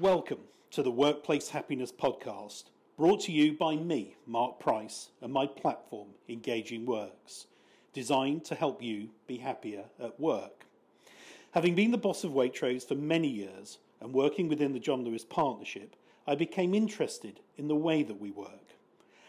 Welcome 0.00 0.42
to 0.70 0.84
the 0.84 0.92
Workplace 0.92 1.48
Happiness 1.48 1.90
Podcast, 1.90 2.66
brought 2.96 3.22
to 3.22 3.32
you 3.32 3.54
by 3.54 3.74
me, 3.74 4.14
Mark 4.26 4.60
Price, 4.60 5.08
and 5.20 5.32
my 5.32 5.44
platform, 5.44 6.10
Engaging 6.28 6.86
Works, 6.86 7.48
designed 7.92 8.44
to 8.44 8.54
help 8.54 8.80
you 8.80 9.08
be 9.26 9.38
happier 9.38 9.86
at 10.00 10.20
work. 10.20 10.66
Having 11.50 11.74
been 11.74 11.90
the 11.90 11.98
boss 11.98 12.22
of 12.22 12.30
Waitrose 12.30 12.86
for 12.86 12.94
many 12.94 13.26
years 13.26 13.78
and 14.00 14.12
working 14.12 14.48
within 14.48 14.72
the 14.72 14.78
John 14.78 15.04
Lewis 15.04 15.24
Partnership, 15.24 15.96
I 16.28 16.36
became 16.36 16.74
interested 16.74 17.40
in 17.56 17.66
the 17.66 17.74
way 17.74 18.04
that 18.04 18.20
we 18.20 18.30
work. 18.30 18.76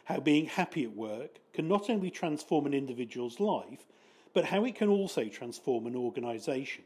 How 0.06 0.20
being 0.20 0.46
happy 0.46 0.84
at 0.84 0.96
work 0.96 1.40
can 1.52 1.68
not 1.68 1.90
only 1.90 2.12
transform 2.12 2.68
an 2.68 2.76
individual's 2.76 3.40
life, 3.40 3.88
but 4.36 4.46
how 4.46 4.64
it 4.66 4.76
can 4.76 4.90
also 4.90 5.30
transform 5.30 5.88
an 5.88 5.96
organisation. 5.96 6.84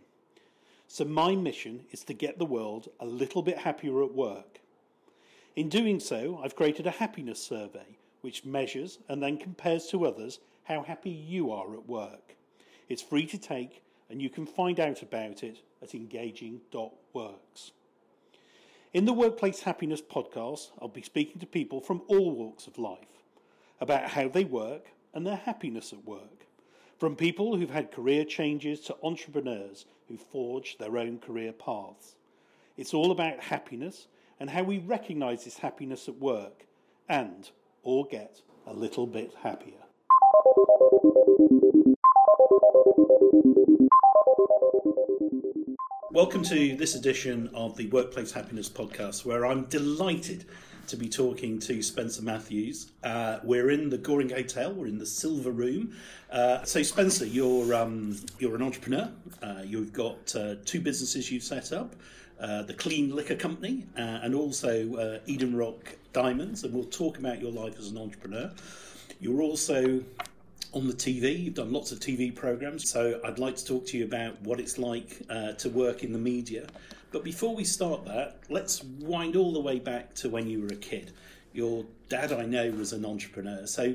So, 0.93 1.05
my 1.05 1.35
mission 1.35 1.85
is 1.89 2.03
to 2.03 2.13
get 2.13 2.37
the 2.37 2.45
world 2.45 2.87
a 2.99 3.05
little 3.07 3.41
bit 3.41 3.57
happier 3.57 4.03
at 4.03 4.13
work. 4.13 4.59
In 5.55 5.67
doing 5.67 5.99
so, 5.99 6.39
I've 6.43 6.55
created 6.55 6.85
a 6.85 6.91
happiness 6.91 7.41
survey 7.41 7.97
which 8.21 8.45
measures 8.45 8.99
and 9.09 9.23
then 9.23 9.37
compares 9.37 9.87
to 9.87 10.05
others 10.05 10.37
how 10.65 10.83
happy 10.83 11.09
you 11.09 11.51
are 11.51 11.73
at 11.73 11.89
work. 11.89 12.35
It's 12.89 13.01
free 13.01 13.25
to 13.25 13.39
take, 13.39 13.81
and 14.07 14.21
you 14.21 14.29
can 14.29 14.45
find 14.45 14.79
out 14.79 15.01
about 15.01 15.41
it 15.41 15.63
at 15.81 15.95
engaging.works. 15.95 17.71
In 18.93 19.05
the 19.05 19.13
Workplace 19.13 19.61
Happiness 19.61 19.99
podcast, 19.99 20.69
I'll 20.79 20.89
be 20.89 21.01
speaking 21.01 21.39
to 21.39 21.47
people 21.47 21.81
from 21.81 22.03
all 22.05 22.29
walks 22.35 22.67
of 22.67 22.77
life 22.77 23.23
about 23.81 24.11
how 24.11 24.27
they 24.27 24.43
work 24.43 24.89
and 25.11 25.25
their 25.25 25.37
happiness 25.37 25.91
at 25.91 26.05
work. 26.05 26.45
From 26.97 27.15
people 27.15 27.55
who've 27.55 27.69
had 27.69 27.91
career 27.91 28.23
changes 28.23 28.79
to 28.81 28.95
entrepreneurs 29.03 29.85
who 30.07 30.17
forged 30.17 30.79
their 30.79 30.97
own 30.97 31.19
career 31.19 31.51
paths. 31.51 32.15
It's 32.77 32.93
all 32.93 33.11
about 33.11 33.39
happiness 33.39 34.07
and 34.39 34.49
how 34.49 34.63
we 34.63 34.79
recognise 34.79 35.43
this 35.43 35.59
happiness 35.59 36.07
at 36.07 36.17
work 36.19 36.65
and 37.09 37.49
all 37.83 38.03
get 38.03 38.41
a 38.65 38.73
little 38.73 39.07
bit 39.07 39.33
happier. 39.41 39.82
Welcome 46.23 46.43
to 46.43 46.77
this 46.77 46.95
edition 46.95 47.49
of 47.53 47.75
the 47.75 47.87
Workplace 47.87 48.31
Happiness 48.31 48.69
Podcast, 48.69 49.25
where 49.25 49.45
I'm 49.45 49.65
delighted 49.65 50.45
to 50.87 50.95
be 50.95 51.09
talking 51.09 51.59
to 51.59 51.83
Spencer 51.83 52.21
Matthews. 52.21 52.93
Uh, 53.03 53.39
we're 53.43 53.71
in 53.71 53.89
the 53.89 53.97
Goring 53.97 54.29
Hotel. 54.29 54.71
We're 54.71 54.87
in 54.87 54.97
the 54.97 55.05
Silver 55.05 55.51
Room. 55.51 55.97
Uh, 56.31 56.63
so, 56.63 56.81
Spencer, 56.81 57.25
you're 57.25 57.75
um, 57.75 58.15
you're 58.39 58.55
an 58.55 58.61
entrepreneur. 58.61 59.11
Uh, 59.41 59.63
you've 59.65 59.91
got 59.91 60.33
uh, 60.33 60.55
two 60.63 60.79
businesses 60.79 61.29
you've 61.29 61.43
set 61.43 61.73
up: 61.73 61.93
uh, 62.39 62.61
the 62.63 62.73
Clean 62.73 63.13
Liquor 63.13 63.35
Company 63.35 63.85
uh, 63.97 64.21
and 64.23 64.33
also 64.33 65.19
Eden 65.25 65.57
Rock 65.57 65.93
Diamonds. 66.13 66.63
And 66.63 66.73
we'll 66.73 66.85
talk 66.85 67.17
about 67.17 67.41
your 67.41 67.51
life 67.51 67.77
as 67.77 67.89
an 67.89 67.97
entrepreneur. 67.97 68.49
You're 69.19 69.41
also 69.41 70.01
on 70.73 70.87
the 70.87 70.93
TV. 70.93 71.43
You've 71.43 71.53
done 71.53 71.71
lots 71.71 71.91
of 71.91 71.99
TV 71.99 72.33
programs, 72.33 72.89
so 72.89 73.19
I'd 73.23 73.39
like 73.39 73.55
to 73.57 73.65
talk 73.65 73.85
to 73.87 73.97
you 73.97 74.05
about 74.05 74.41
what 74.41 74.59
it's 74.59 74.77
like 74.77 75.21
uh, 75.29 75.53
to 75.53 75.69
work 75.69 76.03
in 76.03 76.11
the 76.11 76.19
media. 76.19 76.67
But 77.11 77.23
before 77.23 77.55
we 77.55 77.63
start 77.63 78.05
that, 78.05 78.39
let's 78.49 78.83
wind 78.83 79.35
all 79.35 79.53
the 79.53 79.59
way 79.59 79.79
back 79.79 80.15
to 80.15 80.29
when 80.29 80.49
you 80.49 80.61
were 80.61 80.67
a 80.67 80.75
kid. 80.75 81.11
Your 81.53 81.85
dad, 82.09 82.33
I 82.33 82.45
know, 82.45 82.71
was 82.71 82.91
an 82.91 83.05
entrepreneur. 83.05 83.67
So, 83.67 83.93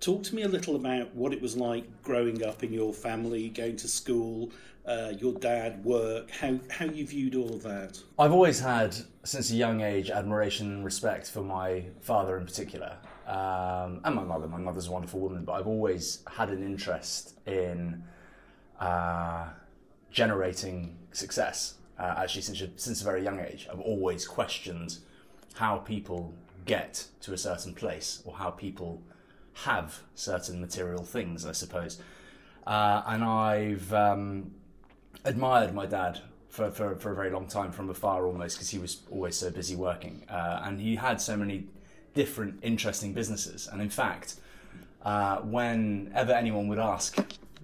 talk 0.00 0.22
to 0.24 0.34
me 0.34 0.42
a 0.42 0.48
little 0.48 0.76
about 0.76 1.14
what 1.14 1.34
it 1.34 1.42
was 1.42 1.56
like 1.56 1.84
growing 2.02 2.42
up 2.42 2.62
in 2.64 2.72
your 2.72 2.94
family, 2.94 3.50
going 3.50 3.76
to 3.76 3.88
school, 3.88 4.50
uh, 4.86 5.12
your 5.18 5.34
dad, 5.34 5.84
work, 5.84 6.30
how, 6.30 6.58
how 6.70 6.86
you 6.86 7.06
viewed 7.06 7.34
all 7.34 7.52
of 7.52 7.62
that. 7.64 8.00
I've 8.18 8.32
always 8.32 8.60
had, 8.60 8.96
since 9.24 9.50
a 9.50 9.54
young 9.54 9.82
age, 9.82 10.08
admiration 10.08 10.72
and 10.72 10.84
respect 10.86 11.30
for 11.30 11.42
my 11.42 11.84
father 12.00 12.38
in 12.38 12.46
particular 12.46 12.96
um, 13.26 14.00
and 14.04 14.14
my 14.14 14.22
mother. 14.22 14.46
My 14.46 14.58
mother's 14.58 14.88
a 14.88 14.92
wonderful 14.92 15.20
woman, 15.20 15.44
but 15.44 15.52
I've 15.52 15.66
always 15.66 16.22
had 16.30 16.50
an 16.50 16.62
interest 16.62 17.38
in 17.46 18.02
uh, 18.80 19.48
generating 20.10 20.96
success. 21.12 21.74
Uh, 21.98 22.14
actually, 22.18 22.42
since 22.42 22.62
since 22.76 23.00
a 23.00 23.04
very 23.04 23.22
young 23.22 23.40
age, 23.40 23.68
I've 23.70 23.80
always 23.80 24.26
questioned 24.26 24.98
how 25.54 25.78
people 25.78 26.34
get 26.66 27.06
to 27.20 27.32
a 27.32 27.38
certain 27.38 27.74
place 27.74 28.22
or 28.24 28.34
how 28.34 28.50
people 28.50 29.02
have 29.64 30.00
certain 30.14 30.60
material 30.60 31.04
things. 31.04 31.46
I 31.46 31.52
suppose, 31.52 32.00
uh, 32.66 33.02
and 33.06 33.22
I've 33.22 33.92
um, 33.92 34.50
admired 35.24 35.74
my 35.74 35.86
dad 35.86 36.20
for, 36.48 36.70
for, 36.70 36.94
for 36.96 37.10
a 37.10 37.14
very 37.14 37.30
long 37.30 37.48
time 37.48 37.72
from 37.72 37.90
afar 37.90 38.26
almost 38.26 38.56
because 38.56 38.70
he 38.70 38.78
was 38.78 39.02
always 39.10 39.36
so 39.36 39.50
busy 39.50 39.74
working 39.74 40.22
uh, 40.28 40.60
and 40.62 40.80
he 40.80 40.94
had 40.94 41.20
so 41.20 41.36
many 41.36 41.66
different 42.14 42.58
interesting 42.62 43.12
businesses. 43.12 43.68
And 43.70 43.82
in 43.82 43.90
fact, 43.90 44.36
uh, 45.02 45.38
whenever 45.38 46.32
anyone 46.32 46.68
would 46.68 46.78
ask 46.78 47.18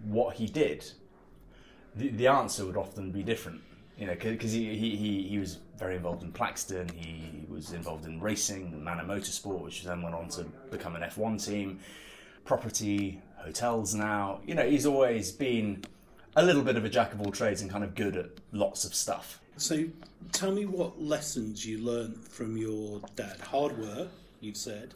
what 0.05 0.37
he 0.37 0.47
did, 0.47 0.85
the, 1.95 2.09
the 2.11 2.27
answer 2.27 2.67
would 2.67 2.77
often 2.77 3.11
be 3.11 3.23
different. 3.23 3.63
You 3.99 4.07
know, 4.07 4.15
because 4.15 4.53
he, 4.53 4.77
he, 4.77 4.97
he, 4.97 5.23
he 5.29 5.39
was 5.39 5.59
very 5.79 5.97
involved 5.97 6.23
in 6.23 6.33
Plaxton, 6.33 6.89
he 6.89 7.45
was 7.49 7.73
involved 7.73 8.07
in 8.07 8.21
racing, 8.21 8.83
Manor 8.83 9.05
Motorsport, 9.05 9.63
which 9.63 9.85
then 9.85 10.03
went 10.03 10.15
on 10.15 10.29
to 10.31 10.45
become 10.71 10.97
an 10.97 11.03
F1 11.03 11.45
team, 11.45 11.81
property, 12.45 13.21
hotels 13.37 13.95
now. 13.95 14.41
You 14.47 14.55
know, 14.55 14.69
he's 14.69 14.87
always 14.87 15.33
been 15.33 15.85
a 16.37 16.43
little 16.43 16.63
bit 16.63 16.77
of 16.77 16.85
a 16.85 16.89
jack 16.89 17.13
of 17.13 17.21
all 17.21 17.33
trades 17.33 17.61
and 17.61 17.71
kind 17.71 17.85
of 17.85 17.95
good 17.95 18.17
at 18.17 18.31
lots 18.53 18.85
of 18.85 18.95
stuff. 18.95 19.41
So 19.57 19.85
tell 20.33 20.53
me 20.53 20.65
what 20.65 21.01
lessons 21.01 21.67
you 21.67 21.79
learned 21.79 22.25
from 22.25 22.57
your 22.57 23.01
dad. 23.17 23.39
Hard 23.41 23.77
work, 23.79 24.09
you've 24.41 24.57
said. 24.57 24.95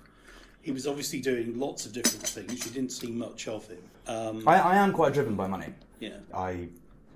He 0.62 0.72
was 0.72 0.86
obviously 0.86 1.20
doing 1.20 1.58
lots 1.58 1.84
of 1.84 1.92
different 1.92 2.26
things. 2.26 2.64
You 2.64 2.72
didn't 2.72 2.92
see 2.92 3.10
much 3.12 3.48
of 3.48 3.66
him. 3.68 3.82
Um, 4.06 4.48
I, 4.48 4.58
I 4.58 4.76
am 4.76 4.92
quite 4.92 5.12
driven 5.12 5.36
by 5.36 5.46
money. 5.46 5.74
Yeah. 6.00 6.16
I 6.34 6.68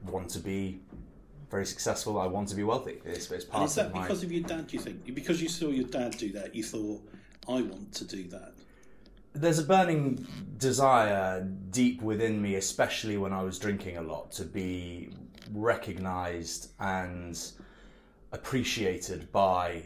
want 0.05 0.29
to 0.31 0.39
be 0.39 0.81
very 1.51 1.65
successful. 1.67 2.21
I 2.21 2.27
want 2.27 2.49
to 2.49 2.55
be 2.55 2.63
wealthy. 2.63 2.99
It's, 3.05 3.31
it's 3.31 3.45
part 3.45 3.63
and 3.63 3.69
is 3.71 3.75
that 3.77 3.87
of 3.87 3.95
my... 3.95 4.03
because 4.03 4.23
of 4.23 4.31
your 4.31 4.43
dad? 4.43 4.67
Do 4.67 4.77
you 4.77 4.83
think 4.83 5.15
because 5.15 5.41
you 5.41 5.49
saw 5.49 5.69
your 5.69 5.87
dad 5.87 6.17
do 6.19 6.31
that, 6.33 6.55
you 6.55 6.63
thought, 6.63 7.01
I 7.49 7.63
want 7.63 7.95
to 7.95 8.05
do 8.05 8.25
that? 8.25 8.53
There's 9.33 9.59
a 9.59 9.65
burning 9.65 10.27
desire 10.59 11.49
deep 11.71 12.03
within 12.03 12.43
me, 12.43 12.57
especially 12.57 13.17
when 13.17 13.33
I 13.33 13.43
was 13.43 13.59
drinking 13.59 13.97
a 13.97 14.03
lot, 14.03 14.33
to 14.33 14.45
be 14.45 15.11
recognised 15.53 16.73
and 16.81 17.41
appreciated 18.33 19.31
by 19.33 19.85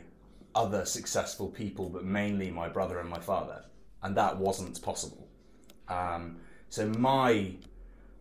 other 0.55 0.85
successful 0.85 1.49
people, 1.49 1.89
but 1.89 2.05
mainly 2.05 2.51
my 2.51 2.69
brother 2.69 2.99
and 2.99 3.09
my 3.09 3.19
father, 3.19 3.65
and 4.03 4.17
that 4.17 4.37
wasn't 4.37 4.81
possible. 4.83 5.29
Um, 5.89 6.37
so 6.69 6.89
my 6.89 7.55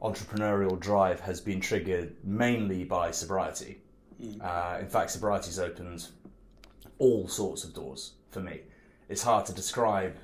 entrepreneurial 0.02 0.80
drive 0.80 1.20
has 1.22 1.40
been 1.40 1.60
triggered 1.60 2.16
mainly 2.24 2.84
by 2.84 3.12
sobriety. 3.12 3.78
Mm. 4.22 4.42
Uh, 4.42 4.80
in 4.80 4.88
fact, 4.88 5.12
sobriety's 5.12 5.60
opened 5.60 6.08
all 6.98 7.28
sorts 7.28 7.64
of 7.64 7.74
doors 7.74 8.14
for 8.30 8.40
me. 8.42 8.62
It's 9.10 9.24
hard 9.24 9.46
to 9.48 9.54
describe 9.54 10.16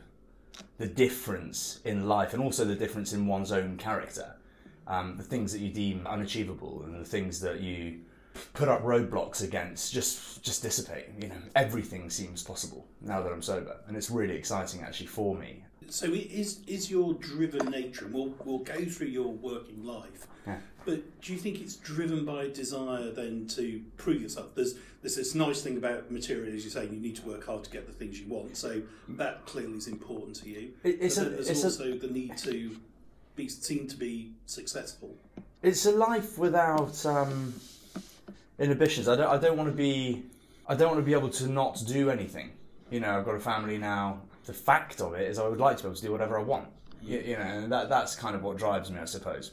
the 0.78 0.88
difference 0.88 1.80
in 1.86 2.08
life 2.08 2.34
and 2.34 2.42
also 2.42 2.66
the 2.66 2.76
difference 2.76 3.14
in 3.14 3.28
one's 3.28 3.52
own 3.52 3.78
character. 3.78 4.36
Um, 4.88 5.18
the 5.18 5.24
things 5.24 5.52
that 5.52 5.60
you 5.60 5.70
deem 5.72 6.08
unachievable 6.08 6.84
and 6.86 7.00
the 7.00 7.06
things 7.06 7.42
that 7.42 7.60
you 7.60 8.00
put 8.54 8.68
up 8.68 8.84
roadblocks 8.84 9.44
against 9.44 9.94
just 9.94 10.44
just 10.44 10.64
dissipate. 10.64 11.06
You 11.20 11.30
know, 11.30 11.42
everything 11.56 12.10
seems 12.10 12.44
possible 12.44 12.86
now 13.02 13.22
that 13.22 13.32
I'm 13.32 13.42
sober, 13.42 13.78
and 13.88 13.96
it's 13.98 14.10
really 14.10 14.36
exciting 14.36 14.82
actually 14.82 15.08
for 15.08 15.36
me. 15.36 15.64
So 15.90 16.08
is 16.08 16.62
is 16.68 16.92
your 16.92 17.14
driven 17.16 17.70
nature, 17.72 18.06
and 18.06 18.14
we'll 18.14 18.34
we'll 18.44 18.60
go 18.60 18.86
through 18.86 19.08
your 19.08 19.32
working 19.32 19.86
life. 19.86 20.28
Yeah. 20.46 20.58
But 20.86 21.22
do 21.22 21.34
you 21.34 21.40
think 21.40 21.60
it's 21.60 21.76
driven 21.76 22.24
by 22.24 22.44
a 22.44 22.50
desire 22.50 23.12
then 23.12 23.48
to 23.50 23.82
prove 23.98 24.22
yourself? 24.22 24.56
There's 24.56 24.76
there's 25.02 25.16
this 25.16 25.36
nice 25.36 25.62
thing 25.62 25.78
about 25.78 26.12
material, 26.12 26.54
as 26.54 26.64
you 26.64 26.70
say, 26.70 26.86
you 26.86 27.00
need 27.00 27.16
to 27.18 27.26
work 27.26 27.46
hard 27.46 27.64
to 27.66 27.70
get 27.70 27.88
the 27.88 27.94
things 27.94 28.20
you 28.20 28.28
want. 28.28 28.58
So 28.58 28.82
that 29.10 29.46
clearly 29.46 29.78
is 29.78 29.88
important 29.88 30.36
to 30.38 30.50
you. 30.50 30.74
It, 30.84 30.98
it's 31.02 31.18
but 31.18 31.28
a, 31.28 31.30
there's 31.32 31.50
it's 31.50 31.64
also 31.64 31.94
a, 31.94 31.98
the 31.98 32.08
need 32.08 32.38
to 32.40 32.78
be 33.36 33.48
seen 33.48 33.88
to 33.88 33.96
be 33.96 34.32
successful. 34.46 35.16
It's 35.62 35.86
a 35.86 35.92
life 35.92 36.38
without. 36.38 37.06
Um, 37.06 37.54
inhibitions. 38.60 39.08
I 39.08 39.16
don't. 39.16 39.28
I 39.28 39.38
don't 39.38 39.58
want 39.58 39.70
to 39.70 39.76
be. 39.76 40.26
I 40.68 40.76
don't 40.76 40.90
want 40.90 41.00
to 41.00 41.06
be 41.06 41.14
able 41.14 41.30
to 41.30 41.48
not 41.48 41.82
do 41.88 42.10
anything. 42.10 42.52
You 42.90 43.00
know, 43.00 43.18
I've 43.18 43.26
got 43.26 43.36
a 43.36 43.40
family 43.40 43.78
now. 43.78 44.22
The 44.46 44.54
fact 44.54 45.02
of 45.02 45.14
it 45.14 45.30
is, 45.30 45.40
I 45.40 45.48
would 45.48 45.60
like 45.60 45.78
to 45.78 45.84
be 45.84 45.88
able 45.90 45.96
to 45.96 46.02
do 46.02 46.12
whatever 46.12 46.40
I 46.40 46.44
want. 46.44 46.68
You, 47.02 47.20
you 47.20 47.36
know, 47.36 47.44
and 47.44 47.72
that 47.72 47.90
that's 47.90 48.16
kind 48.16 48.36
of 48.36 48.44
what 48.44 48.58
drives 48.58 48.90
me, 48.92 49.00
I 49.00 49.06
suppose. 49.06 49.52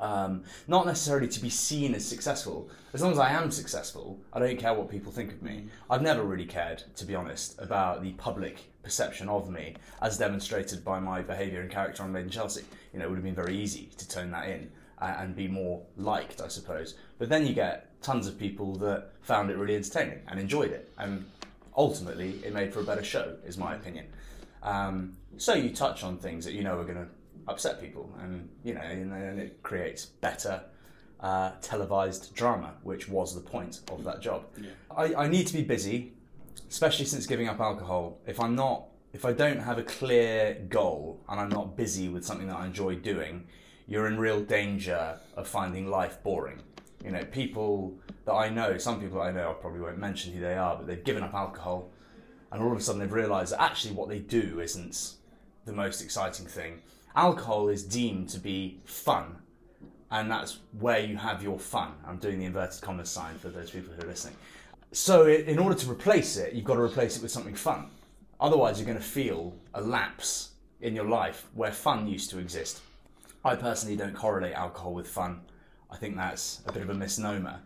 Um, 0.00 0.44
not 0.68 0.86
necessarily 0.86 1.28
to 1.28 1.40
be 1.40 1.50
seen 1.50 1.94
as 1.94 2.06
successful. 2.06 2.70
As 2.92 3.02
long 3.02 3.12
as 3.12 3.18
I 3.18 3.30
am 3.30 3.50
successful, 3.50 4.18
I 4.32 4.38
don't 4.38 4.58
care 4.58 4.74
what 4.74 4.88
people 4.88 5.12
think 5.12 5.32
of 5.32 5.42
me. 5.42 5.66
I've 5.90 6.02
never 6.02 6.22
really 6.22 6.46
cared, 6.46 6.82
to 6.96 7.04
be 7.04 7.14
honest, 7.14 7.60
about 7.60 8.02
the 8.02 8.12
public 8.12 8.64
perception 8.82 9.28
of 9.28 9.50
me, 9.50 9.74
as 10.00 10.18
demonstrated 10.18 10.84
by 10.84 10.98
my 10.98 11.20
behaviour 11.20 11.60
and 11.60 11.70
character 11.70 12.02
on 12.02 12.12
Made 12.12 12.24
in 12.24 12.30
Chelsea. 12.30 12.64
You 12.92 13.00
know, 13.00 13.06
it 13.06 13.08
would 13.08 13.16
have 13.16 13.24
been 13.24 13.34
very 13.34 13.56
easy 13.56 13.90
to 13.98 14.08
turn 14.08 14.30
that 14.30 14.48
in 14.48 14.70
and 15.02 15.34
be 15.34 15.48
more 15.48 15.82
liked, 15.96 16.40
I 16.40 16.48
suppose. 16.48 16.94
But 17.18 17.28
then 17.28 17.46
you 17.46 17.54
get 17.54 18.00
tons 18.02 18.26
of 18.26 18.38
people 18.38 18.74
that 18.76 19.10
found 19.22 19.50
it 19.50 19.56
really 19.56 19.76
entertaining 19.76 20.20
and 20.28 20.38
enjoyed 20.38 20.70
it, 20.70 20.92
and 20.98 21.24
ultimately 21.76 22.40
it 22.44 22.52
made 22.52 22.72
for 22.72 22.80
a 22.80 22.84
better 22.84 23.04
show, 23.04 23.36
is 23.46 23.58
my 23.58 23.74
opinion. 23.74 24.06
Um, 24.62 25.16
so 25.36 25.54
you 25.54 25.70
touch 25.70 26.04
on 26.04 26.18
things 26.18 26.44
that 26.44 26.52
you 26.52 26.62
know 26.62 26.78
are 26.78 26.84
going 26.84 26.96
to 26.96 27.08
upset 27.48 27.80
people, 27.80 28.12
and 28.20 28.48
you 28.64 28.74
know, 28.74 28.80
and, 28.80 29.12
and 29.12 29.40
it 29.40 29.62
creates 29.62 30.06
better. 30.06 30.62
Uh, 31.20 31.52
televised 31.60 32.34
drama, 32.34 32.74
which 32.82 33.08
was 33.08 33.32
the 33.32 33.40
point 33.40 33.82
of 33.92 34.02
that 34.02 34.20
job. 34.20 34.44
Yeah. 34.60 34.70
I, 34.90 35.14
I 35.14 35.28
need 35.28 35.46
to 35.46 35.52
be 35.52 35.62
busy, 35.62 36.14
especially 36.68 37.04
since 37.04 37.28
giving 37.28 37.46
up 37.46 37.60
alcohol. 37.60 38.18
If 38.26 38.40
I'm 38.40 38.56
not, 38.56 38.86
if 39.12 39.24
I 39.24 39.32
don't 39.32 39.60
have 39.60 39.78
a 39.78 39.84
clear 39.84 40.54
goal 40.68 41.20
and 41.28 41.38
I'm 41.38 41.48
not 41.48 41.76
busy 41.76 42.08
with 42.08 42.24
something 42.24 42.48
that 42.48 42.56
I 42.56 42.66
enjoy 42.66 42.96
doing, 42.96 43.46
you're 43.86 44.06
in 44.06 44.18
real 44.18 44.40
danger 44.40 45.18
of 45.36 45.48
finding 45.48 45.88
life 45.90 46.22
boring. 46.22 46.62
You 47.04 47.10
know, 47.10 47.24
people 47.24 47.98
that 48.24 48.32
I 48.32 48.48
know, 48.48 48.78
some 48.78 49.00
people 49.00 49.20
I 49.20 49.32
know, 49.32 49.50
I 49.50 49.54
probably 49.54 49.80
won't 49.80 49.98
mention 49.98 50.32
who 50.32 50.40
they 50.40 50.54
are, 50.54 50.76
but 50.76 50.86
they've 50.86 51.02
given 51.02 51.22
up 51.22 51.34
alcohol, 51.34 51.90
and 52.50 52.62
all 52.62 52.72
of 52.72 52.78
a 52.78 52.80
sudden 52.80 53.00
they've 53.00 53.12
realised 53.12 53.52
that 53.52 53.62
actually 53.62 53.94
what 53.94 54.08
they 54.08 54.18
do 54.18 54.60
isn't 54.60 55.14
the 55.64 55.72
most 55.72 56.00
exciting 56.02 56.46
thing. 56.46 56.80
Alcohol 57.14 57.68
is 57.68 57.82
deemed 57.82 58.28
to 58.30 58.38
be 58.38 58.80
fun, 58.84 59.36
and 60.10 60.30
that's 60.30 60.60
where 60.78 61.00
you 61.00 61.16
have 61.16 61.42
your 61.42 61.58
fun. 61.58 61.92
I'm 62.06 62.18
doing 62.18 62.38
the 62.38 62.44
inverted 62.44 62.80
commas 62.80 63.10
sign 63.10 63.36
for 63.38 63.48
those 63.48 63.70
people 63.70 63.92
who 63.94 64.02
are 64.02 64.08
listening. 64.08 64.36
So, 64.92 65.26
in 65.26 65.58
order 65.58 65.74
to 65.74 65.90
replace 65.90 66.36
it, 66.36 66.52
you've 66.52 66.66
got 66.66 66.74
to 66.74 66.82
replace 66.82 67.16
it 67.16 67.22
with 67.22 67.30
something 67.30 67.54
fun. 67.54 67.90
Otherwise, 68.38 68.78
you're 68.78 68.86
going 68.86 68.98
to 68.98 69.04
feel 69.04 69.54
a 69.74 69.80
lapse 69.80 70.50
in 70.80 70.94
your 70.94 71.06
life 71.06 71.46
where 71.54 71.72
fun 71.72 72.06
used 72.06 72.28
to 72.30 72.38
exist. 72.38 72.80
I 73.44 73.56
personally 73.56 73.96
don't 73.96 74.14
correlate 74.14 74.54
alcohol 74.54 74.94
with 74.94 75.08
fun. 75.08 75.40
I 75.90 75.96
think 75.96 76.16
that's 76.16 76.62
a 76.66 76.72
bit 76.72 76.82
of 76.82 76.90
a 76.90 76.94
misnomer. 76.94 77.60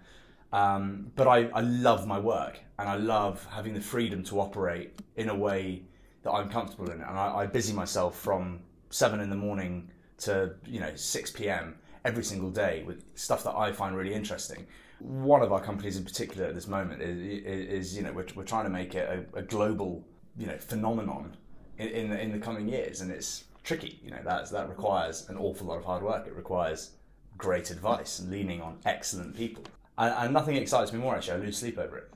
Um, 0.53 1.13
but 1.17 1.27
I, 1.29 1.49
I 1.49 1.61
love 1.61 2.07
my 2.07 2.19
work 2.19 2.61
and 2.79 2.89
I 2.89 2.97
love 2.97 3.47
having 3.51 3.75
the 3.75 3.81
freedom 3.81 4.23
to 4.25 4.41
operate 4.41 5.01
in 5.17 5.29
a 5.29 5.35
way 5.35 5.83
that 6.23 6.33
I'm 6.33 6.49
comfortable 6.49 6.91
in. 6.91 7.01
And 7.01 7.19
I, 7.19 7.39
I 7.39 7.47
busy 7.47 7.73
myself 7.73 8.19
from 8.19 8.61
seven 8.91 9.21
in 9.21 9.31
the 9.31 9.37
morning 9.37 9.91
to 10.19 10.55
you 10.65 10.81
know 10.81 10.95
six 10.95 11.31
p.m. 11.31 11.77
every 12.05 12.25
single 12.25 12.51
day 12.51 12.83
with 12.87 13.05
stuff 13.15 13.45
that 13.45 13.55
I 13.55 13.73
find 13.73 13.97
really 13.97 14.15
interesting. 14.15 14.67
One 14.99 15.43
of 15.43 15.53
our 15.53 15.61
companies 15.61 15.97
in 15.99 16.05
particular 16.05 16.47
at 16.47 16.55
this 16.55 16.67
moment 16.67 17.03
is, 17.03 17.19
is, 17.19 17.67
is 17.69 17.97
you 17.97 18.03
know 18.03 18.13
we're, 18.13 18.27
we're 18.35 18.45
trying 18.45 18.65
to 18.65 18.71
make 18.71 18.95
it 18.95 19.27
a, 19.35 19.39
a 19.39 19.43
global 19.43 20.05
you 20.39 20.47
know 20.47 20.57
phenomenon 20.57 21.37
in, 21.79 21.89
in 21.89 22.11
the, 22.11 22.21
in 22.21 22.33
the 22.33 22.39
coming 22.39 22.69
years, 22.69 23.03
and 23.03 23.11
it's 23.11 23.45
tricky. 23.67 23.99
You 24.03 24.13
know 24.13 24.23
that 24.25 24.51
that 24.51 24.69
requires 24.69 25.29
an 25.29 25.37
awful 25.37 25.67
lot 25.67 25.77
of 25.77 25.85
hard 25.85 26.03
work. 26.03 26.27
It 26.27 26.35
requires 26.35 26.93
great 27.37 27.71
advice 27.71 28.21
and 28.21 28.31
leaning 28.31 28.63
on 28.63 28.79
excellent 28.87 29.37
people. 29.37 29.65
And, 29.99 30.15
and 30.17 30.33
nothing 30.33 30.57
excites 30.57 30.93
me 30.93 30.99
more. 30.99 31.17
Actually, 31.17 31.43
I 31.43 31.45
lose 31.45 31.59
sleep 31.59 31.77
over 31.77 31.99
it. 31.99 32.11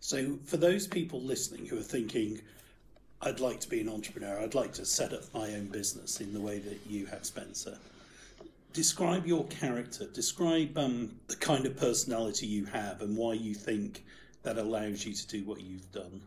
So, 0.00 0.38
for 0.44 0.58
those 0.58 0.86
people 0.86 1.20
listening 1.22 1.66
who 1.66 1.78
are 1.78 1.82
thinking, 1.82 2.40
I'd 3.22 3.40
like 3.40 3.60
to 3.60 3.68
be 3.68 3.80
an 3.80 3.88
entrepreneur, 3.88 4.40
I'd 4.40 4.54
like 4.54 4.72
to 4.74 4.84
set 4.84 5.12
up 5.12 5.22
my 5.32 5.54
own 5.54 5.66
business 5.66 6.20
in 6.20 6.32
the 6.32 6.40
way 6.40 6.58
that 6.58 6.78
you 6.86 7.06
have, 7.06 7.24
Spencer, 7.24 7.78
describe 8.72 9.26
your 9.26 9.44
character, 9.46 10.06
describe 10.06 10.76
um, 10.78 11.16
the 11.26 11.36
kind 11.36 11.66
of 11.66 11.76
personality 11.76 12.46
you 12.46 12.64
have 12.66 13.00
and 13.02 13.16
why 13.16 13.32
you 13.32 13.54
think 13.54 14.04
that 14.42 14.58
allows 14.58 15.04
you 15.04 15.12
to 15.12 15.26
do 15.26 15.44
what 15.44 15.60
you've 15.60 15.90
done. 15.90 16.20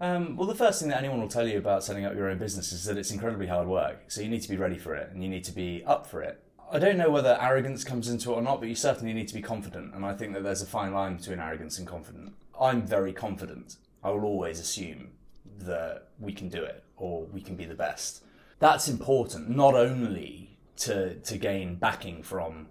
Um, 0.00 0.34
well, 0.36 0.48
the 0.48 0.54
first 0.54 0.80
thing 0.80 0.88
that 0.88 0.98
anyone 0.98 1.20
will 1.20 1.28
tell 1.28 1.46
you 1.46 1.58
about 1.58 1.84
setting 1.84 2.06
up 2.06 2.14
your 2.14 2.30
own 2.30 2.38
business 2.38 2.72
is 2.72 2.84
that 2.84 2.96
it's 2.96 3.10
incredibly 3.10 3.46
hard 3.46 3.68
work. 3.68 4.04
So 4.08 4.22
you 4.22 4.28
need 4.28 4.40
to 4.40 4.48
be 4.48 4.56
ready 4.56 4.78
for 4.78 4.94
it 4.94 5.10
and 5.12 5.22
you 5.22 5.28
need 5.28 5.44
to 5.44 5.52
be 5.52 5.84
up 5.84 6.06
for 6.06 6.22
it. 6.22 6.42
I 6.72 6.78
don't 6.78 6.96
know 6.96 7.10
whether 7.10 7.36
arrogance 7.40 7.84
comes 7.84 8.08
into 8.08 8.30
it 8.30 8.36
or 8.36 8.42
not, 8.42 8.60
but 8.60 8.68
you 8.68 8.74
certainly 8.74 9.12
need 9.12 9.28
to 9.28 9.34
be 9.34 9.42
confident. 9.42 9.94
And 9.94 10.06
I 10.06 10.14
think 10.14 10.32
that 10.32 10.42
there's 10.42 10.62
a 10.62 10.66
fine 10.66 10.94
line 10.94 11.16
between 11.16 11.38
arrogance 11.38 11.78
and 11.78 11.86
confident. 11.86 12.32
I'm 12.58 12.86
very 12.86 13.12
confident. 13.12 13.76
I 14.02 14.10
will 14.10 14.24
always 14.24 14.58
assume 14.58 15.10
that 15.58 16.08
we 16.18 16.32
can 16.32 16.48
do 16.48 16.62
it 16.62 16.82
or 16.96 17.26
we 17.26 17.42
can 17.42 17.56
be 17.56 17.66
the 17.66 17.74
best. 17.74 18.24
That's 18.58 18.88
important, 18.88 19.50
not 19.50 19.74
only 19.74 20.56
to, 20.78 21.16
to 21.16 21.36
gain 21.36 21.74
backing 21.74 22.22
from 22.22 22.68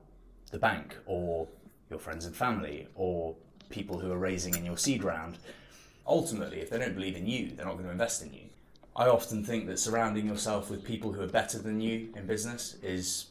the 0.52 0.58
bank 0.58 0.98
or 1.06 1.48
your 1.92 2.00
friends 2.00 2.26
and 2.26 2.36
family 2.36 2.88
or 2.96 3.36
people 3.70 4.00
who 4.00 4.12
are 4.12 4.18
raising 4.18 4.56
in 4.56 4.66
your 4.66 4.78
seed 4.78 5.04
round. 5.04 5.38
Ultimately, 6.10 6.60
if 6.60 6.72
they 6.72 6.80
don't 6.80 6.96
believe 6.96 7.16
in 7.16 7.28
you, 7.28 7.52
they're 7.52 7.68
not 7.68 7.74
going 7.74 7.86
to 7.86 7.92
invest 7.92 8.24
in 8.24 8.34
you. 8.34 8.42
I 8.96 9.08
often 9.08 9.46
think 9.46 9.68
that 9.68 9.78
surrounding 9.78 10.28
yourself 10.28 10.70
with 10.70 10.84
people 10.84 11.14
who 11.14 11.22
are 11.22 11.28
better 11.28 11.60
than 11.60 11.80
you 11.80 12.10
in 12.16 12.26
business 12.26 12.76
is 12.82 13.28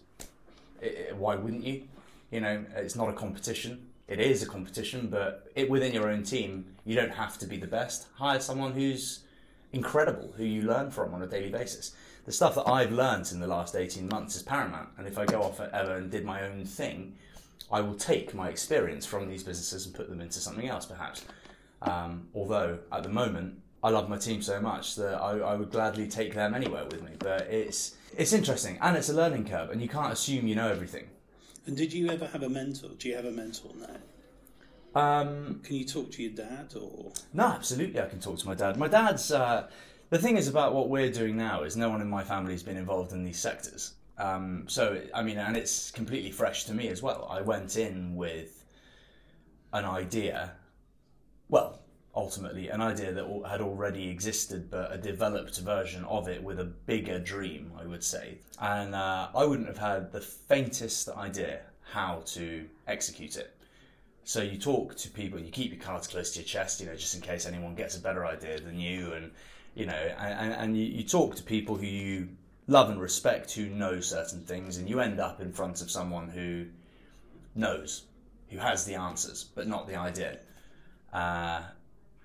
why 1.16 1.34
wouldn't 1.34 1.64
you? 1.64 1.82
You 2.30 2.40
know, 2.40 2.64
it's 2.76 2.94
not 2.94 3.08
a 3.08 3.12
competition. 3.12 3.88
It 4.06 4.20
is 4.20 4.42
a 4.42 4.46
competition, 4.46 5.08
but 5.08 5.50
it 5.56 5.68
within 5.68 5.92
your 5.92 6.08
own 6.08 6.22
team, 6.22 6.66
you 6.86 6.94
don't 6.94 7.10
have 7.10 7.36
to 7.38 7.46
be 7.46 7.56
the 7.56 7.66
best. 7.66 8.06
Hire 8.14 8.40
someone 8.40 8.72
who's 8.72 9.20
incredible, 9.72 10.32
who 10.36 10.44
you 10.44 10.62
learn 10.62 10.90
from 10.90 11.12
on 11.12 11.22
a 11.22 11.26
daily 11.26 11.50
basis. 11.50 11.94
The 12.24 12.32
stuff 12.32 12.54
that 12.54 12.68
I've 12.68 12.92
learned 12.92 13.32
in 13.32 13.40
the 13.40 13.46
last 13.46 13.74
18 13.74 14.08
months 14.08 14.36
is 14.36 14.42
paramount. 14.42 14.90
And 14.96 15.06
if 15.06 15.18
I 15.18 15.26
go 15.26 15.42
off 15.42 15.60
ever 15.60 15.96
and 15.96 16.10
did 16.10 16.24
my 16.24 16.42
own 16.42 16.64
thing, 16.64 17.16
I 17.70 17.80
will 17.80 17.96
take 17.96 18.34
my 18.34 18.48
experience 18.48 19.04
from 19.04 19.28
these 19.28 19.42
businesses 19.42 19.84
and 19.84 19.94
put 19.94 20.08
them 20.08 20.20
into 20.20 20.38
something 20.38 20.68
else, 20.68 20.86
perhaps. 20.86 21.24
Um, 21.82 22.28
although 22.34 22.78
at 22.92 23.02
the 23.02 23.08
moment, 23.08 23.60
I 23.82 23.90
love 23.90 24.08
my 24.08 24.16
team 24.16 24.42
so 24.42 24.60
much 24.60 24.96
that 24.96 25.14
I, 25.14 25.38
I, 25.38 25.54
would 25.54 25.70
gladly 25.70 26.08
take 26.08 26.34
them 26.34 26.52
anywhere 26.54 26.84
with 26.84 27.02
me. 27.02 27.12
But 27.18 27.42
it's 27.42 27.96
it's 28.16 28.32
interesting 28.32 28.78
and 28.80 28.96
it's 28.96 29.08
a 29.08 29.14
learning 29.14 29.46
curve, 29.46 29.70
and 29.70 29.80
you 29.80 29.88
can't 29.88 30.12
assume 30.12 30.46
you 30.46 30.56
know 30.56 30.68
everything. 30.68 31.08
And 31.66 31.76
did 31.76 31.92
you 31.92 32.10
ever 32.10 32.26
have 32.26 32.42
a 32.42 32.48
mentor? 32.48 32.90
Do 32.98 33.08
you 33.08 33.14
have 33.14 33.26
a 33.26 33.30
mentor 33.30 33.70
now? 33.78 33.96
Um, 34.94 35.60
can 35.62 35.76
you 35.76 35.84
talk 35.84 36.10
to 36.12 36.22
your 36.22 36.32
dad 36.32 36.74
or? 36.74 37.12
No, 37.32 37.44
absolutely, 37.44 38.00
I 38.00 38.06
can 38.06 38.20
talk 38.20 38.38
to 38.38 38.46
my 38.46 38.54
dad. 38.54 38.76
My 38.76 38.88
dad's. 38.88 39.30
Uh, 39.30 39.68
the 40.10 40.18
thing 40.18 40.38
is 40.38 40.48
about 40.48 40.74
what 40.74 40.88
we're 40.88 41.12
doing 41.12 41.36
now 41.36 41.62
is 41.62 41.76
no 41.76 41.90
one 41.90 42.00
in 42.00 42.08
my 42.08 42.24
family 42.24 42.52
has 42.52 42.62
been 42.62 42.78
involved 42.78 43.12
in 43.12 43.22
these 43.22 43.38
sectors. 43.38 43.94
Um, 44.16 44.64
so 44.66 45.00
I 45.14 45.22
mean, 45.22 45.38
and 45.38 45.56
it's 45.56 45.90
completely 45.90 46.32
fresh 46.32 46.64
to 46.64 46.74
me 46.74 46.88
as 46.88 47.02
well. 47.02 47.28
I 47.30 47.42
went 47.42 47.76
in 47.76 48.16
with 48.16 48.64
an 49.72 49.84
idea. 49.84 50.52
Well, 51.48 51.80
ultimately 52.14 52.68
an 52.68 52.80
idea 52.80 53.12
that 53.12 53.42
had 53.48 53.60
already 53.60 54.08
existed, 54.08 54.70
but 54.70 54.92
a 54.92 54.98
developed 54.98 55.58
version 55.60 56.04
of 56.04 56.28
it 56.28 56.42
with 56.42 56.58
a 56.58 56.64
bigger 56.64 57.18
dream, 57.18 57.72
I 57.80 57.86
would 57.86 58.04
say. 58.04 58.38
And 58.60 58.94
uh, 58.94 59.28
I 59.34 59.44
wouldn't 59.44 59.68
have 59.68 59.78
had 59.78 60.12
the 60.12 60.20
faintest 60.20 61.08
idea 61.08 61.60
how 61.92 62.22
to 62.26 62.66
execute 62.86 63.36
it. 63.36 63.54
So 64.24 64.42
you 64.42 64.58
talk 64.58 64.94
to 64.96 65.08
people, 65.10 65.38
you 65.40 65.50
keep 65.50 65.72
your 65.72 65.80
cards 65.80 66.06
close 66.06 66.32
to 66.32 66.40
your 66.40 66.46
chest, 66.46 66.80
you 66.80 66.86
know, 66.86 66.94
just 66.94 67.14
in 67.14 67.22
case 67.22 67.46
anyone 67.46 67.74
gets 67.74 67.96
a 67.96 68.00
better 68.00 68.26
idea 68.26 68.60
than 68.60 68.78
you, 68.78 69.12
and 69.14 69.30
you 69.74 69.86
know, 69.86 69.94
and, 69.94 70.52
and 70.52 70.76
you, 70.76 70.84
you 70.84 71.04
talk 71.04 71.36
to 71.36 71.42
people 71.42 71.76
who 71.76 71.86
you 71.86 72.28
love 72.66 72.90
and 72.90 73.00
respect 73.00 73.52
who 73.52 73.66
know 73.66 74.00
certain 74.00 74.42
things, 74.42 74.76
and 74.76 74.86
you 74.86 75.00
end 75.00 75.18
up 75.18 75.40
in 75.40 75.52
front 75.52 75.80
of 75.80 75.90
someone 75.90 76.28
who 76.28 76.66
knows, 77.54 78.04
who 78.50 78.58
has 78.58 78.84
the 78.84 78.96
answers, 78.96 79.44
but 79.54 79.66
not 79.66 79.86
the 79.88 79.96
idea. 79.96 80.38
Uh, 81.12 81.62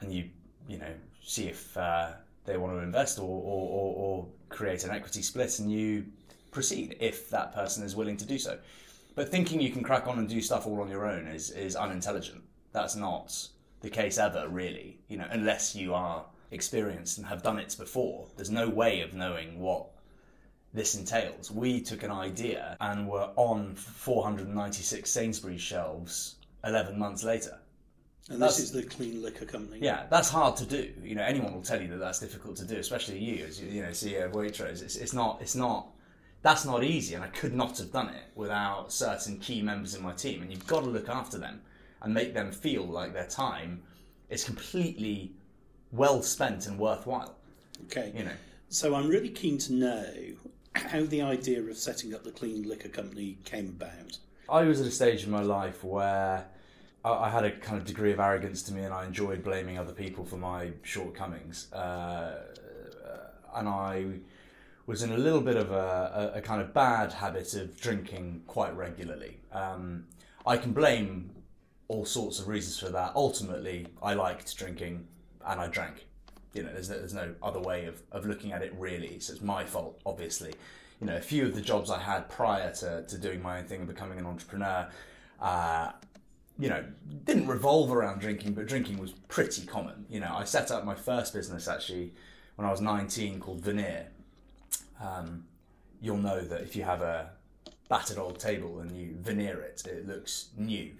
and 0.02 0.13
you 0.13 0.30
you 0.68 0.78
know 0.78 0.94
see 1.24 1.48
if 1.48 1.75
uh, 1.78 2.12
they 2.46 2.58
want 2.58 2.74
to 2.74 2.80
invest 2.80 3.18
or, 3.18 3.24
or, 3.24 3.70
or, 3.70 3.96
or, 3.96 4.28
create 4.50 4.84
an 4.84 4.92
equity 4.92 5.22
split, 5.22 5.58
and 5.60 5.72
you 5.72 6.06
proceed 6.52 6.98
if 7.00 7.30
that 7.30 7.54
person 7.54 7.84
is 7.84 7.96
willing 7.96 8.18
to 8.18 8.25
do 8.25 8.38
so. 8.38 8.60
But 9.16 9.30
thinking 9.30 9.62
you 9.62 9.72
can 9.72 9.84
crack 9.84 10.08
on 10.08 10.20
and 10.20 10.28
do 10.28 10.42
stuff 10.42 10.68
all 10.68 10.82
on 10.82 10.90
your 10.90 11.06
own 11.08 11.28
is 11.28 11.52
is 11.52 11.75
unintelligent. 11.75 12.44
That's 12.72 12.96
not 12.96 13.48
the 13.82 13.90
case 13.90 14.18
ever, 14.18 14.48
really. 14.50 15.00
You 15.08 15.18
know, 15.18 15.28
unless 15.30 15.75
you 15.75 15.94
are 15.94 16.25
experienced 16.54 17.18
and 17.18 17.28
have 17.28 17.44
done 17.44 17.60
it 17.60 17.75
before. 17.78 18.28
There's 18.36 18.52
no 18.52 18.70
way 18.70 19.02
of 19.02 19.13
knowing 19.13 19.60
what 19.60 19.88
this 20.74 20.96
entails. 20.96 21.52
We 21.52 21.82
took 21.82 22.04
an 22.04 22.12
idea 22.12 22.78
and 22.80 23.08
were 23.08 23.30
on 23.36 23.75
496 23.75 25.10
Sainsbury's 25.10 25.62
shelves 25.62 26.36
11 26.63 26.98
months 26.98 27.24
later. 27.24 27.60
And 28.30 28.42
that's, 28.42 28.58
this 28.58 28.65
is 28.65 28.72
the 28.72 28.84
clean 28.84 29.22
liquor 29.22 29.46
company. 29.46 29.80
Yeah, 29.82 30.03
that's 30.10 30.30
hard 30.30 30.56
to 30.58 30.65
do. 30.65 30.92
You 31.03 31.15
know, 31.15 31.24
anyone 31.24 31.53
will 31.53 31.62
tell 31.62 31.82
you 31.82 31.89
that 31.89 31.98
that's 31.98 32.20
difficult 32.20 32.56
to 32.58 32.65
do, 32.65 32.77
especially 32.77 33.20
you 33.20 33.46
as 33.46 33.62
you 33.62 33.82
know 33.82 33.89
CEO 33.89 34.25
of 34.25 34.32
Waitrose. 34.32 34.82
It's, 34.82 34.96
it's 34.96 35.13
not. 35.13 35.42
It's 35.42 35.56
not. 35.56 35.89
That's 36.42 36.65
not 36.65 36.84
easy, 36.84 37.15
and 37.15 37.24
I 37.24 37.27
could 37.27 37.53
not 37.53 37.77
have 37.77 37.92
done 37.92 38.10
it 38.10 38.24
without 38.36 38.92
certain 38.92 39.39
key 39.39 39.62
members 39.62 39.96
in 39.96 40.03
my 40.03 40.13
team. 40.13 40.42
And 40.42 40.51
you've 40.51 40.68
got 40.68 40.84
to 40.84 40.89
look 40.89 41.10
after 41.10 41.38
them 41.38 41.62
and 42.01 42.13
make 42.13 42.34
them 42.34 42.51
feel 42.51 42.86
like 42.86 43.13
their 43.13 43.27
time 43.27 43.82
is 44.30 44.44
completely 44.44 45.34
well 45.92 46.22
spent 46.22 46.68
and 46.68 46.80
worthwhile. 46.80 47.36
Okay. 47.86 48.13
You 48.15 48.24
know. 48.24 48.36
So 48.70 48.96
I'm 48.96 49.08
really 49.08 49.30
keen 49.30 49.58
to 49.60 49.74
know 49.74 50.13
how 50.75 51.03
the 51.03 51.22
idea 51.22 51.62
of 51.62 51.77
setting 51.77 52.13
up 52.13 52.24
the 52.24 52.32
clean 52.32 52.68
liquor 52.68 52.89
company 52.89 53.38
came 53.44 53.68
about. 53.68 54.18
I 54.50 54.63
was 54.63 54.82
at 54.82 54.88
a 54.88 54.92
stage 54.92 55.24
in 55.24 55.32
my 55.32 55.42
life 55.42 55.84
where 55.84 56.46
I 57.06 57.30
had 57.30 57.44
a 57.44 57.52
kind 57.52 57.78
of 57.78 57.86
degree 57.86 58.14
of 58.14 58.20
arrogance 58.20 58.64
to 58.64 58.74
me, 58.74 58.84
and 58.84 58.94
I 58.94 59.06
enjoyed 59.06 59.44
blaming 59.44 59.78
other 59.78 59.92
people 59.92 60.24
for 60.24 60.38
my 60.38 60.72
shortcomings. 60.84 61.72
Uh, 61.74 62.44
and 63.56 63.68
I 63.68 64.06
was 64.86 65.04
in 65.04 65.12
a 65.12 65.18
little 65.18 65.42
bit 65.42 65.56
of 65.56 65.72
a, 65.72 66.34
a, 66.36 66.42
kind 66.42 66.62
of 66.62 66.74
bad 66.74 67.14
habit 67.14 67.54
of 67.56 67.80
drinking 67.80 68.44
quite 68.48 68.76
regularly. 68.76 69.38
Um, 69.52 70.06
I 70.46 70.58
can 70.58 70.74
blame 70.74 71.32
all 71.88 72.06
sorts 72.06 72.40
of 72.40 72.48
reasons 72.48 72.80
for 72.80 72.90
that. 72.90 73.14
Ultimately, 73.16 73.88
I 74.02 74.14
liked 74.14 74.56
drinking 74.58 75.08
and 75.46 75.60
I 75.60 75.68
drank. 75.68 76.06
You 76.54 76.64
know, 76.64 76.74
there's, 76.74 76.90
there's 76.90 77.14
no 77.14 77.34
other 77.42 77.60
way 77.60 77.86
of, 77.86 78.02
of 78.12 78.26
looking 78.26 78.52
at 78.52 78.62
it 78.62 78.74
really. 78.78 79.20
So 79.20 79.34
it's 79.34 79.42
my 79.42 79.64
fault, 79.64 80.02
obviously. 80.06 80.54
You 81.00 81.08
know, 81.08 81.16
a 81.16 81.22
few 81.22 81.46
of 81.46 81.56
the 81.56 81.62
jobs 81.62 81.90
I 81.90 82.00
had 82.00 82.30
prior 82.30 82.72
to, 82.76 83.04
to 83.08 83.18
doing 83.18 83.42
my 83.42 83.60
own 83.60 83.66
thing 83.66 83.80
and 83.80 83.88
becoming 83.88 84.20
an 84.20 84.26
entrepreneur, 84.26 84.90
uh, 85.40 85.92
you 86.60 86.70
know, 86.70 86.84
didn't 87.26 87.48
revolve 87.48 87.92
around 87.92 88.22
drinking, 88.22 88.54
but 88.54 88.68
drinking 88.68 88.98
was 88.98 89.12
pretty 89.28 89.66
common. 89.66 90.06
You 90.10 90.20
know, 90.20 90.34
I 90.36 90.44
set 90.44 90.72
up 90.72 90.86
my 90.86 90.96
first 90.96 91.34
business 91.34 91.68
actually 91.68 92.14
when 92.56 92.68
I 92.68 92.72
was 92.72 92.82
19 92.82 93.40
called 93.40 93.62
Veneer. 93.62 94.08
Um, 95.02 95.46
you'll 96.02 96.18
know 96.18 96.42
that 96.42 96.62
if 96.62 96.76
you 96.76 96.84
have 96.84 97.02
a 97.02 97.32
battered 97.90 98.18
old 98.18 98.40
table 98.40 98.80
and 98.80 98.92
you 98.92 99.16
veneer 99.20 99.62
it, 99.62 99.84
it 99.88 100.08
looks 100.08 100.50
new. 100.58 100.92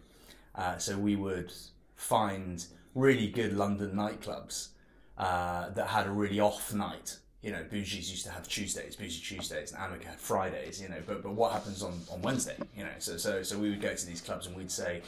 Uh, 0.56 0.78
so 0.78 0.98
we 0.98 1.16
would 1.16 1.52
find 1.96 2.66
really 2.96 3.28
good 3.28 3.54
London 3.54 3.94
nightclubs 3.94 4.70
uh, 5.18 5.70
that 5.70 5.88
had 5.88 6.08
a 6.08 6.12
really 6.12 6.40
off 6.40 6.74
night. 6.74 7.18
You 7.42 7.52
know, 7.52 7.66
Boujis 7.70 8.10
used 8.10 8.26
to 8.26 8.32
have 8.32 8.48
Tuesdays, 8.48 8.96
Bougie 8.96 9.22
Tuesdays, 9.22 9.74
and 9.74 9.82
Amika 9.82 10.06
had 10.06 10.20
Fridays. 10.20 10.82
You 10.82 10.88
know, 10.88 11.02
but 11.06 11.22
but 11.22 11.34
what 11.34 11.52
happens 11.52 11.84
on, 11.84 12.00
on 12.12 12.22
Wednesday? 12.22 12.56
You 12.76 12.84
know, 12.86 12.92
so 13.00 13.18
so 13.18 13.44
so 13.44 13.60
we 13.60 13.70
would 13.70 13.82
go 13.82 13.94
to 13.94 14.06
these 14.06 14.22
clubs 14.22 14.48
and 14.48 14.56
we'd 14.56 14.72
say, 14.72 15.02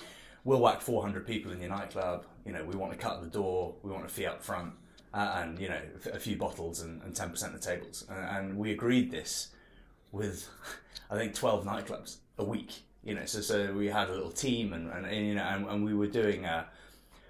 we'll 0.46 0.62
whack 0.62 0.82
400 0.82 1.28
people 1.28 1.52
in 1.52 1.60
your 1.60 1.70
nightclub. 1.70 2.26
You 2.46 2.54
know, 2.54 2.64
we 2.64 2.76
want 2.76 2.94
to 2.94 2.98
cut 2.98 3.22
the 3.22 3.28
door, 3.28 3.76
we 3.84 3.92
want 3.92 4.06
a 4.06 4.10
fee 4.10 4.26
up 4.26 4.42
front, 4.42 4.74
uh, 5.14 5.42
and 5.42 5.60
you 5.60 5.68
know, 5.68 5.82
a 6.14 6.20
few 6.20 6.38
bottles 6.38 6.82
and, 6.82 7.02
and 7.04 7.14
10% 7.14 7.46
of 7.48 7.54
the 7.54 7.60
tables. 7.60 8.06
And, 8.10 8.48
and 8.48 8.58
we 8.58 8.72
agreed 8.72 9.12
this 9.12 9.50
with, 10.14 10.48
I 11.12 11.18
think, 11.18 11.36
12 11.36 11.66
nightclubs 11.66 12.18
a 12.38 12.44
week 12.46 12.86
you 13.06 13.14
know, 13.14 13.26
so 13.26 13.40
so 13.40 13.72
we 13.74 13.88
had 13.88 14.10
a 14.10 14.14
little 14.14 14.32
team 14.32 14.74
and, 14.74 14.92
and, 14.92 15.06
and 15.06 15.28
you 15.28 15.36
know, 15.36 15.68
and, 15.70 15.86
we 15.86 15.94
were 15.94 16.08
doing 16.08 16.44
uh, 16.44 16.66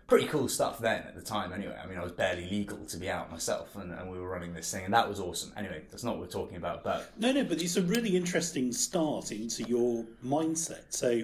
pretty 0.08 0.26
cool 0.26 0.48
stuff 0.48 0.80
then 0.80 1.04
at 1.04 1.16
the 1.16 1.22
time. 1.22 1.52
Anyway, 1.52 1.76
I 1.82 1.86
mean, 1.86 1.98
I 1.98 2.04
was 2.04 2.14
barely 2.14 2.50
legal 2.50 2.78
to 2.78 2.98
be 2.98 3.10
out 3.10 3.30
myself, 3.30 3.76
and, 3.76 3.92
and 3.92 4.10
we 4.10 4.18
were 4.18 4.30
running 4.30 4.54
this 4.54 4.72
thing, 4.72 4.86
and 4.86 4.94
that 4.94 5.08
was 5.08 5.20
awesome. 5.20 5.52
Anyway, 5.58 5.84
that's 5.92 6.04
not 6.04 6.18
what 6.18 6.22
we're 6.22 6.32
talking 6.32 6.56
about, 6.56 6.84
but 6.84 7.12
no, 7.20 7.34
no, 7.34 7.44
but 7.44 7.62
it's 7.62 7.76
a 7.76 7.82
really 7.82 8.16
interesting 8.16 8.72
start 8.72 9.32
into 9.32 9.64
your 9.64 10.06
mindset. 10.26 10.84
So. 10.90 11.22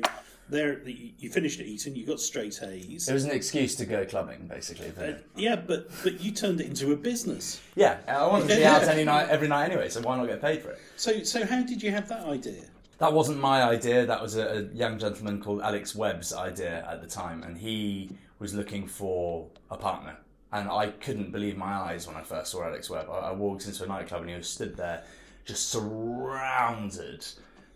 There, 0.52 0.82
you 0.86 1.30
finished 1.30 1.60
at 1.62 1.66
Eton. 1.66 1.96
You 1.96 2.06
got 2.06 2.20
straight 2.20 2.62
A's. 2.62 3.08
It 3.08 3.14
was 3.14 3.24
an 3.24 3.32
excuse 3.32 3.74
to 3.76 3.86
go 3.86 4.06
clubbing, 4.06 4.48
basically. 4.48 4.92
Uh, 5.02 5.14
yeah, 5.36 5.56
but 5.56 5.90
but 6.04 6.22
you 6.22 6.32
turned 6.32 6.60
it 6.60 6.68
into 6.68 6.92
a 6.92 6.96
business. 6.96 7.62
Yeah, 7.76 8.00
I 8.08 8.28
wanted 8.28 8.50
to 8.50 8.56
be 8.58 8.66
out 8.66 8.84
any 8.84 9.06
night, 9.06 9.30
every 9.30 9.48
night 9.48 9.72
anyway. 9.72 9.88
So 9.88 10.02
why 10.02 10.18
not 10.18 10.28
get 10.28 10.42
paid 10.42 10.62
for 10.62 10.72
it? 10.72 10.80
So 10.98 11.24
so 11.24 11.46
how 11.46 11.64
did 11.64 11.82
you 11.82 11.92
have 11.92 12.08
that 12.10 12.26
idea? 12.26 12.64
that 13.02 13.12
wasn't 13.12 13.40
my 13.40 13.64
idea. 13.64 14.06
That 14.06 14.22
was 14.22 14.36
a, 14.36 14.60
a, 14.60 14.62
young 14.76 15.00
gentleman 15.00 15.42
called 15.42 15.62
Alex 15.62 15.96
Webb's 15.96 16.34
idea 16.34 16.86
at 16.88 17.02
the 17.02 17.08
time, 17.08 17.42
and 17.42 17.58
he 17.58 18.12
was 18.38 18.54
looking 18.54 18.88
for 18.88 19.48
a 19.72 19.78
partner. 19.78 20.18
And 20.52 20.70
I 20.70 20.88
couldn't 20.88 21.32
believe 21.32 21.58
my 21.58 21.74
eyes 21.74 22.06
when 22.06 22.16
I 22.16 22.22
first 22.22 22.52
saw 22.52 22.64
Alex 22.64 22.92
Webb. 22.92 23.08
I, 23.10 23.30
I 23.30 23.32
walked 23.32 23.66
into 23.66 23.84
a 23.84 23.88
nightclub 23.88 24.22
and 24.22 24.30
he 24.30 24.36
was 24.36 24.48
stood 24.48 24.78
there, 24.78 25.04
just 25.46 25.70
surrounded 25.70 27.26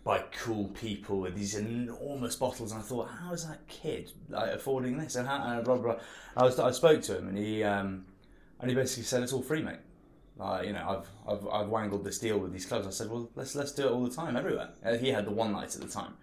by 0.06 0.20
cool 0.30 0.68
people 0.68 1.18
with 1.18 1.34
these 1.34 1.56
enormous 1.56 2.36
bottles. 2.36 2.70
And 2.70 2.80
I 2.80 2.84
thought, 2.84 3.10
how 3.10 3.32
is 3.32 3.44
that 3.44 3.66
kid 3.66 4.12
like, 4.28 4.52
affording 4.52 4.96
this? 4.96 5.16
And, 5.16 5.26
how, 5.26 5.42
and 5.42 5.64
blah, 5.64 5.76
blah, 5.76 5.94
blah. 5.94 6.02
I, 6.36 6.44
was, 6.44 6.60
I 6.60 6.70
spoke 6.70 7.02
to 7.02 7.18
him, 7.18 7.26
and 7.26 7.36
he 7.36 7.64
um, 7.64 8.06
and 8.60 8.70
he 8.70 8.76
basically 8.76 9.02
said, 9.02 9.24
"It's 9.24 9.32
all 9.32 9.42
free, 9.42 9.62
mate." 9.62 9.80
Uh, 10.40 10.62
you 10.64 10.72
know, 10.72 11.02
I've, 11.28 11.32
I've 11.32 11.48
I've 11.48 11.68
wangled 11.68 12.04
this 12.04 12.18
deal 12.18 12.38
with 12.38 12.52
these 12.52 12.66
clubs. 12.66 12.86
I 12.86 12.90
said, 12.90 13.10
well, 13.10 13.28
let's 13.34 13.56
let's 13.56 13.72
do 13.72 13.88
it 13.88 13.90
all 13.90 14.04
the 14.04 14.14
time, 14.14 14.36
everywhere. 14.36 14.68
Uh, 14.84 14.94
he 14.94 15.08
had 15.08 15.26
the 15.26 15.32
one 15.32 15.50
night 15.50 15.74
at 15.74 15.80
the 15.80 15.88
time, 15.88 16.14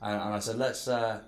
and, 0.00 0.22
and 0.22 0.34
I 0.34 0.38
said, 0.38 0.56
let's 0.56 0.86
uh, 0.86 1.22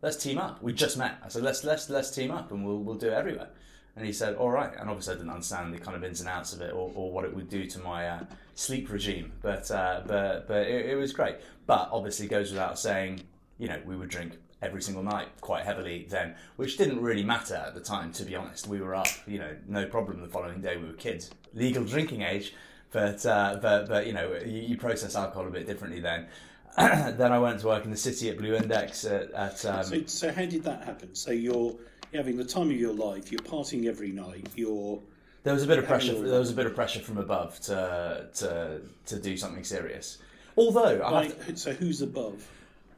let's 0.00 0.16
team 0.16 0.38
up. 0.38 0.62
We 0.62 0.72
just 0.72 0.96
met. 0.96 1.18
I 1.22 1.28
said, 1.28 1.42
let's 1.42 1.64
let's 1.64 1.90
let's 1.90 2.10
team 2.10 2.30
up, 2.30 2.50
and 2.50 2.64
we'll 2.64 2.78
we'll 2.78 2.94
do 2.96 3.08
it 3.08 3.14
everywhere. 3.14 3.50
And 3.98 4.06
he 4.06 4.12
said, 4.12 4.36
all 4.36 4.50
right. 4.50 4.70
And 4.78 4.88
obviously, 4.88 5.14
I 5.14 5.16
didn't 5.16 5.30
understand 5.30 5.74
the 5.74 5.78
kind 5.78 5.96
of 5.96 6.04
ins 6.04 6.20
and 6.20 6.28
outs 6.28 6.52
of 6.52 6.60
it, 6.60 6.72
or, 6.72 6.92
or 6.94 7.10
what 7.10 7.24
it 7.24 7.34
would 7.34 7.48
do 7.48 7.66
to 7.66 7.78
my 7.80 8.08
uh, 8.08 8.24
sleep 8.54 8.90
regime. 8.90 9.32
But 9.42 9.68
uh, 9.72 10.02
but 10.06 10.46
but 10.46 10.68
it, 10.68 10.90
it 10.90 10.94
was 10.94 11.12
great. 11.12 11.36
But 11.66 11.88
obviously, 11.90 12.28
goes 12.28 12.50
without 12.50 12.78
saying, 12.78 13.22
you 13.58 13.66
know, 13.66 13.80
we 13.84 13.96
would 13.96 14.08
drink 14.08 14.38
every 14.62 14.82
single 14.82 15.02
night 15.02 15.28
quite 15.40 15.64
heavily 15.64 16.06
then, 16.08 16.36
which 16.56 16.76
didn't 16.76 17.00
really 17.00 17.24
matter 17.24 17.56
at 17.56 17.74
the 17.74 17.80
time, 17.80 18.12
to 18.12 18.24
be 18.24 18.36
honest. 18.36 18.68
We 18.68 18.80
were 18.80 18.94
up, 18.94 19.08
you 19.26 19.38
know, 19.38 19.56
no 19.66 19.86
problem 19.86 20.20
the 20.20 20.28
following 20.28 20.60
day. 20.60 20.76
We 20.76 20.86
were 20.86 20.92
kids, 20.92 21.30
legal 21.54 21.84
drinking 21.84 22.22
age, 22.22 22.54
but 22.92 23.26
uh, 23.26 23.58
but 23.60 23.88
but 23.88 24.06
you 24.06 24.12
know, 24.12 24.38
you, 24.46 24.60
you, 24.60 24.76
process 24.76 25.16
alcohol 25.16 25.48
a 25.48 25.50
bit 25.50 25.66
differently 25.66 26.00
then. 26.00 26.28
then 26.76 27.32
I 27.32 27.38
went 27.40 27.58
to 27.60 27.66
work 27.66 27.84
in 27.84 27.90
the 27.90 27.96
city 27.96 28.30
at 28.30 28.38
Blue 28.38 28.54
Index 28.54 29.04
at. 29.04 29.32
at 29.32 29.64
um, 29.64 29.84
so, 29.84 30.02
so 30.06 30.32
how 30.32 30.44
did 30.44 30.62
that 30.62 30.84
happen? 30.84 31.14
So 31.16 31.32
you're, 31.32 31.52
you're 31.54 31.78
having 32.14 32.36
the 32.36 32.44
time 32.44 32.70
of 32.70 32.76
your 32.76 32.94
life. 32.94 33.30
You're 33.30 33.40
partying 33.42 33.86
every 33.86 34.12
night. 34.12 34.46
You're 34.54 35.00
there 35.44 35.54
was 35.54 35.62
a 35.62 35.66
bit 35.66 35.78
of 35.78 35.86
pressure. 35.86 36.14
There 36.14 36.40
was 36.40 36.50
a 36.50 36.54
bit 36.54 36.66
of 36.66 36.74
pressure 36.74 37.00
from 37.00 37.18
above 37.18 37.58
to 37.60 38.28
to 38.34 38.80
to 39.06 39.18
do 39.18 39.36
something 39.36 39.64
serious. 39.64 40.18
Although, 40.56 41.00
like, 41.10 41.46
to, 41.46 41.56
so 41.56 41.72
who's 41.72 42.02
above? 42.02 42.46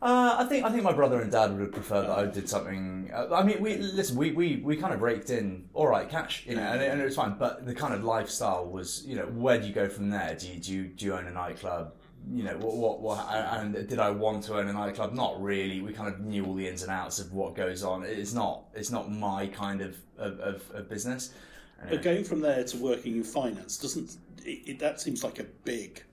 Uh, 0.03 0.37
I 0.39 0.45
think 0.45 0.65
I 0.65 0.71
think 0.71 0.83
my 0.83 0.95
brother 0.95 1.21
and 1.21 1.31
dad 1.31 1.57
would 1.59 1.73
prefer 1.73 2.01
that 2.01 2.11
I 2.11 2.25
did 2.25 2.49
something. 2.49 3.11
Uh, 3.13 3.35
I 3.35 3.43
mean, 3.43 3.61
we 3.61 3.77
listen. 3.77 4.17
We, 4.17 4.33
we, 4.33 4.57
we 4.57 4.77
kind 4.77 4.95
of 4.95 5.03
raked 5.03 5.29
in 5.29 5.69
all 5.75 5.87
right 5.87 6.09
cash, 6.09 6.47
you 6.47 6.57
know, 6.57 6.63
and, 6.63 6.81
and, 6.81 7.01
it 7.01 7.05
was 7.05 7.17
fine. 7.17 7.37
But 7.39 7.67
the 7.67 7.75
kind 7.75 7.93
of 7.93 8.03
lifestyle 8.03 8.67
was, 8.67 9.05
you 9.07 9.15
know, 9.17 9.27
where 9.27 9.61
do 9.61 9.67
you 9.67 9.75
go 9.75 9.91
from 9.91 10.09
there? 10.09 10.35
Do 10.35 10.49
you 10.49 10.59
do 10.59 10.73
you, 10.73 10.85
do 10.85 11.05
you 11.05 11.15
own 11.15 11.27
a 11.27 11.31
nightclub? 11.31 11.93
You 12.33 12.45
know, 12.45 12.57
what, 12.59 12.77
what 12.77 13.01
what 13.01 13.27
and 13.31 13.75
did 13.89 13.99
I 13.99 14.11
want 14.11 14.45
to 14.45 14.59
own 14.59 14.69
a 14.69 14.73
nightclub? 14.73 15.15
Not 15.15 15.43
really. 15.43 15.81
We 15.81 15.93
kind 15.93 16.13
of 16.13 16.21
knew 16.21 16.45
all 16.45 16.55
the 16.55 16.67
ins 16.67 16.83
and 16.83 16.91
outs 16.91 17.19
of 17.19 17.33
what 17.33 17.55
goes 17.55 17.83
on. 17.83 18.05
It's 18.05 18.33
not 18.33 18.65
it's 18.75 18.91
not 18.91 19.11
my 19.11 19.47
kind 19.49 19.81
of 19.81 19.97
of, 20.19 20.39
of, 20.41 20.71
of 20.73 20.89
business. 20.89 21.33
Anyway. 21.81 21.97
But 21.97 22.05
going 22.05 22.25
from 22.25 22.41
there 22.41 22.63
to 22.63 22.77
working 22.77 23.17
in 23.17 23.25
finance 23.25 23.79
doesn't 23.79 24.17
it, 24.45 24.63
it, 24.67 24.79
that 24.79 25.01
seems 25.01 25.25
like 25.25 25.39
a 25.39 25.45
big 25.65 26.05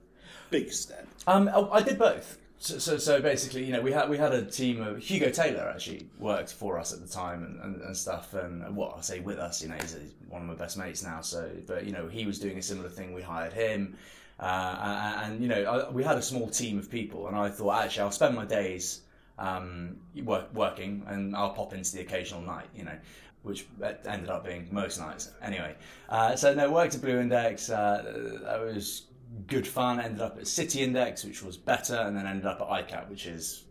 big 0.50 0.72
step. 0.72 1.06
Um, 1.26 1.50
I 1.72 1.82
did 1.82 1.98
both. 1.98 2.38
So, 2.60 2.78
so, 2.78 2.98
so, 2.98 3.22
basically, 3.22 3.64
you 3.64 3.72
know, 3.72 3.80
we 3.80 3.92
had 3.92 4.10
we 4.10 4.18
had 4.18 4.32
a 4.32 4.44
team 4.44 4.82
of 4.82 4.98
Hugo 4.98 5.30
Taylor 5.30 5.70
actually 5.72 6.08
worked 6.18 6.52
for 6.52 6.76
us 6.76 6.92
at 6.92 7.00
the 7.00 7.06
time 7.06 7.44
and, 7.44 7.60
and, 7.60 7.82
and 7.82 7.96
stuff, 7.96 8.34
and 8.34 8.74
what 8.74 8.96
I 8.98 9.00
say 9.00 9.20
with 9.20 9.38
us, 9.38 9.62
you 9.62 9.68
know, 9.68 9.76
he's, 9.76 9.92
he's, 9.92 10.12
one 10.28 10.42
of 10.42 10.48
my 10.48 10.54
best 10.54 10.76
mates 10.76 11.04
now. 11.04 11.20
So, 11.20 11.48
but 11.68 11.86
you 11.86 11.92
know, 11.92 12.08
he 12.08 12.26
was 12.26 12.40
doing 12.40 12.58
a 12.58 12.62
similar 12.62 12.88
thing. 12.88 13.14
We 13.14 13.22
hired 13.22 13.52
him, 13.52 13.96
uh, 14.40 15.22
and, 15.24 15.32
and, 15.32 15.42
you 15.42 15.48
know, 15.48 15.64
I, 15.64 15.90
we 15.90 16.04
had 16.04 16.16
a 16.16 16.22
small 16.22 16.48
team 16.48 16.78
of 16.78 16.90
people, 16.90 17.26
and 17.28 17.36
I 17.36 17.48
thought 17.48 17.84
actually 17.84 18.02
I'll 18.02 18.10
spend 18.10 18.34
my 18.34 18.44
days 18.44 19.02
um, 19.38 19.96
work, 20.24 20.52
working, 20.54 21.02
and 21.06 21.34
I'll 21.34 21.54
pop 21.54 21.72
into 21.72 21.92
the 21.92 22.00
occasional 22.02 22.42
night, 22.42 22.66
you 22.74 22.84
know. 22.84 22.96
Which 23.42 23.66
ended 23.80 24.28
up 24.28 24.44
being 24.44 24.68
most 24.72 24.98
nights. 24.98 25.30
Anyway, 25.40 25.76
uh, 26.08 26.34
so 26.34 26.52
no, 26.54 26.70
worked 26.72 26.96
at 26.96 27.00
Blue 27.00 27.18
Index. 27.20 27.70
Uh, 27.70 28.40
that 28.42 28.60
was 28.60 29.04
good 29.46 29.66
fun. 29.66 30.00
Ended 30.00 30.20
up 30.20 30.36
at 30.38 30.46
City 30.48 30.82
Index, 30.82 31.24
which 31.24 31.42
was 31.42 31.56
better, 31.56 31.94
and 31.94 32.16
then 32.16 32.26
ended 32.26 32.46
up 32.46 32.60
at 32.60 32.66
ICAP, 32.66 33.08
which 33.08 33.26
is 33.26 33.64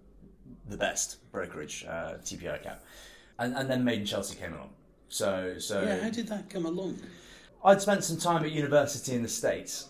the 0.69 0.77
best 0.77 1.17
brokerage, 1.31 1.85
uh, 1.87 2.13
TP 2.23 2.43
ICAP. 2.43 2.77
And, 3.39 3.55
and 3.55 3.69
then 3.69 3.83
Made 3.83 3.99
in 3.99 4.05
Chelsea 4.05 4.35
came 4.35 4.53
along. 4.53 4.69
So, 5.09 5.55
so 5.59 5.81
yeah, 5.81 6.01
how 6.01 6.09
did 6.09 6.27
that 6.27 6.49
come 6.49 6.65
along? 6.65 6.99
I'd 7.63 7.81
spent 7.81 8.03
some 8.03 8.17
time 8.17 8.43
at 8.43 8.51
university 8.51 9.13
in 9.13 9.21
the 9.21 9.29
States, 9.29 9.89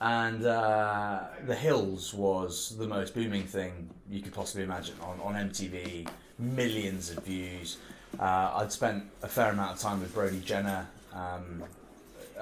and 0.00 0.44
uh, 0.44 1.24
The 1.46 1.54
Hills 1.54 2.14
was 2.14 2.76
the 2.78 2.86
most 2.86 3.14
booming 3.14 3.44
thing 3.44 3.90
you 4.08 4.22
could 4.22 4.32
possibly 4.32 4.64
imagine 4.64 4.94
on, 5.02 5.20
on 5.20 5.34
MTV, 5.34 6.08
millions 6.38 7.10
of 7.10 7.24
views. 7.24 7.78
Uh, 8.18 8.52
I'd 8.56 8.72
spent 8.72 9.04
a 9.22 9.28
fair 9.28 9.50
amount 9.50 9.72
of 9.72 9.80
time 9.80 10.00
with 10.00 10.14
Brody 10.14 10.40
Jenner, 10.40 10.86
um, 11.12 11.64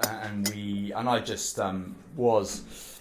and 0.03 0.47
we 0.49 0.93
and 0.93 1.09
I 1.09 1.19
just 1.19 1.59
um, 1.59 1.95
was 2.15 2.99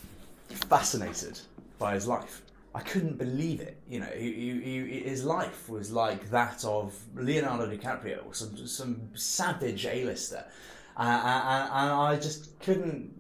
fascinated 0.49 1.39
by 1.79 1.95
his 1.95 2.07
life. 2.07 2.43
I 2.75 2.81
couldn't 2.81 3.17
believe 3.17 3.61
it. 3.61 3.79
You 3.89 4.01
know, 4.01 4.07
he, 4.15 4.61
he, 4.61 5.01
his 5.01 5.25
life 5.25 5.69
was 5.69 5.91
like 5.93 6.31
that 6.31 6.65
of 6.65 6.95
Leonardo 7.15 7.67
DiCaprio, 7.75 8.35
some 8.35 8.67
some 8.67 9.01
savage 9.15 9.87
A-lister, 9.87 10.45
uh, 10.97 11.01
and, 11.01 11.71
and 11.73 11.93
I 11.93 12.17
just 12.17 12.59
couldn't. 12.61 13.16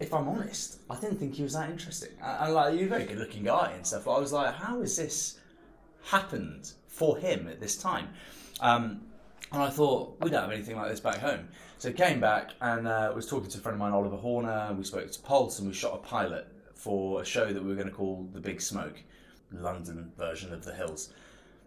If 0.00 0.12
I'm 0.12 0.28
honest, 0.28 0.80
I 0.90 0.98
didn't 0.98 1.18
think 1.18 1.34
he 1.34 1.42
was 1.42 1.54
that 1.54 1.70
interesting. 1.70 2.10
And 2.22 2.54
like, 2.54 2.74
you're 2.74 2.86
a 2.86 2.88
very 2.88 3.04
good-looking 3.04 3.44
guy 3.44 3.72
and 3.74 3.86
stuff. 3.86 4.08
I 4.08 4.18
was 4.18 4.32
like, 4.32 4.54
how 4.54 4.80
has 4.80 4.96
this 4.96 5.38
happened 6.04 6.72
for 6.88 7.18
him 7.18 7.48
at 7.48 7.60
this 7.60 7.76
time? 7.76 8.08
Um, 8.60 9.02
and 9.52 9.62
I 9.62 9.70
thought 9.70 10.16
we 10.20 10.30
don't 10.30 10.42
have 10.42 10.50
anything 10.50 10.76
like 10.76 10.90
this 10.90 11.00
back 11.00 11.18
home. 11.18 11.48
So 11.78 11.92
came 11.92 12.20
back 12.20 12.52
and 12.60 12.88
uh, 12.88 13.12
was 13.14 13.26
talking 13.26 13.48
to 13.50 13.58
a 13.58 13.60
friend 13.60 13.74
of 13.74 13.78
mine, 13.78 13.92
Oliver 13.92 14.16
Horner. 14.16 14.74
We 14.76 14.84
spoke 14.84 15.10
to 15.10 15.20
Pulse 15.20 15.58
and 15.58 15.68
we 15.68 15.74
shot 15.74 15.94
a 15.94 15.98
pilot 15.98 16.48
for 16.74 17.22
a 17.22 17.24
show 17.24 17.52
that 17.52 17.62
we 17.62 17.68
were 17.68 17.74
going 17.74 17.88
to 17.88 17.94
call 17.94 18.28
The 18.32 18.40
Big 18.40 18.60
Smoke, 18.60 19.02
London 19.52 20.10
version 20.18 20.52
of 20.52 20.64
The 20.64 20.74
Hills. 20.74 21.10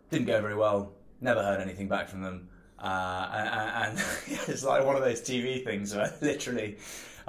Didn't 0.10 0.28
go 0.28 0.42
very 0.42 0.56
well. 0.56 0.94
Never 1.22 1.44
heard 1.44 1.62
anything 1.62 1.88
back 1.88 2.10
from 2.10 2.22
them. 2.22 2.50
Uh, 2.80 3.30
and, 3.34 3.98
and 3.98 4.06
it's 4.48 4.64
like 4.64 4.86
one 4.86 4.96
of 4.96 5.02
those 5.02 5.22
TV 5.22 5.64
things 5.64 5.96
where 5.96 6.14
literally 6.22 6.78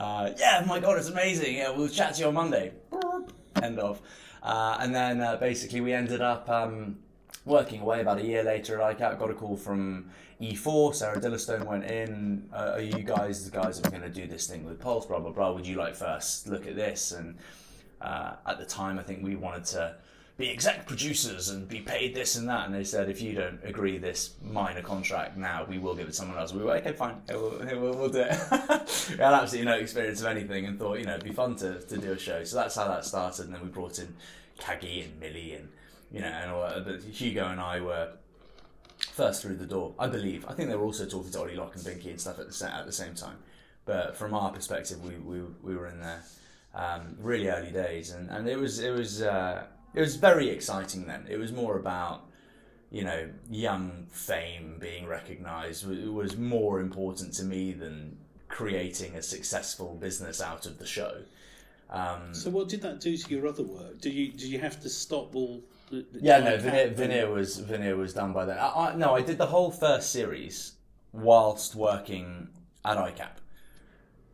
Uh, 0.00 0.32
yeah, 0.38 0.64
my 0.66 0.80
God, 0.80 0.96
it's 0.96 1.10
amazing. 1.10 1.56
Yeah, 1.56 1.68
we'll 1.72 1.86
chat 1.86 2.14
to 2.14 2.20
you 2.22 2.28
on 2.28 2.34
Monday. 2.34 2.72
End 3.62 3.78
of. 3.78 4.00
Uh, 4.42 4.78
and 4.80 4.94
then 4.94 5.20
uh, 5.20 5.36
basically 5.36 5.82
we 5.82 5.92
ended 5.92 6.22
up 6.22 6.48
um, 6.48 6.96
working 7.44 7.82
away 7.82 8.00
about 8.00 8.16
a 8.16 8.24
year 8.24 8.42
later 8.42 8.80
at 8.80 8.96
ICAP. 8.96 9.18
Got 9.18 9.30
a 9.30 9.34
call 9.34 9.58
from 9.58 10.08
E4. 10.40 10.94
Sarah 10.94 11.20
Dillistone 11.20 11.66
went 11.66 11.84
in. 11.84 12.48
Uh, 12.50 12.72
are 12.76 12.80
you 12.80 13.02
guys 13.02 13.44
the 13.44 13.54
guys 13.54 13.78
that 13.78 13.88
are 13.88 13.90
going 13.90 14.02
to 14.02 14.08
do 14.08 14.26
this 14.26 14.46
thing 14.46 14.64
with 14.64 14.80
Pulse? 14.80 15.04
Blah 15.04 15.18
blah 15.18 15.32
blah. 15.32 15.52
Would 15.52 15.66
you 15.66 15.76
like 15.76 15.94
first 15.94 16.48
look 16.48 16.66
at 16.66 16.76
this? 16.76 17.12
And 17.12 17.36
uh, 18.00 18.36
at 18.46 18.58
the 18.58 18.64
time, 18.64 18.98
I 18.98 19.02
think 19.02 19.22
we 19.22 19.36
wanted 19.36 19.66
to 19.66 19.96
be 20.40 20.50
exec 20.50 20.86
producers 20.86 21.50
and 21.50 21.68
be 21.68 21.80
paid 21.80 22.14
this 22.14 22.36
and 22.36 22.48
that. 22.48 22.66
And 22.66 22.74
they 22.74 22.84
said, 22.84 23.08
if 23.08 23.20
you 23.20 23.34
don't 23.34 23.60
agree 23.62 23.98
this 23.98 24.34
minor 24.42 24.82
contract 24.82 25.36
now, 25.36 25.64
we 25.68 25.78
will 25.78 25.94
give 25.94 26.06
it 26.06 26.10
to 26.10 26.16
someone 26.16 26.38
else. 26.38 26.52
We 26.52 26.62
were 26.62 26.72
okay, 26.76 26.92
fine, 26.92 27.20
we'll, 27.28 27.58
we'll, 27.60 27.94
we'll 27.94 28.08
do 28.08 28.22
it. 28.22 28.38
we 29.10 29.16
had 29.16 29.34
absolutely 29.34 29.70
no 29.70 29.76
experience 29.76 30.20
of 30.20 30.26
anything 30.26 30.66
and 30.66 30.78
thought, 30.78 30.98
you 30.98 31.04
know, 31.04 31.14
it'd 31.14 31.24
be 31.24 31.32
fun 31.32 31.56
to, 31.56 31.80
to 31.80 31.98
do 31.98 32.12
a 32.12 32.18
show. 32.18 32.42
So 32.44 32.56
that's 32.56 32.74
how 32.74 32.88
that 32.88 33.04
started. 33.04 33.46
And 33.46 33.54
then 33.54 33.62
we 33.62 33.68
brought 33.68 33.98
in 33.98 34.14
Caggie 34.58 35.02
and 35.02 35.20
Millie 35.20 35.54
and, 35.54 35.68
you 36.10 36.20
know, 36.20 36.26
and 36.26 36.50
all, 36.50 36.80
but 36.84 37.02
Hugo 37.02 37.46
and 37.46 37.60
I 37.60 37.80
were 37.80 38.12
first 39.12 39.42
through 39.42 39.56
the 39.56 39.66
door, 39.66 39.94
I 39.98 40.08
believe. 40.08 40.46
I 40.48 40.54
think 40.54 40.70
they 40.70 40.76
were 40.76 40.84
also 40.84 41.06
talking 41.06 41.30
to 41.30 41.40
Ollie 41.40 41.56
Locke 41.56 41.76
and 41.76 41.84
Binky 41.84 42.10
and 42.10 42.20
stuff 42.20 42.38
at 42.38 42.46
the, 42.46 42.52
sa- 42.52 42.78
at 42.78 42.86
the 42.86 42.92
same 42.92 43.14
time. 43.14 43.36
But 43.84 44.16
from 44.16 44.34
our 44.34 44.50
perspective, 44.52 45.02
we, 45.04 45.16
we, 45.16 45.42
we 45.62 45.76
were 45.76 45.88
in 45.88 46.00
there 46.00 46.22
um, 46.74 47.16
really 47.20 47.48
early 47.48 47.70
days, 47.72 48.12
and, 48.12 48.30
and 48.30 48.48
it 48.48 48.58
was 48.58 48.78
it 48.78 48.90
was 48.90 49.22
uh, 49.22 49.64
it 49.94 50.00
was 50.00 50.16
very 50.16 50.48
exciting 50.50 51.06
then. 51.06 51.26
It 51.28 51.38
was 51.38 51.52
more 51.52 51.76
about 51.76 52.26
you 52.90 53.04
know 53.04 53.28
young 53.50 54.06
fame 54.10 54.76
being 54.80 55.06
recognised. 55.06 55.90
It 55.90 56.12
was 56.12 56.36
more 56.36 56.80
important 56.80 57.34
to 57.34 57.44
me 57.44 57.72
than 57.72 58.18
creating 58.48 59.14
a 59.16 59.22
successful 59.22 59.94
business 59.94 60.40
out 60.42 60.66
of 60.66 60.78
the 60.78 60.86
show. 60.86 61.22
Um, 61.88 62.34
So 62.34 62.50
what 62.50 62.68
did 62.68 62.82
that 62.82 63.00
do 63.00 63.16
to 63.16 63.34
your 63.34 63.46
other 63.46 63.62
work? 63.62 64.00
Did 64.00 64.14
you 64.14 64.30
did 64.32 64.48
you 64.48 64.58
have 64.60 64.80
to 64.80 64.88
stop 64.88 65.34
all? 65.34 65.62
The, 65.90 66.06
the 66.12 66.20
yeah, 66.20 66.38
no, 66.38 66.56
Veneer, 66.56 66.90
Veneer 66.90 67.30
was 67.30 67.58
Veneer 67.58 67.96
was 67.96 68.14
done 68.14 68.32
by 68.32 68.44
then. 68.44 68.58
I, 68.58 68.68
I, 68.68 68.94
no, 68.94 69.14
I 69.14 69.22
did 69.22 69.38
the 69.38 69.46
whole 69.46 69.72
first 69.72 70.12
series 70.12 70.74
whilst 71.12 71.74
working 71.74 72.48
at 72.84 72.96
ICAP. 72.96 73.30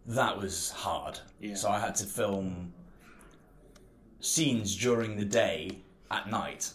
That 0.06 0.38
was 0.38 0.70
hard. 0.70 1.18
Yeah. 1.40 1.54
So 1.54 1.70
I 1.70 1.80
had 1.80 1.94
to 1.96 2.04
film 2.04 2.72
scenes 4.20 4.76
during 4.76 5.16
the 5.16 5.24
day 5.24 5.70
at 6.10 6.30
night 6.30 6.70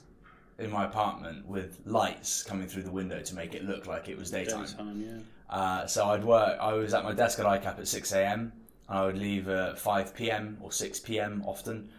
in 0.60 0.70
my 0.70 0.86
apartment 0.86 1.46
with 1.48 1.80
lights 1.86 2.44
coming 2.44 2.68
through 2.68 2.84
the 2.84 2.92
window 2.92 3.22
to 3.22 3.36
make 3.36 3.56
it 3.56 3.66
look 3.66 3.88
like 3.88 4.08
it 4.08 4.18
was 4.18 4.30
daytime. 4.32 4.66
Daytime, 4.66 5.02
yeah. 5.02 5.56
Uh, 5.56 5.86
so 5.86 6.06
I'd 6.10 6.24
work. 6.24 6.58
I 6.62 6.74
was 6.74 6.94
at 6.94 7.04
my 7.04 7.14
desk 7.14 7.40
at 7.40 7.46
ICAP 7.46 7.80
at 7.80 7.88
six 7.88 8.14
a.m. 8.14 8.54
and 8.88 8.98
I 8.98 9.06
would 9.06 9.18
leave 9.18 9.50
at 9.50 9.78
five 9.80 10.16
p.m. 10.16 10.58
or 10.62 10.72
six 10.72 11.00
p.m. 11.00 11.44
often, 11.46 11.90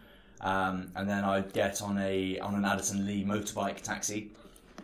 um, 0.41 0.91
and 0.95 1.07
then 1.07 1.23
I'd 1.23 1.53
get 1.53 1.81
on 1.81 1.97
a 1.99 2.39
on 2.39 2.55
an 2.55 2.65
Addison 2.65 3.05
Lee 3.05 3.23
motorbike 3.23 3.81
taxi 3.81 4.31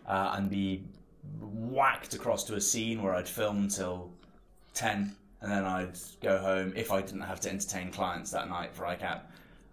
uh, 0.08 0.36
and 0.36 0.50
be 0.50 0.84
whacked 1.42 2.14
across 2.14 2.44
to 2.46 2.56
a 2.56 2.62
scene 2.62 3.02
where 3.02 3.16
I'd 3.16 3.28
film 3.28 3.70
till 3.70 4.12
ten, 4.74 5.16
and 5.42 5.52
then 5.52 5.64
I'd 5.66 5.98
go 6.22 6.38
home 6.38 6.74
if 6.76 6.92
I 6.92 7.02
didn't 7.02 7.22
have 7.22 7.40
to 7.42 7.50
entertain 7.50 7.92
clients 7.92 8.30
that 8.32 8.50
night 8.50 8.76
for 8.76 8.84
ICAP, 8.84 9.22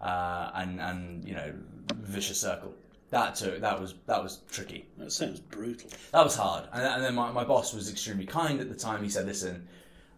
uh, 0.00 0.50
and 0.54 0.80
and 0.80 1.24
you 1.26 1.34
know 1.34 1.52
vicious 1.96 2.40
circle. 2.40 2.74
That 3.10 3.36
took 3.36 3.60
that 3.60 3.80
was 3.80 3.94
that 4.06 4.22
was 4.22 4.40
tricky. 4.50 4.86
That 4.98 5.12
sounds 5.12 5.40
brutal. 5.40 5.90
That 6.12 6.24
was 6.24 6.36
hard. 6.36 6.64
And, 6.72 6.82
and 6.84 7.04
then 7.04 7.14
my, 7.14 7.30
my 7.30 7.44
boss 7.44 7.72
was 7.72 7.90
extremely 7.90 8.26
kind 8.26 8.60
at 8.60 8.68
the 8.68 8.74
time. 8.74 9.02
He 9.02 9.08
said, 9.08 9.26
listen, 9.26 9.66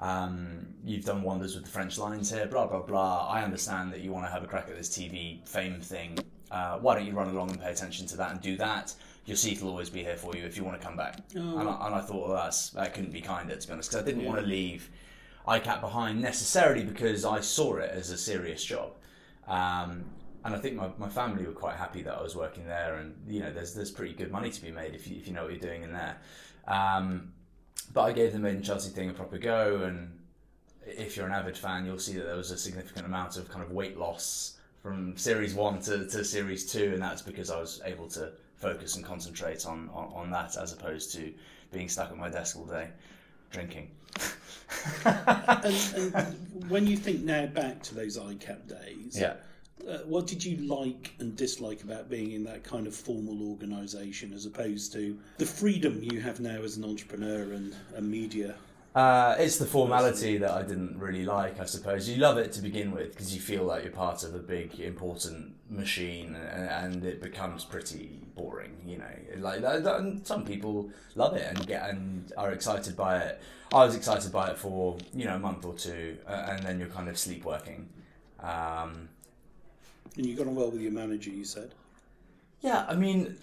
um, 0.01 0.67
you've 0.85 1.05
done 1.05 1.23
wonders 1.23 1.55
with 1.55 1.65
the 1.65 1.71
French 1.71 1.99
lines 1.99 2.31
here, 2.31 2.47
blah, 2.47 2.67
blah, 2.67 2.81
blah. 2.81 3.29
I 3.29 3.43
understand 3.43 3.93
that 3.93 4.01
you 4.01 4.13
want 4.13 4.27
to 4.27 4.31
have 4.33 4.43
a 4.43 4.47
crack 4.47 4.69
at 4.69 4.77
this 4.77 4.89
TV 4.89 5.47
fame 5.47 5.81
thing. 5.81 6.19
Uh, 6.51 6.79
why 6.79 6.95
don't 6.95 7.07
you 7.07 7.13
run 7.13 7.29
along 7.29 7.51
and 7.51 7.61
pay 7.61 7.71
attention 7.71 8.07
to 8.07 8.17
that 8.17 8.31
and 8.31 8.41
do 8.41 8.57
that? 8.57 8.95
Your 9.27 9.37
seat 9.37 9.61
will 9.61 9.69
always 9.71 9.91
be 9.91 10.03
here 10.03 10.17
for 10.17 10.35
you 10.35 10.45
if 10.47 10.57
you 10.57 10.65
want 10.65 10.81
to 10.81 10.87
come 10.87 10.97
back. 10.97 11.19
Oh. 11.37 11.59
And, 11.59 11.69
I, 11.69 11.87
and 11.87 11.95
I 11.95 12.01
thought, 12.01 12.29
well, 12.29 12.37
that's, 12.43 12.71
that 12.71 12.95
couldn't 12.95 13.13
be 13.13 13.21
kinder, 13.21 13.55
to 13.55 13.67
be 13.67 13.73
honest, 13.73 13.91
because 13.91 14.03
I 14.03 14.07
didn't 14.07 14.23
Yeah. 14.23 14.29
want 14.29 14.41
to 14.41 14.47
leave 14.47 14.89
ICAP 15.47 15.81
behind 15.83 16.23
necessarily 16.23 16.85
because 16.85 17.27
I 17.27 17.41
saw 17.41 17.77
it 17.77 17.91
as 17.91 18.11
a 18.11 18.17
serious 18.17 18.65
job. 18.65 18.93
Um, 19.49 20.05
and 20.45 20.55
I 20.55 20.59
think 20.59 20.77
my, 20.77 20.89
my 20.99 21.09
family 21.09 21.45
were 21.45 21.53
quite 21.53 21.77
happy 21.77 22.03
that 22.03 22.15
I 22.15 22.23
was 22.23 22.37
working 22.37 22.67
there, 22.67 22.97
and 22.97 23.15
you 23.27 23.41
know, 23.41 23.53
there's 23.53 23.75
there's 23.75 23.91
pretty 23.91 24.15
good 24.15 24.31
money 24.31 24.51
to 24.51 24.63
be 24.63 24.71
made 24.71 24.95
if 24.95 25.09
you, 25.09 25.17
if 25.17 25.27
you 25.27 25.35
know 25.35 25.45
what 25.45 25.53
you're 25.53 25.61
doing 25.61 25.83
in 25.83 25.93
there. 25.93 26.17
Um, 26.67 27.33
but 27.93 28.03
I 28.03 28.13
gave 28.13 28.33
the 28.33 28.39
Made 28.39 28.57
in 28.57 28.63
Chelsea 28.63 28.91
thing 28.91 29.11
a 29.11 29.13
proper 29.13 29.39
go, 29.39 29.83
and 29.83 30.19
if 30.87 31.17
you're 31.17 31.27
an 31.27 31.33
avid 31.33 31.57
fan, 31.57 31.85
you'll 31.85 31.99
see 31.99 32.15
that 32.15 32.25
there 32.25 32.37
was 32.37 32.51
a 32.51 32.59
significant 32.59 33.07
amount 33.07 33.37
of 33.37 33.49
kind 33.49 33.65
of 33.65 33.73
weight 33.73 33.99
loss 33.99 34.59
from 34.83 35.17
series 35.17 35.55
one 35.55 35.81
to, 35.81 36.07
to 36.07 36.25
series 36.25 36.71
two, 36.71 36.93
and 36.93 37.03
that's 37.03 37.23
because 37.23 37.51
I 37.51 37.59
was 37.61 37.81
able 37.85 38.09
to 38.09 38.33
focus 38.57 38.97
and 38.97 39.05
concentrate 39.05 39.67
on, 39.67 39.91
on, 39.93 40.13
on 40.15 40.31
that 40.31 40.57
as 40.57 40.73
opposed 40.73 41.13
to 41.15 41.33
being 41.73 41.89
stuck 41.89 42.11
at 42.11 42.17
my 42.17 42.29
desk 42.29 42.57
all 42.57 42.65
day 42.65 42.89
drinking. 43.51 43.91
And, 45.05 46.15
and 46.15 46.71
when 46.71 46.87
you 46.87 46.97
think 46.97 47.23
now 47.23 47.47
back 47.47 47.83
to 47.85 47.95
those 47.95 48.19
ICAP 48.19 48.69
days, 48.69 49.19
yeah. 49.19 49.35
uh, 49.89 49.99
what 50.05 50.27
did 50.27 50.45
you 50.45 50.57
like 50.69 51.15
and 51.19 51.37
dislike 51.37 51.83
about 51.83 52.09
being 52.09 52.33
in 52.33 52.45
that 52.45 52.65
kind 52.65 52.87
of 52.87 52.95
formal 52.95 53.51
organisation 53.51 54.33
as 54.33 54.47
opposed 54.47 54.93
to 54.93 55.19
the 55.39 55.47
freedom 55.47 56.01
you 56.03 56.21
have 56.21 56.41
now 56.41 56.61
as 56.63 56.77
an 56.77 56.85
entrepreneur 56.85 57.53
and 57.53 57.75
a 57.97 58.01
media? 58.01 58.55
Uh, 58.95 59.37
it's 59.39 59.59
the 59.59 59.67
formality 59.67 60.39
that 60.39 60.51
I 60.51 60.63
didn't 60.63 60.99
really 60.99 61.25
like, 61.25 61.61
I 61.61 61.67
suppose. 61.67 62.09
You 62.09 62.17
love 62.17 62.37
it 62.39 62.53
to 62.53 62.63
begin 62.63 62.91
with 62.91 63.11
because 63.11 63.33
you 63.35 63.41
feel 63.41 63.63
like 63.65 63.85
you're 63.85 63.93
part 63.93 64.25
of 64.25 64.35
a 64.35 64.39
big, 64.39 64.81
important 64.81 65.55
machine, 65.71 66.35
and, 66.35 66.69
and 66.95 67.05
it 67.05 67.21
becomes 67.23 67.65
pretty 67.65 68.19
boring. 68.35 68.73
You 68.87 68.99
know, 68.99 69.15
like 69.39 69.61
that- 69.61 69.85
that- 69.85 70.01
and 70.01 70.27
some 70.27 70.45
people 70.45 70.91
love 71.15 71.37
it 71.37 71.47
and 71.47 71.65
get 71.67 71.89
and 71.91 72.33
are 72.37 72.51
excited 72.51 72.97
by 72.97 73.19
it. 73.19 73.41
I 73.73 73.85
was 73.85 73.95
excited 73.95 74.33
by 74.33 74.51
it 74.51 74.59
for 74.59 74.97
you 75.15 75.27
know 75.27 75.37
a 75.37 75.39
month 75.39 75.65
or 75.65 75.75
two, 75.75 76.17
uh, 76.27 76.47
and 76.51 76.63
then 76.65 76.79
you're 76.81 76.89
kind 76.89 77.09
of 77.09 77.17
sleepwalking. 77.19 77.89
Um, 78.41 79.11
And 80.17 80.27
you 80.27 80.35
got 80.35 80.47
on 80.49 80.57
well 80.57 80.71
with 80.71 80.81
your 80.81 80.91
manager, 80.91 81.31
you 81.31 81.45
said. 81.45 81.73
Yeah, 82.63 82.85
I 82.89 82.95
mean, 82.97 83.37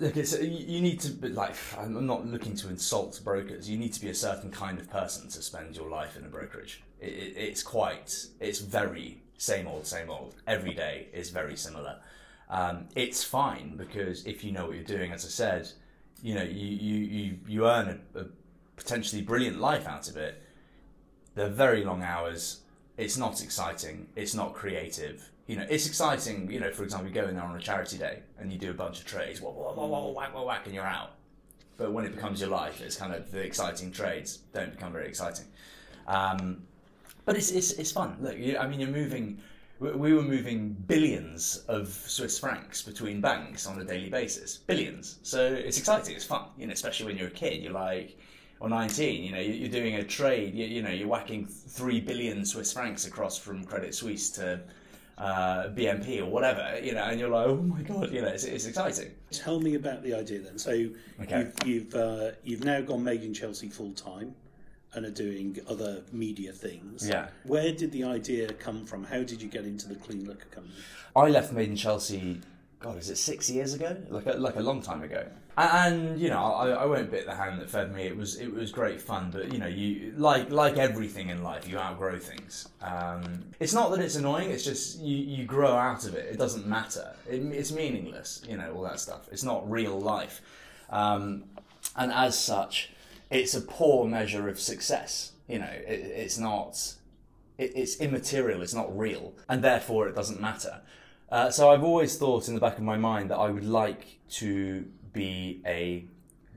look, 0.00 0.16
it's 0.16 0.38
you 0.40 0.80
need 0.80 1.00
to 1.00 1.28
like. 1.28 1.54
I'm 1.78 2.06
not 2.06 2.26
looking 2.26 2.54
to 2.56 2.68
insult 2.68 3.20
brokers. 3.22 3.68
You 3.68 3.78
need 3.78 3.92
to 3.92 4.00
be 4.00 4.08
a 4.08 4.14
certain 4.14 4.50
kind 4.50 4.80
of 4.80 4.90
person 4.90 5.28
to 5.28 5.42
spend 5.42 5.76
your 5.76 5.88
life 5.88 6.16
in 6.16 6.24
a 6.24 6.28
brokerage. 6.28 6.82
It, 7.00 7.12
it, 7.12 7.36
it's 7.36 7.62
quite. 7.62 8.26
It's 8.40 8.60
very 8.60 9.22
same 9.38 9.66
old, 9.66 9.86
same 9.86 10.10
old. 10.10 10.34
Every 10.46 10.74
day 10.74 11.08
is 11.12 11.30
very 11.30 11.56
similar. 11.56 12.00
Um, 12.48 12.88
it's 12.96 13.22
fine 13.22 13.76
because 13.76 14.26
if 14.26 14.42
you 14.42 14.52
know 14.52 14.66
what 14.66 14.74
you're 14.74 14.84
doing, 14.84 15.12
as 15.12 15.24
I 15.24 15.28
said, 15.28 15.70
you 16.22 16.34
know 16.34 16.42
you 16.42 16.66
you 16.66 16.96
you, 17.04 17.38
you 17.46 17.66
earn 17.66 18.00
a, 18.14 18.20
a 18.20 18.24
potentially 18.76 19.22
brilliant 19.22 19.60
life 19.60 19.86
out 19.86 20.08
of 20.08 20.16
it. 20.16 20.42
They're 21.34 21.48
very 21.48 21.84
long 21.84 22.02
hours. 22.02 22.62
It's 22.96 23.16
not 23.16 23.42
exciting. 23.42 24.08
It's 24.16 24.34
not 24.34 24.52
creative. 24.52 25.30
You 25.50 25.56
know, 25.56 25.66
it's 25.68 25.88
exciting. 25.88 26.48
You 26.48 26.60
know, 26.60 26.70
for 26.70 26.84
example, 26.84 27.08
you 27.08 27.12
go 27.14 27.26
in 27.26 27.34
there 27.34 27.42
on 27.42 27.56
a 27.56 27.60
charity 27.60 27.98
day 27.98 28.20
and 28.38 28.52
you 28.52 28.56
do 28.56 28.70
a 28.70 28.74
bunch 28.74 29.00
of 29.00 29.04
trades, 29.04 29.40
wah, 29.40 29.50
wah, 29.50 29.72
wah, 29.72 29.84
wah, 29.84 30.06
whack, 30.10 30.32
whack, 30.32 30.46
whack, 30.46 30.62
and 30.66 30.72
you're 30.72 30.86
out. 30.86 31.16
But 31.76 31.90
when 31.90 32.04
it 32.04 32.14
becomes 32.14 32.40
your 32.40 32.50
life, 32.50 32.80
it's 32.80 32.94
kind 32.94 33.12
of 33.12 33.32
the 33.32 33.40
exciting 33.40 33.90
trades 33.90 34.42
don't 34.54 34.70
become 34.70 34.92
very 34.92 35.08
exciting. 35.08 35.46
Um, 36.06 36.62
but 37.24 37.36
it's, 37.36 37.50
it's, 37.50 37.72
it's 37.72 37.90
fun. 37.90 38.16
Look, 38.20 38.38
you, 38.38 38.58
I 38.58 38.68
mean, 38.68 38.78
you're 38.78 38.90
moving. 38.90 39.40
We 39.80 39.90
we 39.90 40.14
were 40.14 40.22
moving 40.22 40.76
billions 40.86 41.64
of 41.66 41.88
Swiss 41.88 42.38
francs 42.38 42.82
between 42.82 43.20
banks 43.20 43.66
on 43.66 43.80
a 43.80 43.84
daily 43.84 44.08
basis. 44.08 44.58
Billions. 44.58 45.18
So 45.24 45.44
it's 45.44 45.78
exciting. 45.78 46.14
It's 46.14 46.24
fun. 46.24 46.44
You 46.58 46.68
know, 46.68 46.74
especially 46.74 47.06
when 47.06 47.18
you're 47.18 47.26
a 47.26 47.38
kid. 47.44 47.60
You're 47.60 47.72
like, 47.72 48.16
or 48.60 48.68
19. 48.68 49.24
You 49.24 49.32
know, 49.32 49.40
you- 49.40 49.54
you're 49.54 49.68
doing 49.80 49.96
a 49.96 50.04
trade. 50.04 50.54
You, 50.54 50.66
you 50.66 50.82
know, 50.82 50.90
you're 50.90 51.08
whacking 51.08 51.44
three 51.46 52.00
billion 52.00 52.44
Swiss 52.44 52.72
francs 52.72 53.04
across 53.04 53.36
from 53.36 53.64
Credit 53.64 53.92
Suisse 53.92 54.30
to 54.38 54.60
uh, 55.20 55.68
BNP 55.68 56.20
or 56.20 56.26
whatever. 56.26 56.80
You 56.82 56.94
know, 56.94 57.04
and 57.04 57.20
you're 57.20 57.28
like, 57.28 57.46
oh 57.46 57.56
my 57.56 57.82
god. 57.82 58.10
You 58.12 58.22
know, 58.22 58.28
it's, 58.28 58.44
it's 58.44 58.66
exciting. 58.66 59.10
Tell 59.30 59.60
me 59.60 59.74
about 59.74 60.02
the 60.02 60.14
idea 60.14 60.40
then. 60.40 60.58
So 60.58 60.88
Okay. 61.22 61.48
you've 61.64 61.66
you've, 61.66 61.94
uh, 61.94 62.30
you've 62.42 62.64
now 62.64 62.80
gone 62.80 63.04
Made 63.04 63.22
in 63.22 63.34
Chelsea 63.34 63.68
full 63.68 63.92
time 63.92 64.34
and 64.94 65.06
are 65.06 65.10
doing 65.10 65.56
other 65.68 66.02
media 66.12 66.52
things. 66.52 67.08
Yeah. 67.08 67.28
Where 67.44 67.70
did 67.72 67.92
the 67.92 68.02
idea 68.04 68.52
come 68.54 68.84
from? 68.86 69.04
How 69.04 69.22
did 69.22 69.40
you 69.40 69.48
get 69.48 69.64
into 69.64 69.86
the 69.88 69.94
clean 69.94 70.24
liquor 70.26 70.48
company? 70.50 70.74
I 71.14 71.28
left 71.28 71.52
Made 71.52 71.68
in 71.68 71.76
Chelsea. 71.76 72.40
God, 72.80 72.96
is 72.96 73.10
it 73.10 73.16
six 73.18 73.50
years 73.50 73.74
ago? 73.74 73.96
Like 74.08 74.26
a, 74.26 74.32
like 74.32 74.56
a 74.56 74.60
long 74.62 74.80
time 74.82 75.02
ago. 75.02 75.26
And, 75.60 76.18
you 76.18 76.30
know, 76.30 76.42
I, 76.42 76.70
I 76.70 76.84
won't 76.86 77.10
bit 77.10 77.26
the 77.26 77.34
hand 77.34 77.60
that 77.60 77.68
fed 77.68 77.92
me. 77.92 78.04
It 78.04 78.16
was 78.16 78.36
it 78.36 78.50
was 78.50 78.72
great 78.72 79.00
fun, 79.00 79.30
but 79.30 79.52
you 79.52 79.58
know, 79.58 79.66
you 79.66 80.14
like 80.16 80.50
like 80.50 80.78
everything 80.78 81.28
in 81.28 81.42
life, 81.42 81.68
you 81.68 81.76
outgrow 81.76 82.18
things. 82.18 82.68
Um, 82.80 83.44
it's 83.58 83.74
not 83.74 83.90
that 83.90 84.00
it's 84.00 84.16
annoying; 84.16 84.50
it's 84.50 84.64
just 84.64 85.00
you 85.00 85.16
you 85.16 85.44
grow 85.44 85.74
out 85.74 86.06
of 86.06 86.14
it. 86.14 86.32
It 86.32 86.38
doesn't 86.38 86.66
matter. 86.66 87.14
It, 87.28 87.42
it's 87.52 87.72
meaningless. 87.72 88.42
You 88.48 88.56
know, 88.56 88.72
all 88.74 88.82
that 88.84 89.00
stuff. 89.00 89.28
It's 89.30 89.42
not 89.42 89.70
real 89.70 90.00
life, 90.00 90.40
um, 90.88 91.44
and 91.94 92.10
as 92.10 92.38
such, 92.38 92.90
it's 93.30 93.54
a 93.54 93.60
poor 93.60 94.06
measure 94.06 94.48
of 94.48 94.58
success. 94.58 95.32
You 95.46 95.58
know, 95.58 95.70
it, 95.70 95.90
it's 95.90 96.38
not 96.38 96.94
it, 97.58 97.72
it's 97.74 97.96
immaterial, 97.96 98.62
it's 98.62 98.74
not 98.74 98.96
real, 98.96 99.34
and 99.46 99.62
therefore 99.62 100.08
it 100.08 100.14
doesn't 100.14 100.40
matter. 100.40 100.80
Uh, 101.30 101.50
so 101.50 101.70
I've 101.70 101.84
always 101.84 102.16
thought 102.16 102.48
in 102.48 102.54
the 102.54 102.60
back 102.60 102.78
of 102.78 102.82
my 102.82 102.96
mind 102.96 103.30
that 103.30 103.36
I 103.36 103.50
would 103.50 103.64
like 103.64 104.18
to 104.30 104.86
be 105.12 105.62
a 105.66 106.04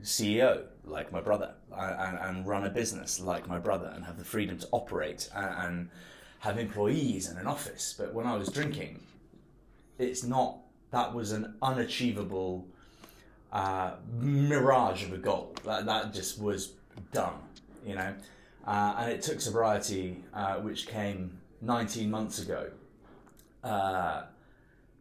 CEO 0.04 0.64
like 0.86 1.12
my 1.12 1.22
brother 1.22 1.54
and, 1.76 2.18
and 2.20 2.48
run 2.48 2.66
a 2.66 2.70
business 2.70 3.20
like 3.20 3.48
my 3.48 3.58
brother 3.60 3.92
and 3.96 4.06
have 4.06 4.18
the 4.18 4.26
freedom 4.26 4.58
to 4.60 4.68
operate 4.72 5.30
and, 5.34 5.66
and 5.66 5.90
have 6.40 6.60
employees 6.60 7.28
and 7.28 7.40
an 7.40 7.48
office. 7.48 7.96
But 7.98 8.14
when 8.14 8.26
I 8.28 8.36
was 8.36 8.50
drinking, 8.50 9.00
it's 9.98 10.24
not, 10.24 10.58
that 10.92 11.14
was 11.14 11.32
an 11.32 11.56
unachievable 11.62 12.68
uh, 13.52 13.92
mirage 14.20 15.04
of 15.04 15.14
a 15.14 15.18
goal. 15.18 15.56
That, 15.64 15.86
that 15.86 16.14
just 16.14 16.42
was 16.42 16.74
done, 17.12 17.36
you 17.86 17.96
know. 17.96 18.14
Uh, 18.66 18.96
and 19.00 19.12
it 19.12 19.22
took 19.22 19.42
sobriety, 19.42 20.24
uh, 20.34 20.56
which 20.56 20.88
came 20.88 21.40
19 21.62 22.10
months 22.10 22.40
ago, 22.40 22.70
uh, 23.64 24.24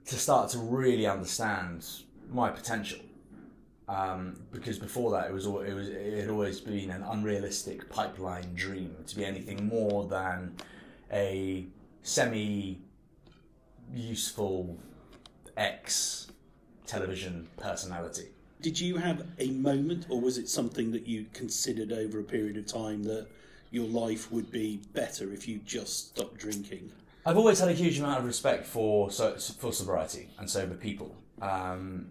to 0.04 0.14
start 0.16 0.50
to 0.50 0.58
really 0.58 1.06
understand 1.06 1.86
my 2.30 2.50
potential. 2.50 2.98
Um, 3.92 4.36
because 4.50 4.78
before 4.78 5.10
that, 5.10 5.28
it 5.28 5.34
was 5.34 5.44
it 5.44 5.74
was 5.74 5.88
it 5.90 6.20
had 6.20 6.30
always 6.30 6.60
been 6.60 6.90
an 6.90 7.02
unrealistic 7.02 7.90
pipeline 7.90 8.54
dream 8.54 8.96
to 9.06 9.16
be 9.16 9.22
anything 9.22 9.68
more 9.68 10.06
than 10.06 10.56
a 11.12 11.66
semi 12.02 12.80
useful 13.92 14.78
ex 15.58 16.28
television 16.86 17.46
personality. 17.58 18.28
Did 18.62 18.80
you 18.80 18.96
have 18.96 19.26
a 19.38 19.50
moment, 19.50 20.06
or 20.08 20.22
was 20.22 20.38
it 20.38 20.48
something 20.48 20.90
that 20.92 21.06
you 21.06 21.26
considered 21.34 21.92
over 21.92 22.18
a 22.18 22.24
period 22.24 22.56
of 22.56 22.66
time 22.66 23.02
that 23.02 23.26
your 23.72 23.86
life 23.86 24.32
would 24.32 24.50
be 24.50 24.80
better 24.94 25.34
if 25.34 25.46
you 25.46 25.58
just 25.66 26.08
stopped 26.08 26.38
drinking? 26.38 26.90
I've 27.26 27.36
always 27.36 27.60
had 27.60 27.68
a 27.68 27.74
huge 27.74 27.98
amount 27.98 28.20
of 28.20 28.24
respect 28.24 28.64
for 28.64 29.10
so, 29.10 29.36
for 29.36 29.70
sobriety 29.70 30.30
and 30.38 30.48
sober 30.48 30.76
people. 30.76 31.14
Um, 31.42 32.06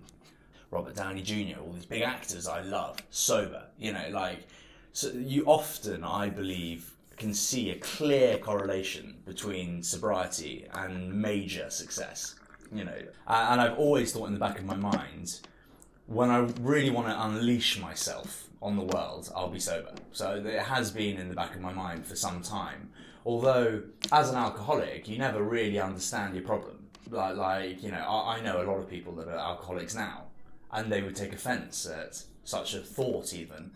Robert 0.72 0.96
Downey 0.96 1.22
Jr., 1.22 1.60
all 1.60 1.74
these 1.74 1.86
big 1.86 2.02
actors 2.02 2.48
I 2.48 2.62
love, 2.62 2.98
sober. 3.10 3.64
You 3.78 3.94
know, 3.94 4.08
like 4.12 4.48
so 4.94 5.10
you 5.10 5.46
often, 5.46 6.04
I 6.04 6.30
believe, 6.30 6.96
can 7.18 7.34
see 7.34 7.70
a 7.70 7.76
clear 7.76 8.38
correlation 8.38 9.18
between 9.26 9.84
sobriety 9.84 10.68
and 10.74 11.14
major 11.14 11.70
success. 11.70 12.36
You 12.74 12.86
know, 12.86 12.98
and 13.28 13.62
I've 13.62 13.78
always 13.78 14.12
thought 14.12 14.28
in 14.28 14.34
the 14.34 14.40
back 14.40 14.60
of 14.60 14.66
my 14.66 14.76
mind, 14.76 15.42
when 16.08 16.30
I 16.30 16.40
really 16.62 16.90
want 16.90 17.08
to 17.08 17.26
unleash 17.26 17.80
myself 17.80 18.50
on 18.62 18.76
the 18.76 18.84
world, 18.84 19.32
I'll 19.36 19.50
be 19.50 19.60
sober. 19.60 19.94
So 20.14 20.42
it 20.46 20.60
has 20.62 20.92
been 20.92 21.18
in 21.18 21.30
the 21.30 21.36
back 21.36 21.56
of 21.56 21.62
my 21.62 21.74
mind 21.74 22.06
for 22.06 22.16
some 22.16 22.42
time. 22.42 22.90
Although, 23.26 23.84
as 24.12 24.30
an 24.30 24.36
alcoholic, 24.36 25.08
you 25.08 25.18
never 25.18 25.44
really 25.44 25.80
understand 25.80 26.34
your 26.34 26.44
problem. 26.44 26.88
Like, 27.10 27.36
like 27.36 27.84
you 27.84 27.92
know, 27.92 28.00
I, 28.00 28.38
I 28.38 28.42
know 28.42 28.62
a 28.62 28.66
lot 28.66 28.78
of 28.78 28.90
people 28.90 29.14
that 29.16 29.28
are 29.28 29.38
alcoholics 29.38 29.96
now, 29.96 30.24
and 30.72 30.92
they 30.92 31.02
would 31.02 31.16
take 31.16 31.34
offence 31.34 31.86
at 31.86 32.24
such 32.44 32.74
a 32.74 32.80
thought, 32.80 33.34
even. 33.34 33.72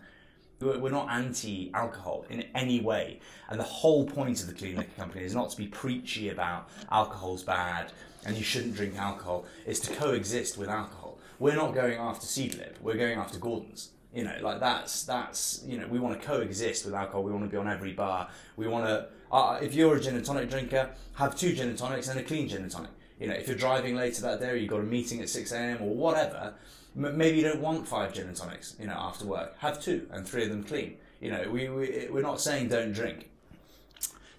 We're 0.58 0.90
not 0.90 1.10
anti 1.10 1.70
alcohol 1.74 2.24
in 2.30 2.44
any 2.54 2.80
way. 2.80 3.20
And 3.50 3.60
the 3.60 3.64
whole 3.64 4.06
point 4.06 4.40
of 4.40 4.46
the 4.46 4.54
Clean 4.54 4.74
Liquor 4.74 4.96
Company 4.96 5.22
is 5.24 5.34
not 5.34 5.50
to 5.50 5.56
be 5.56 5.66
preachy 5.66 6.30
about 6.30 6.70
alcohol's 6.90 7.42
bad 7.42 7.92
and 8.26 8.36
you 8.36 8.42
shouldn't 8.42 8.74
drink 8.74 8.96
alcohol, 8.98 9.46
it's 9.66 9.80
to 9.80 9.94
coexist 9.94 10.58
with 10.58 10.68
alcohol. 10.68 11.18
We're 11.38 11.54
not 11.54 11.74
going 11.74 11.98
after 11.98 12.26
Seedlip, 12.26 12.80
we're 12.80 12.96
going 12.96 13.18
after 13.18 13.38
Gordon's. 13.38 13.90
You 14.12 14.24
know, 14.24 14.36
like 14.40 14.60
that's, 14.60 15.04
that's, 15.04 15.62
you 15.66 15.78
know, 15.78 15.86
we 15.88 15.98
want 15.98 16.18
to 16.18 16.26
coexist 16.26 16.86
with 16.86 16.94
alcohol, 16.94 17.22
we 17.22 17.32
want 17.32 17.44
to 17.44 17.50
be 17.50 17.56
on 17.56 17.68
every 17.68 17.92
bar. 17.92 18.28
We 18.56 18.66
want 18.66 18.86
to, 18.86 19.08
uh, 19.30 19.58
if 19.60 19.74
you're 19.74 19.96
a 19.96 20.00
gin 20.00 20.16
and 20.16 20.24
tonic 20.24 20.48
drinker, 20.48 20.90
have 21.14 21.36
two 21.36 21.52
gin 21.52 21.68
and 21.68 21.76
tonics 21.76 22.08
and 22.08 22.18
a 22.18 22.22
clean 22.22 22.48
gin 22.48 22.62
and 22.62 22.70
tonic. 22.70 22.90
You 23.20 23.28
know, 23.28 23.34
if 23.34 23.46
you're 23.46 23.56
driving 23.56 23.94
later 23.94 24.22
that 24.22 24.40
day 24.40 24.50
or 24.50 24.56
you've 24.56 24.70
got 24.70 24.80
a 24.80 24.84
meeting 24.84 25.20
at 25.20 25.26
6am 25.26 25.82
or 25.82 25.94
whatever, 25.94 26.54
maybe 26.96 27.36
you 27.36 27.44
don't 27.44 27.60
want 27.60 27.86
five 27.86 28.12
gin 28.14 28.26
and 28.26 28.36
tonics, 28.36 28.74
you 28.80 28.86
know, 28.86 28.96
after 28.96 29.26
work. 29.26 29.58
Have 29.58 29.80
two 29.80 30.08
and 30.10 30.26
three 30.26 30.44
of 30.44 30.48
them 30.48 30.64
clean. 30.64 30.96
You 31.20 31.30
know, 31.30 31.48
we, 31.50 31.68
we, 31.68 32.08
we're 32.10 32.22
not 32.22 32.40
saying 32.40 32.68
don't 32.68 32.92
drink. 32.92 33.30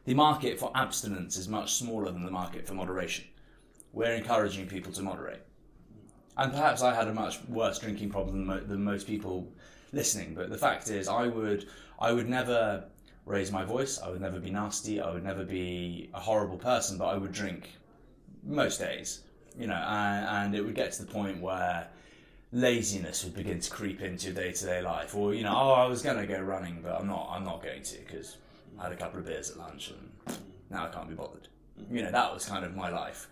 The 0.05 0.13
market 0.13 0.59
for 0.59 0.71
abstinence 0.73 1.37
is 1.37 1.47
much 1.47 1.73
smaller 1.73 2.11
than 2.11 2.23
the 2.23 2.31
market 2.31 2.65
for 2.65 2.73
moderation. 2.73 3.25
We're 3.93 4.13
encouraging 4.13 4.67
people 4.67 4.91
to 4.93 5.01
moderate. 5.01 5.45
And 6.37 6.51
perhaps 6.51 6.81
I 6.81 6.93
had 6.93 7.07
a 7.07 7.13
much 7.13 7.39
worse 7.47 7.79
drinking 7.79 8.09
problem 8.09 8.37
than, 8.37 8.45
mo- 8.45 8.63
than 8.63 8.83
most 8.83 9.07
people 9.07 9.51
listening, 9.91 10.33
but 10.33 10.49
the 10.49 10.57
fact 10.57 10.89
is, 10.89 11.07
I 11.07 11.27
would, 11.27 11.67
I 11.99 12.11
would 12.11 12.29
never 12.29 12.85
raise 13.25 13.51
my 13.51 13.65
voice, 13.65 13.99
I 13.99 14.09
would 14.09 14.21
never 14.21 14.39
be 14.39 14.51
nasty, 14.51 15.01
I 15.01 15.11
would 15.11 15.23
never 15.23 15.43
be 15.43 16.09
a 16.13 16.19
horrible 16.19 16.57
person, 16.57 16.97
but 16.97 17.07
I 17.07 17.17
would 17.17 17.31
drink 17.31 17.69
most 18.43 18.79
days, 18.79 19.21
you 19.57 19.67
know, 19.67 19.75
and, 19.75 20.25
and 20.25 20.55
it 20.55 20.63
would 20.63 20.75
get 20.75 20.93
to 20.93 21.05
the 21.05 21.11
point 21.11 21.41
where 21.41 21.87
laziness 22.51 23.23
would 23.23 23.35
begin 23.35 23.59
to 23.59 23.69
creep 23.69 24.01
into 24.01 24.27
your 24.27 24.35
day-to-day 24.35 24.81
life 24.81 25.13
or 25.15 25.33
you 25.33 25.43
know 25.43 25.53
oh 25.53 25.71
i 25.71 25.85
was 25.85 26.01
going 26.01 26.17
to 26.17 26.25
go 26.25 26.39
running 26.39 26.79
but 26.81 26.97
i'm 26.99 27.05
not 27.07 27.27
i'm 27.29 27.43
not 27.43 27.61
going 27.61 27.83
to 27.83 27.97
because 27.97 28.37
i 28.79 28.83
had 28.83 28.93
a 28.93 28.95
couple 28.95 29.19
of 29.19 29.25
beers 29.25 29.51
at 29.51 29.57
lunch 29.57 29.91
and 29.91 30.37
now 30.69 30.85
i 30.85 30.89
can't 30.89 31.09
be 31.09 31.13
bothered 31.13 31.49
mm-hmm. 31.79 31.97
you 31.97 32.03
know 32.03 32.11
that 32.11 32.33
was 32.33 32.45
kind 32.45 32.63
of 32.63 32.73
my 32.73 32.89
life 32.89 33.27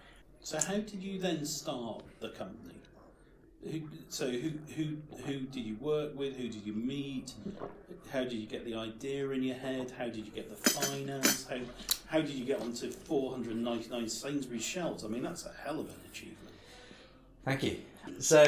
So 0.46 0.60
how 0.60 0.76
did 0.76 1.02
you 1.02 1.18
then 1.18 1.44
start 1.44 2.04
the 2.20 2.30
company? 2.30 2.76
Who, 3.64 3.82
so 4.10 4.30
who 4.30 4.52
who 4.76 4.98
who 5.26 5.40
did 5.40 5.66
you 5.66 5.76
work 5.78 6.16
with? 6.16 6.38
Who 6.38 6.48
did 6.50 6.64
you 6.64 6.74
meet? 6.74 7.34
How 8.14 8.20
did 8.20 8.34
you 8.34 8.46
get 8.46 8.64
the 8.64 8.76
idea 8.76 9.28
in 9.32 9.42
your 9.42 9.56
head? 9.56 9.92
How 9.98 10.06
did 10.06 10.18
you 10.18 10.32
get 10.32 10.48
the 10.52 10.70
finance? 10.70 11.48
How 11.50 11.58
how 12.06 12.22
did 12.22 12.30
you 12.30 12.46
get 12.46 12.62
onto 12.62 12.92
499 12.92 14.08
Sainsbury's 14.08 14.64
shelves? 14.64 15.04
I 15.04 15.08
mean, 15.08 15.24
that's 15.24 15.48
a 15.48 15.54
hell 15.64 15.80
of 15.80 15.88
an 15.88 15.96
achievement. 16.12 16.54
Thank 17.44 17.64
you. 17.64 17.80
So 18.20 18.44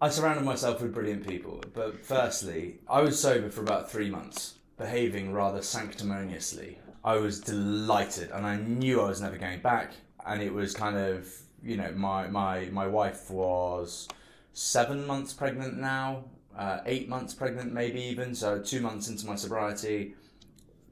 I 0.00 0.10
surrounded 0.10 0.44
myself 0.44 0.80
with 0.80 0.94
brilliant 0.94 1.26
people, 1.26 1.60
but 1.74 2.04
firstly, 2.04 2.76
I 2.88 3.00
was 3.00 3.18
sober 3.20 3.50
for 3.50 3.62
about 3.62 3.90
three 3.90 4.10
months, 4.10 4.54
behaving 4.76 5.32
rather 5.32 5.60
sanctimoniously. 5.60 6.78
I 7.04 7.16
was 7.16 7.40
delighted, 7.40 8.30
and 8.30 8.46
I 8.46 8.56
knew 8.58 9.00
I 9.00 9.08
was 9.08 9.20
never 9.20 9.36
going 9.36 9.60
back. 9.60 9.94
And 10.24 10.40
it 10.40 10.54
was 10.54 10.72
kind 10.72 10.96
of, 10.96 11.28
you 11.64 11.76
know, 11.76 11.90
my 11.96 12.28
my 12.28 12.66
my 12.66 12.86
wife 12.86 13.28
was 13.28 14.06
seven 14.52 15.04
months 15.04 15.32
pregnant 15.32 15.78
now, 15.78 16.26
uh, 16.56 16.78
eight 16.86 17.08
months 17.08 17.34
pregnant 17.34 17.72
maybe 17.72 18.00
even. 18.00 18.36
So 18.36 18.60
two 18.60 18.80
months 18.80 19.08
into 19.08 19.26
my 19.26 19.34
sobriety, 19.34 20.14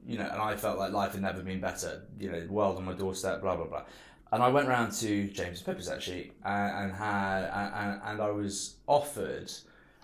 you 0.05 0.17
know, 0.17 0.27
and 0.29 0.41
I 0.41 0.57
felt 0.57 0.77
like 0.77 0.91
life 0.91 1.13
had 1.13 1.21
never 1.21 1.41
been 1.41 1.61
better. 1.61 2.01
You 2.19 2.31
know, 2.33 2.45
world 2.49 2.75
on 2.75 2.83
my 2.83 2.93
doorstep, 2.93 3.39
blah 3.39 3.55
blah 3.55 3.67
blah 3.67 3.83
and 4.31 4.43
I 4.43 4.49
went 4.49 4.67
round 4.67 4.91
to 4.93 5.29
James 5.29 5.61
Pippa's 5.61 5.89
actually, 5.89 6.31
and, 6.43 6.85
and 6.85 6.93
had 6.93 7.43
and, 7.43 8.01
and 8.03 8.21
I 8.21 8.29
was 8.31 8.77
offered 8.87 9.51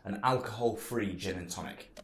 an 0.05 0.19
alcohol-free 0.23 1.13
gin 1.13 1.37
and 1.37 1.49
tonic. 1.49 1.99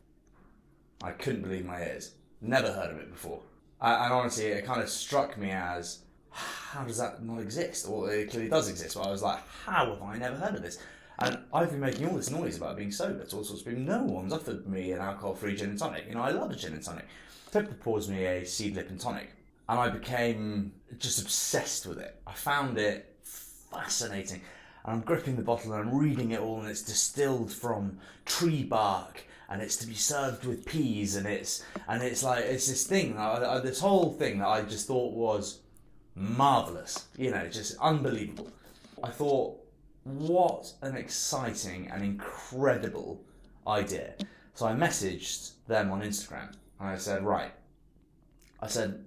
I 1.04 1.12
couldn't 1.12 1.44
believe 1.44 1.66
my 1.66 1.82
ears. 1.82 2.16
Never 2.42 2.72
heard 2.72 2.92
of 2.92 3.00
it 3.00 3.12
before, 3.12 3.42
and, 3.82 4.04
and 4.04 4.14
honestly, 4.14 4.46
it 4.46 4.66
kind 4.66 4.82
of 4.82 4.90
struck 4.90 5.38
me 5.38 5.52
as, 5.52 6.00
how 6.32 6.84
does 6.84 6.98
that 6.98 7.24
not 7.24 7.40
exist? 7.40 7.88
Well, 7.88 8.06
it 8.06 8.30
clearly 8.32 8.50
does 8.50 8.70
exist. 8.70 8.96
But 8.96 9.08
I 9.08 9.12
was 9.12 9.24
like, 9.24 9.40
how 9.66 9.94
have 9.94 10.02
I 10.02 10.18
never 10.18 10.38
heard 10.38 10.56
of 10.56 10.62
this? 10.62 10.80
And 11.22 11.38
I've 11.54 11.72
been 11.72 11.82
making 11.82 12.08
all 12.08 12.16
this 12.16 12.32
noise 12.32 12.56
about 12.56 12.78
being 12.78 12.92
sober 12.92 13.26
to 13.26 13.36
all 13.36 13.44
sorts 13.44 13.62
of 13.62 13.68
people. 13.68 13.84
No 13.84 14.04
one's 14.04 14.32
offered 14.32 14.66
me 14.68 14.94
an 14.94 15.00
alcohol-free 15.00 15.58
gin 15.58 15.72
and 15.72 15.80
tonic. 15.80 16.06
You 16.08 16.16
know, 16.16 16.22
I 16.22 16.32
love 16.32 16.50
a 16.50 16.56
gin 16.56 16.74
and 16.74 16.84
tonic. 16.84 17.08
Pippa 17.52 17.74
pours 17.74 18.08
me 18.08 18.26
a 18.26 18.42
Seedlip 18.44 18.90
and 18.90 19.00
tonic 19.00 19.32
and 19.70 19.80
I 19.80 19.88
became 19.90 20.74
just 20.98 21.22
obsessed 21.22 21.86
with 21.86 22.00
it. 22.00 22.20
I 22.26 22.34
found 22.34 22.80
it 22.80 23.16
fascinating. 23.24 24.42
And 24.84 24.96
I'm 24.96 25.02
gripping 25.02 25.36
the 25.36 25.44
bottle 25.44 25.74
and 25.74 25.88
I'm 25.88 25.96
reading 25.96 26.32
it 26.32 26.40
all, 26.40 26.60
and 26.60 26.68
it's 26.68 26.82
distilled 26.82 27.54
from 27.54 28.00
tree 28.26 28.64
bark, 28.64 29.24
and 29.48 29.62
it's 29.62 29.78
to 29.78 29.88
be 29.88 29.94
served 29.94 30.44
with 30.46 30.66
peas, 30.66 31.16
and 31.16 31.28
it's 31.28 31.64
and 31.88 32.02
it's 32.02 32.24
like 32.24 32.46
it's 32.46 32.68
this 32.68 32.88
thing, 32.88 33.16
I, 33.16 33.58
I, 33.58 33.60
this 33.60 33.80
whole 33.80 34.12
thing 34.12 34.40
that 34.40 34.48
I 34.48 34.64
just 34.64 34.88
thought 34.88 35.14
was 35.14 35.60
marvelous. 36.16 37.06
You 37.16 37.30
know, 37.30 37.48
just 37.48 37.78
unbelievable. 37.80 38.52
I 39.04 39.12
thought, 39.12 39.64
what 40.04 40.74
an 40.82 40.96
exciting 40.96 41.92
and 41.94 42.04
incredible 42.04 43.22
idea. 43.68 44.16
So 44.56 44.66
I 44.66 44.74
messaged 44.74 45.52
them 45.68 45.92
on 45.92 46.02
Instagram, 46.02 46.54
and 46.80 46.90
I 46.90 46.98
said, 46.98 47.24
right. 47.24 47.52
I 48.62 48.68
said, 48.68 49.06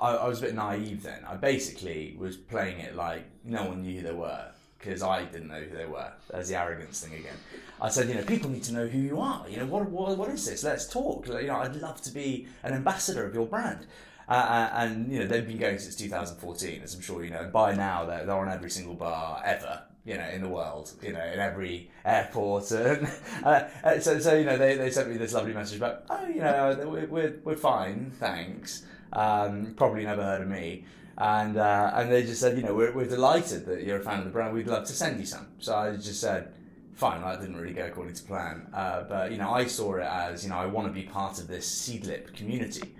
I, 0.00 0.14
I 0.14 0.28
was 0.28 0.38
a 0.40 0.46
bit 0.46 0.54
naive 0.54 1.02
then. 1.02 1.24
I 1.28 1.36
basically 1.36 2.16
was 2.18 2.36
playing 2.36 2.78
it 2.80 2.94
like 2.96 3.24
no 3.44 3.64
one 3.64 3.82
knew 3.82 4.00
who 4.00 4.06
they 4.06 4.12
were 4.12 4.52
because 4.82 5.02
I 5.02 5.24
didn't 5.24 5.48
know 5.48 5.60
who 5.60 5.76
they 5.76 5.86
were. 5.86 6.12
There's 6.30 6.48
the 6.48 6.58
arrogance 6.58 7.00
thing 7.00 7.18
again. 7.18 7.36
I 7.80 7.88
said, 7.88 8.08
you 8.08 8.14
know, 8.14 8.22
people 8.22 8.50
need 8.50 8.64
to 8.64 8.72
know 8.72 8.86
who 8.86 8.98
you 8.98 9.20
are. 9.20 9.48
You 9.48 9.58
know, 9.58 9.66
what 9.66 9.88
what, 9.88 10.16
what 10.16 10.28
is 10.30 10.46
this? 10.46 10.64
Let's 10.64 10.86
talk. 10.86 11.26
You 11.26 11.46
know, 11.46 11.56
I'd 11.56 11.76
love 11.76 12.00
to 12.02 12.10
be 12.10 12.48
an 12.62 12.72
ambassador 12.72 13.24
of 13.26 13.34
your 13.34 13.46
brand. 13.46 13.86
Uh, 14.28 14.32
uh 14.32 14.70
and 14.74 15.10
you 15.10 15.18
know 15.18 15.26
they've 15.26 15.46
been 15.46 15.58
going 15.58 15.78
since 15.78 15.96
2014, 15.96 16.82
as 16.82 16.94
I'm 16.94 17.00
sure 17.00 17.24
you 17.24 17.30
know. 17.30 17.48
By 17.52 17.74
now, 17.74 18.04
they're, 18.04 18.26
they're 18.26 18.36
on 18.36 18.48
every 18.48 18.70
single 18.70 18.94
bar 18.94 19.42
ever, 19.44 19.82
you 20.04 20.16
know, 20.16 20.28
in 20.28 20.42
the 20.42 20.48
world, 20.48 20.92
you 21.02 21.12
know, 21.12 21.24
in 21.24 21.38
every 21.38 21.90
airport. 22.04 22.70
And 22.72 23.08
uh, 23.44 24.00
so, 24.00 24.18
so 24.18 24.34
you 24.36 24.44
know, 24.44 24.56
they, 24.56 24.76
they 24.76 24.90
sent 24.90 25.08
me 25.08 25.16
this 25.16 25.32
lovely 25.32 25.52
message 25.52 25.78
about, 25.78 26.04
oh, 26.10 26.26
you 26.26 26.40
know, 26.40 26.76
we're, 26.86 27.06
we're, 27.06 27.40
we're 27.44 27.56
fine, 27.56 28.12
thanks. 28.18 28.84
Um, 29.12 29.74
probably 29.76 30.04
never 30.04 30.22
heard 30.22 30.42
of 30.42 30.48
me. 30.48 30.84
And 31.18 31.56
uh, 31.56 31.92
and 31.94 32.10
they 32.10 32.22
just 32.22 32.40
said, 32.40 32.56
you 32.56 32.62
know, 32.62 32.74
we're, 32.74 32.92
we're 32.92 33.06
delighted 33.06 33.66
that 33.66 33.82
you're 33.84 33.98
a 33.98 34.02
fan 34.02 34.18
of 34.18 34.24
the 34.24 34.30
brand. 34.30 34.54
We'd 34.54 34.66
love 34.66 34.86
to 34.86 34.92
send 34.92 35.20
you 35.20 35.26
some. 35.26 35.46
So 35.58 35.76
I 35.76 35.96
just 35.96 36.20
said, 36.20 36.54
fine. 36.94 37.20
That 37.20 37.40
didn't 37.40 37.56
really 37.56 37.74
go 37.74 37.86
according 37.86 38.14
to 38.14 38.22
plan. 38.22 38.68
Uh, 38.72 39.02
but 39.02 39.30
you 39.30 39.38
know, 39.38 39.50
I 39.50 39.66
saw 39.66 39.96
it 39.96 40.04
as 40.04 40.42
you 40.42 40.50
know, 40.50 40.56
I 40.56 40.66
want 40.66 40.88
to 40.88 40.92
be 40.92 41.02
part 41.02 41.38
of 41.38 41.48
this 41.48 41.68
Seedlip 41.68 42.34
community. 42.34 42.94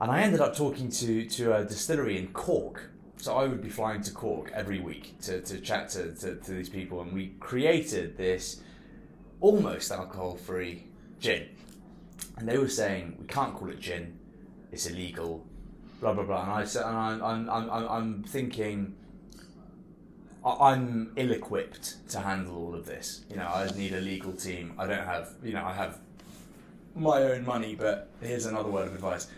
And 0.00 0.10
I 0.10 0.20
ended 0.20 0.40
up 0.40 0.56
talking 0.56 0.90
to 0.90 1.26
to 1.26 1.56
a 1.56 1.64
distillery 1.64 2.18
in 2.18 2.28
Cork. 2.28 2.90
So 3.18 3.34
I 3.34 3.46
would 3.46 3.62
be 3.62 3.70
flying 3.70 4.02
to 4.02 4.12
Cork 4.12 4.52
every 4.54 4.78
week 4.78 5.18
to, 5.22 5.40
to 5.40 5.58
chat 5.58 5.88
to, 5.90 6.14
to, 6.14 6.36
to 6.36 6.50
these 6.52 6.68
people, 6.68 7.00
and 7.00 7.12
we 7.12 7.28
created 7.40 8.18
this 8.18 8.60
almost 9.40 9.90
alcohol 9.90 10.36
free 10.36 10.84
gin. 11.18 11.48
And 12.36 12.46
they 12.46 12.58
were 12.58 12.68
saying, 12.68 13.16
we 13.18 13.26
can't 13.26 13.54
call 13.54 13.70
it 13.70 13.80
gin, 13.80 14.18
it's 14.72 14.86
illegal, 14.86 15.46
blah, 16.00 16.12
blah, 16.12 16.24
blah. 16.24 16.42
And 16.42 16.52
I 16.52 16.64
said, 16.64 16.84
and 16.84 16.96
I'm, 16.96 17.22
I'm, 17.22 17.50
I'm, 17.50 17.70
I'm 17.70 18.22
thinking, 18.24 18.94
I'm 20.44 21.12
ill 21.16 21.32
equipped 21.32 22.08
to 22.10 22.20
handle 22.20 22.56
all 22.56 22.74
of 22.74 22.86
this. 22.86 23.24
You 23.28 23.36
know, 23.36 23.46
I 23.46 23.68
need 23.76 23.92
a 23.92 24.00
legal 24.00 24.32
team. 24.32 24.74
I 24.78 24.86
don't 24.86 25.04
have, 25.04 25.34
you 25.42 25.52
know, 25.52 25.64
I 25.64 25.72
have 25.72 25.98
my 26.94 27.22
own 27.22 27.44
money, 27.44 27.74
but 27.74 28.10
here's 28.20 28.46
another 28.46 28.68
word 28.68 28.86
of 28.88 28.94
advice 28.94 29.28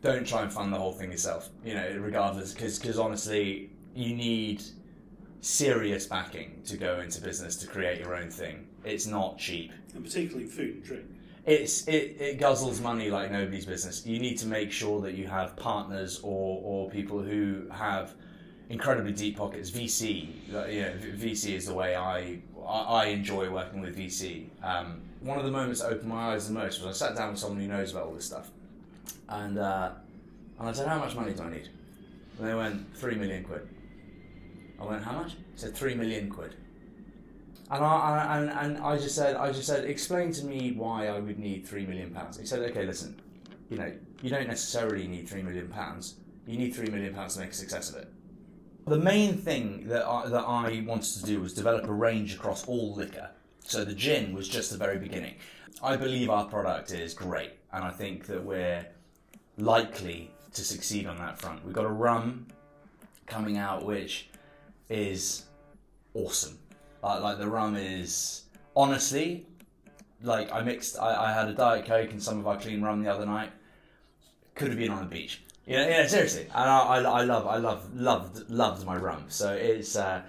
don't 0.00 0.26
try 0.26 0.42
and 0.42 0.52
fund 0.52 0.72
the 0.72 0.78
whole 0.78 0.92
thing 0.92 1.10
yourself, 1.10 1.48
you 1.64 1.74
know, 1.74 1.96
regardless, 1.98 2.54
because 2.54 2.98
honestly, 2.98 3.70
you 3.94 4.14
need 4.14 4.62
serious 5.40 6.06
backing 6.06 6.62
to 6.66 6.76
go 6.76 7.00
into 7.00 7.20
business 7.20 7.56
to 7.56 7.66
create 7.66 8.00
your 8.00 8.14
own 8.14 8.30
thing. 8.30 8.66
It's 8.84 9.06
not 9.06 9.38
cheap. 9.38 9.72
And 9.94 10.04
particularly 10.04 10.46
food 10.46 10.76
and 10.76 10.84
drink. 10.84 11.06
It's 11.48 11.88
it, 11.88 12.16
it 12.20 12.38
guzzles 12.38 12.82
money 12.82 13.10
like 13.10 13.30
nobody's 13.30 13.64
business. 13.64 14.04
You 14.04 14.18
need 14.18 14.36
to 14.38 14.46
make 14.46 14.70
sure 14.70 15.00
that 15.00 15.14
you 15.14 15.26
have 15.28 15.56
partners 15.56 16.20
or, 16.22 16.60
or 16.62 16.90
people 16.90 17.22
who 17.22 17.66
have 17.72 18.14
incredibly 18.68 19.12
deep 19.12 19.38
pockets. 19.38 19.70
VC, 19.70 20.28
uh, 20.52 20.66
you 20.66 20.82
know, 20.82 20.92
VC 21.16 21.54
is 21.54 21.64
the 21.64 21.72
way 21.72 21.96
I 21.96 22.40
I 22.68 23.06
enjoy 23.06 23.48
working 23.48 23.80
with 23.80 23.96
VC. 23.96 24.48
Um, 24.62 25.00
one 25.20 25.38
of 25.38 25.46
the 25.46 25.50
moments 25.50 25.80
that 25.80 25.88
opened 25.88 26.10
my 26.10 26.34
eyes 26.34 26.48
the 26.48 26.52
most 26.52 26.82
was 26.82 27.02
I 27.02 27.06
sat 27.06 27.16
down 27.16 27.30
with 27.30 27.40
someone 27.40 27.60
who 27.60 27.66
knows 27.66 27.92
about 27.92 28.08
all 28.08 28.12
this 28.12 28.26
stuff, 28.26 28.50
and 29.30 29.58
uh, 29.58 29.92
and 30.58 30.68
I 30.68 30.72
said, 30.72 30.86
"How 30.86 30.98
much 30.98 31.16
money 31.16 31.32
do 31.32 31.44
I 31.44 31.50
need?" 31.50 31.70
And 32.38 32.46
they 32.46 32.54
went, 32.54 32.94
three 32.94 33.14
million 33.14 33.42
quid." 33.42 33.66
I 34.78 34.84
went, 34.84 35.02
"How 35.02 35.12
much?" 35.12 35.32
He 35.32 35.58
said, 35.58 35.74
three 35.74 35.94
million 35.94 36.28
quid." 36.28 36.56
And 37.70 37.84
I, 37.84 38.38
and, 38.38 38.50
and 38.50 38.78
I 38.78 38.96
just 38.96 39.14
said, 39.14 39.36
I 39.36 39.52
just 39.52 39.66
said, 39.66 39.84
explain 39.84 40.32
to 40.32 40.44
me 40.46 40.72
why 40.72 41.08
I 41.08 41.18
would 41.18 41.38
need 41.38 41.66
three 41.66 41.84
million 41.84 42.10
pounds. 42.10 42.38
He 42.38 42.46
said, 42.46 42.60
okay, 42.70 42.86
listen, 42.86 43.20
you 43.68 43.76
know, 43.76 43.92
you 44.22 44.30
don't 44.30 44.48
necessarily 44.48 45.06
need 45.06 45.28
three 45.28 45.42
million 45.42 45.68
pounds. 45.68 46.14
You 46.46 46.56
need 46.56 46.74
three 46.74 46.88
million 46.88 47.14
pounds 47.14 47.34
to 47.34 47.40
make 47.40 47.50
a 47.50 47.54
success 47.54 47.90
of 47.90 47.96
it. 47.96 48.10
The 48.86 48.98
main 48.98 49.36
thing 49.36 49.86
that 49.88 50.06
I, 50.06 50.28
that 50.28 50.44
I 50.44 50.82
wanted 50.86 51.20
to 51.20 51.24
do 51.24 51.40
was 51.40 51.52
develop 51.52 51.86
a 51.86 51.92
range 51.92 52.34
across 52.34 52.66
all 52.66 52.94
liquor. 52.94 53.30
So 53.60 53.84
the 53.84 53.94
gin 53.94 54.32
was 54.32 54.48
just 54.48 54.70
the 54.70 54.78
very 54.78 54.98
beginning. 54.98 55.34
I 55.82 55.96
believe 55.96 56.30
our 56.30 56.46
product 56.46 56.92
is 56.92 57.12
great, 57.12 57.52
and 57.70 57.84
I 57.84 57.90
think 57.90 58.26
that 58.26 58.42
we're 58.42 58.86
likely 59.58 60.30
to 60.54 60.64
succeed 60.64 61.06
on 61.06 61.18
that 61.18 61.38
front. 61.38 61.62
We've 61.66 61.74
got 61.74 61.84
a 61.84 61.90
rum 61.90 62.46
coming 63.26 63.58
out 63.58 63.84
which 63.84 64.30
is 64.88 65.44
awesome. 66.14 66.58
Like, 67.02 67.22
like 67.22 67.38
the 67.38 67.48
rum 67.48 67.76
is 67.76 68.44
honestly, 68.76 69.46
like 70.22 70.52
I 70.52 70.62
mixed. 70.62 70.98
I, 70.98 71.30
I 71.30 71.32
had 71.32 71.48
a 71.48 71.54
diet 71.54 71.86
coke 71.86 72.10
and 72.10 72.22
some 72.22 72.38
of 72.38 72.46
our 72.46 72.58
clean 72.58 72.82
rum 72.82 73.02
the 73.02 73.12
other 73.12 73.26
night. 73.26 73.52
Could 74.54 74.68
have 74.68 74.78
been 74.78 74.90
on 74.90 75.00
the 75.00 75.08
beach. 75.08 75.42
Yeah, 75.66 75.86
yeah, 75.86 76.06
seriously. 76.06 76.44
And 76.44 76.70
I, 76.70 76.78
I, 76.78 76.98
I 77.02 77.22
love, 77.24 77.46
I 77.46 77.58
love, 77.58 77.94
loved, 77.94 78.48
loved 78.50 78.86
my 78.86 78.96
rum. 78.96 79.26
So 79.28 79.52
it's 79.52 79.96
uh, 79.96 80.22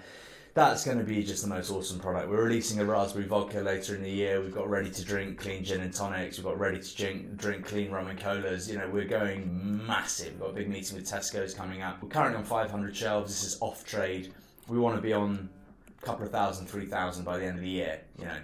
that's 0.52 0.84
going 0.84 0.98
to 0.98 1.04
be 1.04 1.22
just 1.22 1.42
the 1.42 1.48
most 1.48 1.70
awesome 1.70 1.98
product. 1.98 2.28
We're 2.28 2.44
releasing 2.44 2.80
a 2.80 2.84
raspberry 2.84 3.24
vodka 3.24 3.60
later 3.60 3.94
in 3.94 4.02
the 4.02 4.10
year. 4.10 4.40
We've 4.40 4.54
got 4.54 4.68
ready 4.68 4.90
to 4.90 5.04
drink 5.04 5.38
clean 5.38 5.64
gin 5.64 5.80
and 5.80 5.94
tonics. 5.94 6.36
We've 6.36 6.44
got 6.44 6.58
ready 6.58 6.80
to 6.80 6.96
drink 6.96 7.36
drink 7.36 7.66
clean 7.66 7.90
rum 7.90 8.08
and 8.08 8.18
colas. 8.18 8.70
You 8.70 8.78
know, 8.78 8.88
we're 8.88 9.06
going 9.06 9.86
massive. 9.86 10.32
We've 10.32 10.40
got 10.40 10.50
a 10.50 10.54
big 10.54 10.68
meeting 10.68 10.96
with 10.96 11.10
Tesco's 11.10 11.54
coming 11.54 11.82
up. 11.82 12.02
We're 12.02 12.08
currently 12.08 12.36
on 12.36 12.44
500 12.44 12.94
shelves. 12.94 13.30
This 13.30 13.54
is 13.54 13.62
off 13.62 13.84
trade. 13.84 14.34
We 14.68 14.78
want 14.78 14.96
to 14.96 15.02
be 15.02 15.12
on 15.12 15.48
a 15.59 15.59
couple 16.02 16.24
of 16.24 16.32
thousand, 16.32 16.66
three 16.66 16.86
thousand 16.86 17.24
by 17.24 17.38
the 17.38 17.44
end 17.44 17.56
of 17.56 17.62
the 17.62 17.68
year. 17.68 18.00
You 18.18 18.26
know. 18.26 18.36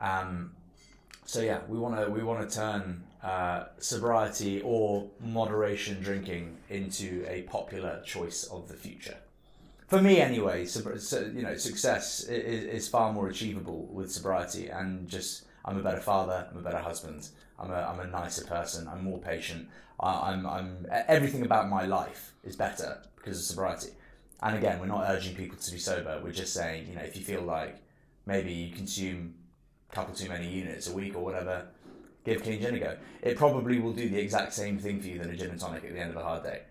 Um, 0.00 0.52
so 1.24 1.40
yeah, 1.40 1.60
we 1.68 1.78
want 1.78 1.96
to 1.96 2.10
we 2.10 2.22
want 2.22 2.48
to 2.48 2.54
turn 2.56 3.02
uh, 3.22 3.64
sobriety 3.78 4.60
or 4.64 5.08
moderation 5.20 6.00
drinking 6.02 6.56
into 6.70 7.24
a 7.28 7.42
popular 7.42 8.00
choice 8.04 8.44
of 8.44 8.68
the 8.68 8.74
future. 8.74 9.16
For 9.88 10.00
me, 10.02 10.20
anyway, 10.20 10.66
sob- 10.66 10.98
so, 10.98 11.20
you 11.34 11.42
know, 11.42 11.56
success 11.56 12.26
i- 12.28 12.32
i- 12.34 12.36
is 12.36 12.88
far 12.88 13.10
more 13.12 13.28
achievable 13.28 13.86
with 13.90 14.12
sobriety, 14.12 14.68
and 14.68 15.08
just 15.08 15.44
I'm 15.64 15.78
a 15.78 15.82
better 15.82 16.00
father, 16.00 16.46
I'm 16.50 16.58
a 16.58 16.62
better 16.62 16.78
husband, 16.78 17.28
I'm 17.58 17.70
a 17.70 17.74
I'm 17.90 18.00
a 18.00 18.06
nicer 18.06 18.44
person, 18.44 18.86
I'm 18.86 19.02
more 19.04 19.18
patient. 19.18 19.68
I, 20.00 20.30
I'm 20.32 20.46
I'm 20.46 20.86
everything 21.08 21.42
about 21.42 21.68
my 21.68 21.84
life 21.86 22.34
is 22.44 22.54
better 22.54 23.02
because 23.16 23.38
of 23.38 23.44
sobriety. 23.44 23.90
And 24.42 24.56
again, 24.56 24.78
we're 24.78 24.86
not 24.86 25.04
urging 25.08 25.34
people 25.34 25.58
to 25.58 25.72
be 25.72 25.78
sober. 25.78 26.20
We're 26.22 26.32
just 26.32 26.54
saying, 26.54 26.88
you 26.88 26.94
know, 26.94 27.02
if 27.02 27.16
you 27.16 27.24
feel 27.24 27.42
like 27.42 27.82
maybe 28.26 28.52
you 28.52 28.74
consume 28.74 29.34
a 29.90 29.94
couple 29.94 30.14
too 30.14 30.28
many 30.28 30.48
units 30.48 30.88
a 30.88 30.92
week 30.92 31.16
or 31.16 31.24
whatever, 31.24 31.66
give 32.24 32.42
clean 32.42 32.60
gin 32.60 32.74
a 32.76 32.78
go. 32.78 32.96
It 33.22 33.36
probably 33.36 33.80
will 33.80 33.92
do 33.92 34.08
the 34.08 34.18
exact 34.18 34.52
same 34.52 34.78
thing 34.78 35.00
for 35.00 35.08
you 35.08 35.18
than 35.18 35.30
a 35.30 35.36
gin 35.36 35.50
and 35.50 35.58
tonic 35.58 35.84
at 35.84 35.92
the 35.92 35.98
end 35.98 36.10
of 36.10 36.16
a 36.16 36.22
hard 36.22 36.44
day. 36.44 36.62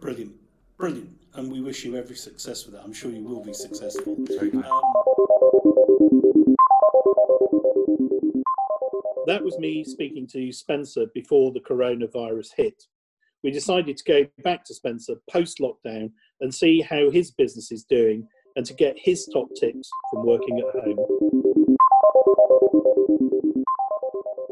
Brilliant. 0.00 0.32
Brilliant. 0.76 1.10
And 1.34 1.52
we 1.52 1.60
wish 1.60 1.84
you 1.84 1.96
every 1.96 2.16
success 2.16 2.64
with 2.64 2.74
that. 2.74 2.82
I'm 2.82 2.92
sure 2.92 3.12
you 3.12 3.22
will 3.22 3.44
be 3.44 3.52
successful. 3.52 4.16
Very 4.18 4.50
kind. 4.50 4.64
Um, 4.64 4.80
that 9.26 9.44
was 9.44 9.56
me 9.58 9.84
speaking 9.84 10.26
to 10.28 10.50
Spencer 10.50 11.06
before 11.14 11.52
the 11.52 11.60
coronavirus 11.60 12.48
hit. 12.56 12.82
We 13.44 13.50
decided 13.50 13.96
to 13.98 14.04
go 14.04 14.26
back 14.42 14.64
to 14.64 14.74
Spencer 14.74 15.14
post 15.30 15.58
lockdown 15.58 16.10
and 16.40 16.54
see 16.54 16.80
how 16.80 17.10
his 17.10 17.30
business 17.30 17.70
is 17.70 17.84
doing 17.84 18.26
and 18.56 18.66
to 18.66 18.74
get 18.74 18.96
his 18.98 19.28
top 19.32 19.48
tips 19.58 19.88
from 20.12 20.26
working 20.26 20.58
at 20.58 20.82
home. 20.82 21.76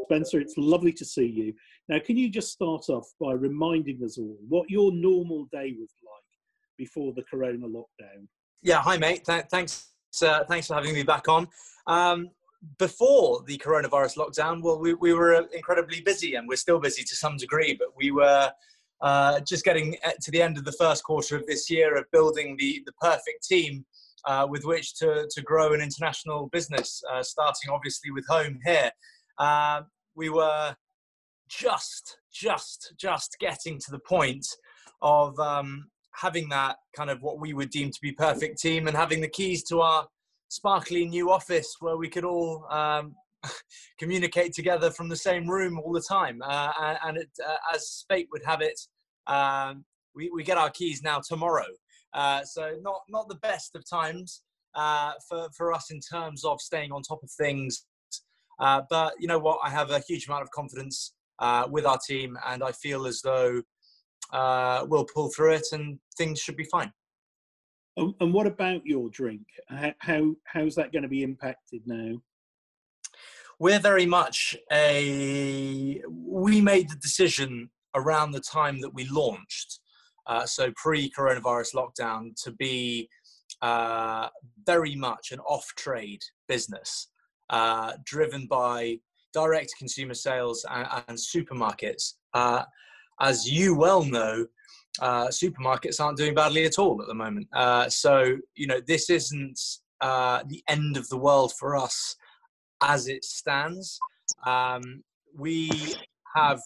Spencer, 0.05 0.39
it's 0.39 0.55
lovely 0.57 0.91
to 0.93 1.05
see 1.05 1.25
you. 1.25 1.53
Now, 1.87 1.99
can 1.99 2.17
you 2.17 2.29
just 2.29 2.51
start 2.51 2.89
off 2.89 3.07
by 3.21 3.33
reminding 3.33 4.03
us 4.03 4.17
all 4.17 4.37
what 4.47 4.69
your 4.69 4.91
normal 4.91 5.45
day 5.51 5.75
was 5.79 5.93
like 6.03 6.23
before 6.77 7.13
the 7.13 7.23
corona 7.23 7.67
lockdown? 7.67 8.27
Yeah, 8.61 8.81
hi 8.81 8.97
mate. 8.97 9.23
Th- 9.25 9.45
thanks, 9.51 9.91
uh, 10.23 10.43
thanks 10.45 10.67
for 10.67 10.73
having 10.73 10.93
me 10.93 11.03
back 11.03 11.27
on. 11.27 11.47
Um, 11.87 12.29
before 12.77 13.43
the 13.45 13.57
coronavirus 13.57 14.17
lockdown, 14.17 14.61
well, 14.61 14.79
we, 14.79 14.93
we 14.95 15.13
were 15.13 15.47
incredibly 15.53 16.01
busy, 16.01 16.35
and 16.35 16.47
we're 16.47 16.57
still 16.57 16.79
busy 16.79 17.03
to 17.03 17.15
some 17.15 17.37
degree. 17.37 17.73
But 17.73 17.89
we 17.95 18.11
were 18.11 18.51
uh, 19.01 19.39
just 19.41 19.63
getting 19.63 19.95
to 20.21 20.31
the 20.31 20.41
end 20.41 20.57
of 20.57 20.65
the 20.65 20.71
first 20.73 21.03
quarter 21.03 21.35
of 21.35 21.45
this 21.45 21.69
year 21.69 21.95
of 21.95 22.05
building 22.11 22.55
the 22.57 22.81
the 22.85 22.93
perfect 22.93 23.43
team 23.47 23.85
uh, 24.25 24.45
with 24.49 24.65
which 24.65 24.95
to 24.95 25.27
to 25.31 25.41
grow 25.41 25.73
an 25.73 25.81
international 25.81 26.49
business. 26.51 27.01
Uh, 27.11 27.23
starting 27.23 27.69
obviously 27.71 28.11
with 28.11 28.25
home 28.27 28.59
here, 28.65 28.91
Um 29.39 29.85
we 30.15 30.29
were 30.29 30.75
just 31.49 32.17
just 32.31 32.93
just 32.99 33.37
getting 33.39 33.79
to 33.79 33.91
the 33.91 33.99
point 33.99 34.45
of 35.01 35.37
um, 35.39 35.85
having 36.13 36.49
that 36.49 36.77
kind 36.95 37.09
of 37.09 37.21
what 37.21 37.39
we 37.39 37.53
would 37.53 37.69
deem 37.69 37.89
to 37.89 37.99
be 38.01 38.11
perfect 38.11 38.59
team 38.59 38.87
and 38.87 38.95
having 38.95 39.21
the 39.21 39.29
keys 39.29 39.63
to 39.63 39.81
our 39.81 40.05
sparkly 40.49 41.05
new 41.05 41.31
office 41.31 41.75
where 41.79 41.97
we 41.97 42.09
could 42.09 42.25
all 42.25 42.65
um, 42.69 43.15
communicate 43.99 44.53
together 44.53 44.91
from 44.91 45.09
the 45.09 45.15
same 45.15 45.49
room 45.49 45.79
all 45.79 45.93
the 45.93 46.01
time. 46.01 46.41
Uh, 46.43 46.95
and 47.05 47.17
it, 47.17 47.29
uh, 47.45 47.55
as 47.73 48.05
fate 48.09 48.27
would 48.31 48.43
have 48.45 48.61
it, 48.61 48.79
um, 49.27 49.85
we, 50.15 50.29
we 50.33 50.43
get 50.43 50.57
our 50.57 50.69
keys 50.69 51.01
now 51.03 51.19
tomorrow. 51.19 51.65
Uh, 52.13 52.43
so 52.43 52.75
not 52.81 53.01
not 53.07 53.29
the 53.29 53.35
best 53.35 53.75
of 53.75 53.87
times 53.87 54.41
uh, 54.75 55.13
for 55.27 55.47
for 55.55 55.73
us 55.73 55.91
in 55.91 55.99
terms 55.99 56.43
of 56.43 56.59
staying 56.59 56.91
on 56.91 57.01
top 57.03 57.21
of 57.21 57.29
things. 57.31 57.85
Uh, 58.59 58.81
but 58.89 59.13
you 59.19 59.27
know 59.27 59.39
what? 59.39 59.59
I 59.63 59.69
have 59.69 59.91
a 59.91 59.99
huge 59.99 60.27
amount 60.27 60.43
of 60.43 60.51
confidence 60.51 61.13
uh, 61.37 61.67
with 61.69 61.85
our 61.85 61.99
team, 61.99 62.37
and 62.47 62.63
I 62.63 62.71
feel 62.71 63.05
as 63.05 63.21
though 63.21 63.61
we'll 64.33 65.07
pull 65.13 65.29
through 65.29 65.53
it, 65.53 65.67
and 65.71 65.99
things 66.17 66.39
should 66.39 66.57
be 66.57 66.65
fine. 66.65 66.91
And 67.95 68.33
what 68.33 68.47
about 68.47 68.85
your 68.85 69.09
drink? 69.09 69.45
How, 69.67 69.93
how 69.99 70.35
how's 70.45 70.75
that 70.75 70.91
going 70.91 71.03
to 71.03 71.09
be 71.09 71.23
impacted 71.23 71.81
now? 71.85 72.19
We're 73.59 73.79
very 73.79 74.05
much 74.05 74.55
a 74.71 76.01
we 76.09 76.61
made 76.61 76.89
the 76.89 76.95
decision 76.95 77.69
around 77.95 78.31
the 78.31 78.39
time 78.39 78.79
that 78.81 78.93
we 78.93 79.05
launched 79.09 79.79
uh, 80.27 80.45
so 80.45 80.71
pre-coronavirus 80.75 81.75
lockdown 81.75 82.31
to 82.41 82.51
be 82.51 83.09
uh, 83.61 84.27
very 84.65 84.95
much 84.95 85.31
an 85.31 85.39
off-trade 85.41 86.21
business 86.47 87.09
uh, 87.49 87.93
driven 88.05 88.45
by 88.47 88.97
direct 89.33 89.73
consumer 89.77 90.13
sales 90.13 90.65
and, 90.69 90.87
and 91.07 91.17
supermarkets 91.17 92.13
uh, 92.33 92.63
as 93.21 93.49
you 93.49 93.75
well 93.75 94.03
know, 94.03 94.45
uh, 95.01 95.27
supermarkets 95.27 95.99
aren't 95.99 96.17
doing 96.17 96.33
badly 96.33 96.65
at 96.65 96.79
all 96.79 97.01
at 97.01 97.07
the 97.07 97.13
moment. 97.13 97.47
Uh, 97.53 97.89
so, 97.89 98.37
you 98.55 98.65
know, 98.65 98.79
this 98.87 99.09
isn't 99.09 99.59
the 100.01 100.63
end 100.69 100.95
of 100.95 101.07
the 101.09 101.17
world 101.17 101.51
for 101.59 101.75
us 101.75 102.15
as 102.83 103.07
it 103.07 103.23
stands. 103.23 103.99
Um, 104.45 105.03
we 105.37 105.69
have 106.35 106.61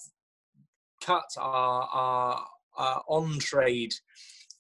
cut 1.02 1.26
our, 1.38 1.88
our, 1.94 2.46
our 2.78 3.04
on 3.08 3.40
trade 3.40 3.94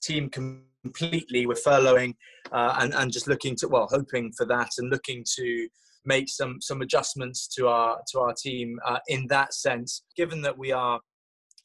team 0.02 0.30
completely. 0.30 1.46
We're 1.46 1.54
furloughing 1.54 2.16
uh, 2.52 2.78
and, 2.80 2.94
and 2.94 3.12
just 3.12 3.28
looking 3.28 3.56
to, 3.58 3.68
well, 3.68 3.88
hoping 3.90 4.32
for 4.34 4.46
that 4.46 4.72
and 4.78 4.90
looking 4.90 5.26
to 5.36 5.68
make 6.06 6.30
some, 6.30 6.60
some 6.62 6.82
adjustments 6.82 7.48
to 7.56 7.68
our, 7.68 8.02
to 8.12 8.20
our 8.20 8.34
team 8.34 8.80
uh, 8.86 9.00
in 9.08 9.28
that 9.28 9.54
sense, 9.54 10.04
given 10.16 10.42
that 10.42 10.58
we 10.58 10.72
are 10.72 11.00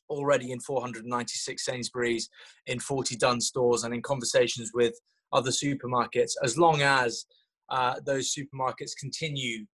already 0.09 0.53
in 0.53 0.61
496 0.61 1.65
Sainsbury's, 1.65 2.31
in 2.67 2.79
40 2.79 3.17
Dunnes 3.17 3.47
stores, 3.47 3.85
and 3.85 3.93
in 3.93 4.01
conversations 4.03 4.71
with 4.73 4.95
other 5.33 5.51
supermarkets, 5.51 6.33
as 6.43 6.57
long 6.57 6.83
as 6.83 7.27
uh, 7.69 7.97
those 8.07 8.35
supermarkets 8.35 8.93
continue 8.99 9.67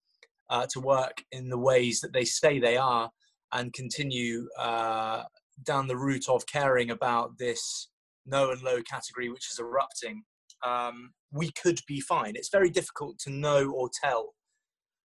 uh, 0.52 0.66
to 0.70 0.80
work 0.80 1.24
in 1.32 1.48
the 1.48 1.58
ways 1.58 2.00
that 2.00 2.12
they 2.12 2.24
say 2.24 2.58
they 2.58 2.76
are 2.76 3.10
and 3.52 3.72
continue 3.72 4.46
uh, 4.58 5.22
down 5.64 5.88
the 5.88 5.96
route 5.96 6.28
of 6.28 6.46
caring 6.46 6.90
about 6.90 7.38
this 7.38 7.88
no 8.26 8.50
and 8.50 8.62
low 8.62 8.80
category 8.82 9.30
which 9.30 9.50
is 9.50 9.58
erupting, 9.58 10.22
um, 10.64 11.10
we 11.32 11.50
could 11.52 11.80
be 11.88 12.00
fine. 12.00 12.34
It's 12.36 12.50
very 12.50 12.70
difficult 12.70 13.18
to 13.20 13.30
know 13.30 13.70
or 13.70 13.88
tell 14.04 14.34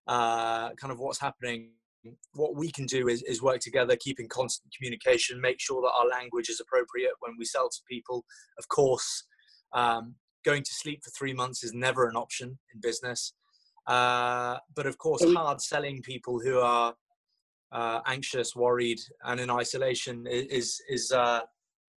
uh, 0.07 0.70
kind 0.80 0.90
of 0.90 0.98
what's 0.98 1.20
happening 1.20 1.70
what 2.35 2.57
we 2.57 2.70
can 2.70 2.87
do 2.87 3.09
is, 3.09 3.22
is 3.22 3.42
work 3.42 3.61
together, 3.61 3.96
keep 3.96 4.20
in 4.20 4.28
constant 4.28 4.72
communication, 4.76 5.40
make 5.40 5.61
sure 5.61 5.80
that 5.83 5.92
our 5.98 6.09
language 6.09 6.48
is 6.48 6.61
appropriate 6.61 7.12
when 7.20 7.33
we 7.38 7.44
sell 7.44 7.68
to 7.68 7.78
people. 7.88 8.24
Of 8.59 8.68
course, 8.68 9.24
um, 9.72 10.14
going 10.44 10.62
to 10.62 10.74
sleep 10.74 11.00
for 11.02 11.11
three 11.11 11.33
months 11.33 11.64
is 11.64 11.72
never 11.72 12.07
an 12.09 12.16
option 12.16 12.59
in 12.74 12.80
business. 12.83 13.33
Uh, 13.87 14.59
but 14.75 14.87
of 14.87 14.97
course, 14.99 15.23
hard 15.35 15.61
selling 15.61 16.01
people 16.03 16.40
who 16.40 16.59
are 16.59 16.94
uh, 17.73 18.01
anxious, 18.07 18.57
worried, 18.57 19.01
and 19.25 19.40
in 19.40 19.51
isolation 19.51 20.27
is 20.29 20.81
is 20.88 21.12
uh, 21.12 21.40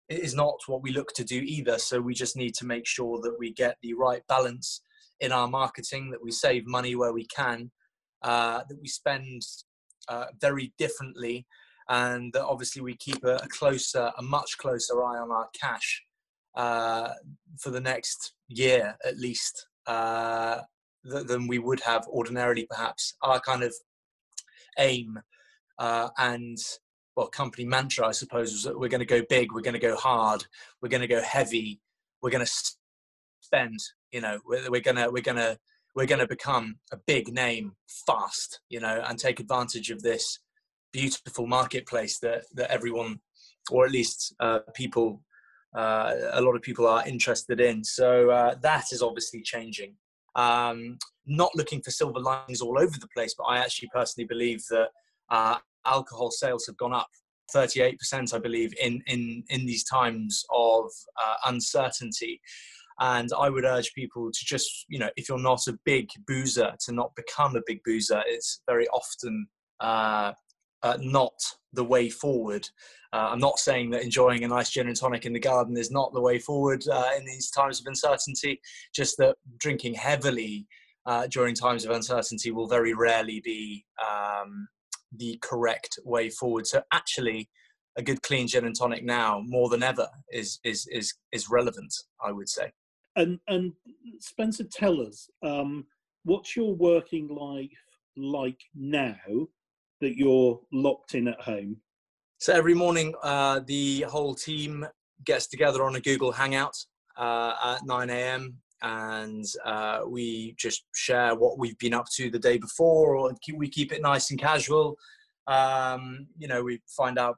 is 0.09 0.35
not 0.35 0.61
what 0.67 0.83
we 0.83 0.93
look 0.93 1.13
to 1.15 1.25
do 1.25 1.41
either. 1.45 1.79
So 1.79 2.01
we 2.01 2.15
just 2.15 2.37
need 2.37 2.55
to 2.57 2.67
make 2.67 2.87
sure 2.87 3.21
that 3.23 3.37
we 3.39 3.53
get 3.53 3.77
the 3.83 3.95
right 3.95 4.23
balance 4.29 4.81
in 5.21 5.33
our 5.33 5.49
marketing, 5.49 6.11
that 6.11 6.23
we 6.23 6.31
save 6.31 6.67
money 6.67 6.95
where 6.97 7.13
we 7.13 7.27
can, 7.27 7.71
uh, 8.23 8.63
that 8.69 8.81
we 8.81 8.89
spend 8.89 9.43
uh, 10.09 10.27
very 10.41 10.73
differently, 10.79 11.47
and 11.89 12.33
that 12.33 12.45
obviously 12.45 12.83
we 12.83 12.97
keep 12.97 13.25
a, 13.25 13.37
a, 13.37 13.49
closer, 13.49 14.11
a 14.19 14.23
much 14.23 14.57
closer 14.59 15.03
eye 15.03 15.19
on 15.19 15.31
our 15.31 15.49
cash 15.59 16.03
uh, 16.57 17.11
for 17.59 17.71
the 17.71 17.81
next 17.81 18.35
year 18.49 18.97
at 19.05 19.19
least 19.19 19.67
uh, 19.87 20.61
th- 21.11 21.27
than 21.27 21.47
we 21.47 21.59
would 21.59 21.81
have 21.81 22.07
ordinarily. 22.09 22.67
Perhaps 22.69 23.15
our 23.23 23.41
kind 23.41 23.63
of 23.63 23.75
aim 24.79 25.19
uh, 25.79 26.09
and 26.19 26.59
well, 27.17 27.29
company 27.29 27.65
mantra, 27.65 28.09
I 28.09 28.13
suppose, 28.13 28.53
was 28.53 28.65
that 28.65 28.79
we're 28.79 28.89
going 28.89 29.01
to 29.01 29.07
go 29.07 29.23
big, 29.29 29.53
we're 29.53 29.61
going 29.61 29.75
to 29.75 29.81
go 29.81 29.97
hard, 29.97 30.45
we're 30.83 30.89
going 30.89 31.01
to 31.01 31.07
go 31.07 31.23
heavy, 31.23 31.81
we're 32.23 32.31
going 32.31 32.45
to 32.45 32.53
spend. 33.41 33.79
You 34.11 34.21
know, 34.21 34.39
we're, 34.47 34.71
we're 34.71 34.81
gonna 34.81 35.11
we're 35.11 35.23
gonna 35.23 35.59
we're 35.95 36.07
going 36.07 36.21
to 36.21 36.27
become 36.27 36.77
a 36.93 36.97
big 36.97 37.33
name 37.33 37.73
fast, 38.07 38.61
you 38.69 38.81
know, 38.81 39.03
and 39.07 39.19
take 39.19 39.41
advantage 39.41 39.91
of 39.91 40.03
this 40.03 40.41
beautiful 40.93 41.47
marketplace 41.47 42.19
that 42.21 42.45
that 42.55 42.71
everyone, 42.71 43.21
or 43.71 43.85
at 43.85 43.93
least 43.93 44.35
uh, 44.41 44.61
people, 44.75 45.23
uh, 45.77 46.15
a 46.33 46.41
lot 46.41 46.57
of 46.57 46.63
people 46.63 46.87
are 46.87 47.07
interested 47.07 47.61
in. 47.61 47.85
So 47.85 48.31
uh, 48.31 48.55
that 48.63 48.87
is 48.93 49.03
obviously 49.03 49.43
changing. 49.43 49.95
Um, 50.37 50.99
not 51.27 51.55
looking 51.55 51.81
for 51.81 51.91
silver 51.91 52.21
linings 52.21 52.61
all 52.61 52.79
over 52.79 52.99
the 52.99 53.09
place, 53.15 53.35
but 53.37 53.45
I 53.45 53.59
actually 53.59 53.89
personally 53.95 54.27
believe 54.27 54.63
that 54.71 54.89
uh, 55.31 55.59
alcohol 55.87 56.31
sales 56.31 56.67
have 56.67 56.77
gone 56.77 56.93
up 56.93 57.09
38%, 57.55 58.35
I 58.35 58.39
believe, 58.39 58.73
in 58.81 59.03
in 59.07 59.45
in 59.49 59.67
these 59.67 59.85
times 59.85 60.45
of 60.53 60.91
uh, 61.23 61.35
uncertainty. 61.47 62.41
And 63.01 63.31
I 63.37 63.51
would 63.51 63.65
urge 63.65 63.93
people 63.95 64.31
to 64.31 64.45
just, 64.45 64.87
you 64.89 65.01
know, 65.01 65.11
if 65.17 65.29
you're 65.29 65.39
not 65.39 65.67
a 65.67 65.79
big 65.85 66.09
boozer, 66.29 66.73
to 66.87 66.93
not 66.93 67.15
become 67.17 67.57
a 67.57 67.63
big 67.67 67.81
boozer. 67.85 68.23
It's 68.27 68.61
very 68.69 68.87
often 68.89 69.49
uh, 69.81 70.33
uh, 70.83 70.99
not 71.01 71.35
the 71.75 71.85
way 71.85 72.09
forward. 72.09 72.69
Uh, 73.13 73.29
I'm 73.31 73.39
not 73.39 73.59
saying 73.59 73.91
that 73.91 74.03
enjoying 74.03 74.45
a 74.45 74.49
nice 74.49 74.71
gin 74.71 74.89
and 74.89 74.97
tonic 74.97 75.27
in 75.27 75.33
the 75.33 75.41
garden 75.41 75.77
is 75.77 75.91
not 75.91 76.13
the 76.13 76.21
way 76.21 76.39
forward 76.39 76.85
uh, 76.89 77.11
in 77.17 77.25
these 77.25 77.51
times 77.51 77.81
of 77.81 77.87
uncertainty, 77.87 78.61
just 78.95 79.17
that 79.19 79.37
drinking 79.59 79.95
heavily 79.95 80.67
uh, 81.07 81.27
during 81.29 81.55
times 81.55 81.85
of 81.85 81.91
uncertainty 81.91 82.51
will 82.51 82.67
very 82.67 82.95
rarely 82.95 83.41
be 83.45 83.85
um, 84.05 84.67
the 85.17 85.39
correct 85.43 85.99
way 86.05 86.31
forward. 86.31 86.67
So, 86.67 86.83
actually, 86.93 87.49
a 87.97 88.03
good 88.03 88.23
clean 88.23 88.49
gin 88.49 88.65
and 88.65 88.77
tonic 88.77 89.05
now 89.05 89.43
more 89.47 89.69
than 89.69 89.83
ever 89.83 90.09
is 90.33 90.59
is 90.65 90.85
is 90.91 91.15
is 91.31 91.49
relevant 91.49 91.95
i 92.21 92.33
would 92.33 92.49
say 92.49 92.73
and 93.17 93.39
and 93.49 93.73
Spencer, 94.21 94.65
tell 94.65 95.01
us 95.01 95.29
um, 95.43 95.87
what's 96.25 96.57
your 96.57 96.75
working 96.75 97.29
life 97.29 97.71
like 98.17 98.61
now 98.75 99.17
that 100.01 100.17
you're 100.17 100.61
locked 100.73 101.15
in 101.15 101.29
at 101.29 101.41
home. 101.41 101.77
So 102.39 102.53
every 102.53 102.75
morning, 102.75 103.15
uh, 103.23 103.61
the 103.67 104.03
whole 104.03 104.35
team 104.35 104.87
gets 105.25 105.47
together 105.47 105.83
on 105.85 105.97
a 105.97 106.01
Google 106.01 106.33
Hangout 106.33 106.77
uh, 107.17 107.77
at 107.77 107.87
9 107.87 108.11
a.m. 108.11 108.59
and 108.83 109.45
uh, 109.65 110.01
we 110.07 110.55
just 110.59 110.85
share 110.95 111.35
what 111.35 111.59
we've 111.59 111.79
been 111.79 111.95
up 111.95 112.07
to 112.17 112.31
the 112.31 112.39
day 112.39 112.59
before, 112.59 113.17
or 113.17 113.33
we 113.55 113.69
keep 113.69 113.93
it 113.93 114.03
nice 114.03 114.31
and 114.31 114.41
casual. 114.41 114.97
Um, 115.47 116.27
you 116.39 116.49
know, 116.49 116.63
we 116.63 116.81
find 116.89 117.19
out 117.19 117.37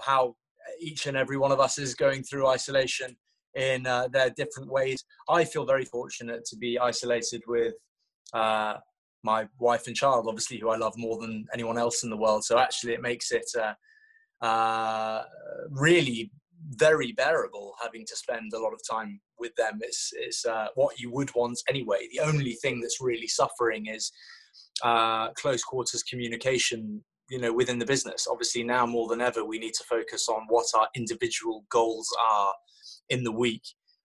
how 0.00 0.36
each 0.80 1.06
and 1.06 1.16
every 1.16 1.36
one 1.36 1.52
of 1.52 1.60
us 1.60 1.78
is 1.78 1.94
going 1.94 2.22
through 2.22 2.46
isolation 2.46 3.16
in 3.54 3.86
uh, 3.86 4.08
their 4.08 4.30
different 4.30 4.70
ways. 4.70 5.02
I 5.28 5.44
feel 5.44 5.64
very 5.64 5.84
fortunate 5.84 6.44
to 6.46 6.56
be 6.56 6.78
isolated 6.78 7.42
with 7.46 7.74
uh, 8.32 8.74
my 9.22 9.48
wife 9.58 9.86
and 9.86 9.96
child, 9.96 10.26
obviously, 10.28 10.58
who 10.58 10.70
I 10.70 10.76
love 10.76 10.94
more 10.96 11.18
than 11.18 11.46
anyone 11.52 11.78
else 11.78 12.04
in 12.04 12.10
the 12.10 12.16
world. 12.16 12.44
So 12.44 12.58
actually, 12.58 12.94
it 12.94 13.02
makes 13.02 13.32
it 13.32 13.50
uh, 13.58 13.74
uh 14.44 15.22
really 15.70 16.30
very 16.70 17.12
bearable 17.12 17.74
having 17.82 18.04
to 18.06 18.16
spend 18.16 18.52
a 18.52 18.58
lot 18.58 18.72
of 18.72 18.80
time 18.88 19.20
with 19.38 19.54
them. 19.56 19.78
It's, 19.82 20.10
it's 20.14 20.44
uh, 20.44 20.66
what 20.74 20.98
you 20.98 21.12
would 21.12 21.34
want 21.34 21.58
anyway. 21.68 22.08
The 22.12 22.20
only 22.20 22.54
thing 22.54 22.80
that's 22.80 23.00
really 23.00 23.28
suffering 23.28 23.86
is 23.86 24.10
uh, 24.82 25.30
close 25.32 25.62
quarters 25.62 26.02
communication 26.02 27.02
you 27.30 27.40
know 27.40 27.52
within 27.52 27.78
the 27.78 27.86
business 27.86 28.26
obviously 28.30 28.62
now 28.62 28.86
more 28.86 29.08
than 29.08 29.20
ever 29.20 29.44
we 29.44 29.58
need 29.58 29.74
to 29.74 29.84
focus 29.84 30.28
on 30.28 30.42
what 30.48 30.66
our 30.76 30.88
individual 30.94 31.64
goals 31.70 32.08
are 32.20 32.52
in 33.08 33.24
the 33.24 33.32
week 33.32 33.62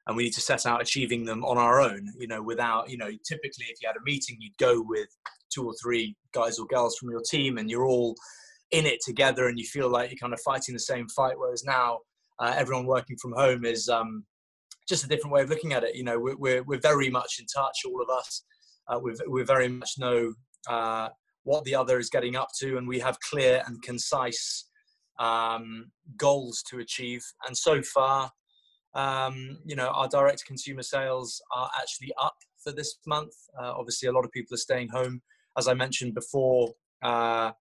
and 0.08 0.18
we 0.18 0.24
need 0.24 0.34
to 0.34 0.42
set 0.42 0.66
out 0.66 0.82
achieving 0.82 1.26
them 1.26 1.44
on 1.46 1.58
our 1.58 1.80
own 1.80 2.08
you 2.18 2.28
know 2.28 2.42
without 2.42 2.90
you 2.90 2.98
know 2.98 3.10
typically 3.28 3.66
if 3.70 3.82
you 3.82 3.88
had 3.88 3.96
a 3.96 4.04
meeting 4.04 4.38
you'd 4.40 4.58
go 4.58 4.84
with 4.88 5.08
two 5.54 5.66
or 5.66 5.74
three 5.82 6.16
guys 6.34 6.58
or 6.60 6.66
girls 6.68 6.98
from 6.98 7.10
your 7.10 7.22
team 7.22 7.58
and 7.58 7.70
you're 7.70 7.86
all 7.86 8.16
in 8.72 8.86
it 8.86 9.00
together 9.06 9.48
and 9.48 9.60
you 9.60 9.66
feel 9.66 9.90
like 9.90 10.10
you're 10.10 10.18
kind 10.18 10.34
of 10.34 10.40
fighting 10.42 10.74
the 10.74 10.80
same 10.80 11.08
fight 11.10 11.38
whereas 11.38 11.64
now 11.64 12.00
uh, 12.40 12.54
everyone 12.56 12.86
working 12.86 13.18
from 13.22 13.34
home 13.34 13.66
is 13.66 13.90
um, 13.90 14.26
just 14.88 15.04
a 15.04 15.08
different 15.08 15.34
way 15.34 15.42
of 15.42 15.50
looking 15.50 15.74
at 15.74 15.84
it 15.84 15.96
you 15.96 16.04
know 16.04 16.20
we're, 16.20 16.38
we're, 16.38 16.64
we're 16.64 16.80
very 16.80 17.10
much 17.10 17.38
in 17.40 17.46
touch 17.54 17.78
all 17.86 18.02
of 18.02 18.10
us. 18.10 18.44
Uh, 18.88 19.00
we 19.00 19.14
we 19.30 19.44
very 19.44 19.68
much 19.68 19.92
know 20.00 20.34
uh, 20.68 21.08
what 21.44 21.64
the 21.64 21.76
other 21.76 22.00
is 22.00 22.10
getting 22.10 22.36
up 22.36 22.50
to 22.60 22.78
and 22.78 22.88
we 22.88 23.00
have 23.00 23.18
clear 23.20 23.62
and 23.68 23.82
concise 23.84 24.66
um, 25.20 25.92
goals 26.18 26.64
to 26.70 26.80
achieve. 26.80 27.24
And 27.48 27.56
so 27.56 27.82
far 27.82 28.32
um, 28.94 29.58
you 29.66 29.76
know, 29.76 29.88
our 29.90 30.08
direct 30.08 30.46
consumer 30.46 30.84
sales 30.84 31.42
are 31.56 31.70
actually 31.80 32.12
up 32.22 32.36
for 32.64 32.72
this 32.72 32.98
month. 33.08 33.34
Uh, 33.60 33.74
obviously, 33.78 34.10
a 34.10 34.12
lot 34.12 34.26
of 34.26 34.32
people 34.32 34.54
are 34.56 34.58
staying 34.58 34.90
home. 34.90 35.22
As 35.58 35.68
I 35.68 35.74
mentioned 35.74 36.14
before, 36.14 36.74
uh, 37.04 37.52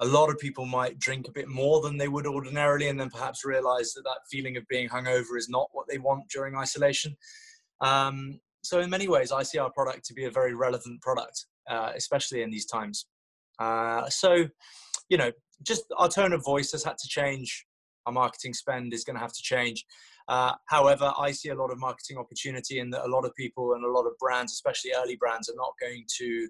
a 0.00 0.06
lot 0.06 0.30
of 0.30 0.38
people 0.38 0.64
might 0.64 0.98
drink 0.98 1.28
a 1.28 1.32
bit 1.32 1.48
more 1.48 1.82
than 1.82 1.98
they 1.98 2.08
would 2.08 2.26
ordinarily, 2.26 2.88
and 2.88 2.98
then 2.98 3.10
perhaps 3.10 3.44
realize 3.44 3.92
that 3.92 4.02
that 4.04 4.20
feeling 4.30 4.56
of 4.56 4.66
being 4.68 4.88
hungover 4.88 5.36
is 5.36 5.48
not 5.48 5.68
what 5.72 5.86
they 5.88 5.98
want 5.98 6.28
during 6.30 6.56
isolation. 6.56 7.16
Um, 7.80 8.40
so, 8.62 8.80
in 8.80 8.90
many 8.90 9.08
ways, 9.08 9.32
I 9.32 9.42
see 9.42 9.58
our 9.58 9.70
product 9.70 10.04
to 10.06 10.14
be 10.14 10.24
a 10.24 10.30
very 10.30 10.54
relevant 10.54 11.02
product, 11.02 11.46
uh, 11.68 11.92
especially 11.94 12.42
in 12.42 12.50
these 12.50 12.66
times. 12.66 13.06
Uh, 13.58 14.08
so, 14.08 14.46
you 15.10 15.18
know, 15.18 15.30
just 15.62 15.84
our 15.98 16.08
tone 16.08 16.32
of 16.32 16.42
voice 16.42 16.72
has 16.72 16.84
had 16.84 16.96
to 16.96 17.08
change. 17.08 17.66
Our 18.06 18.12
marketing 18.12 18.54
spend 18.54 18.94
is 18.94 19.04
going 19.04 19.16
to 19.16 19.20
have 19.20 19.32
to 19.32 19.42
change. 19.42 19.84
Uh, 20.28 20.52
however, 20.66 21.12
I 21.18 21.32
see 21.32 21.48
a 21.48 21.54
lot 21.54 21.70
of 21.70 21.78
marketing 21.78 22.18
opportunity 22.18 22.78
in 22.78 22.90
that 22.90 23.04
a 23.04 23.08
lot 23.08 23.24
of 23.24 23.34
people 23.34 23.74
and 23.74 23.84
a 23.84 23.90
lot 23.90 24.06
of 24.06 24.12
brands, 24.18 24.52
especially 24.52 24.92
early 24.96 25.16
brands, 25.16 25.48
are 25.48 25.56
not 25.56 25.72
going 25.80 26.04
to 26.18 26.48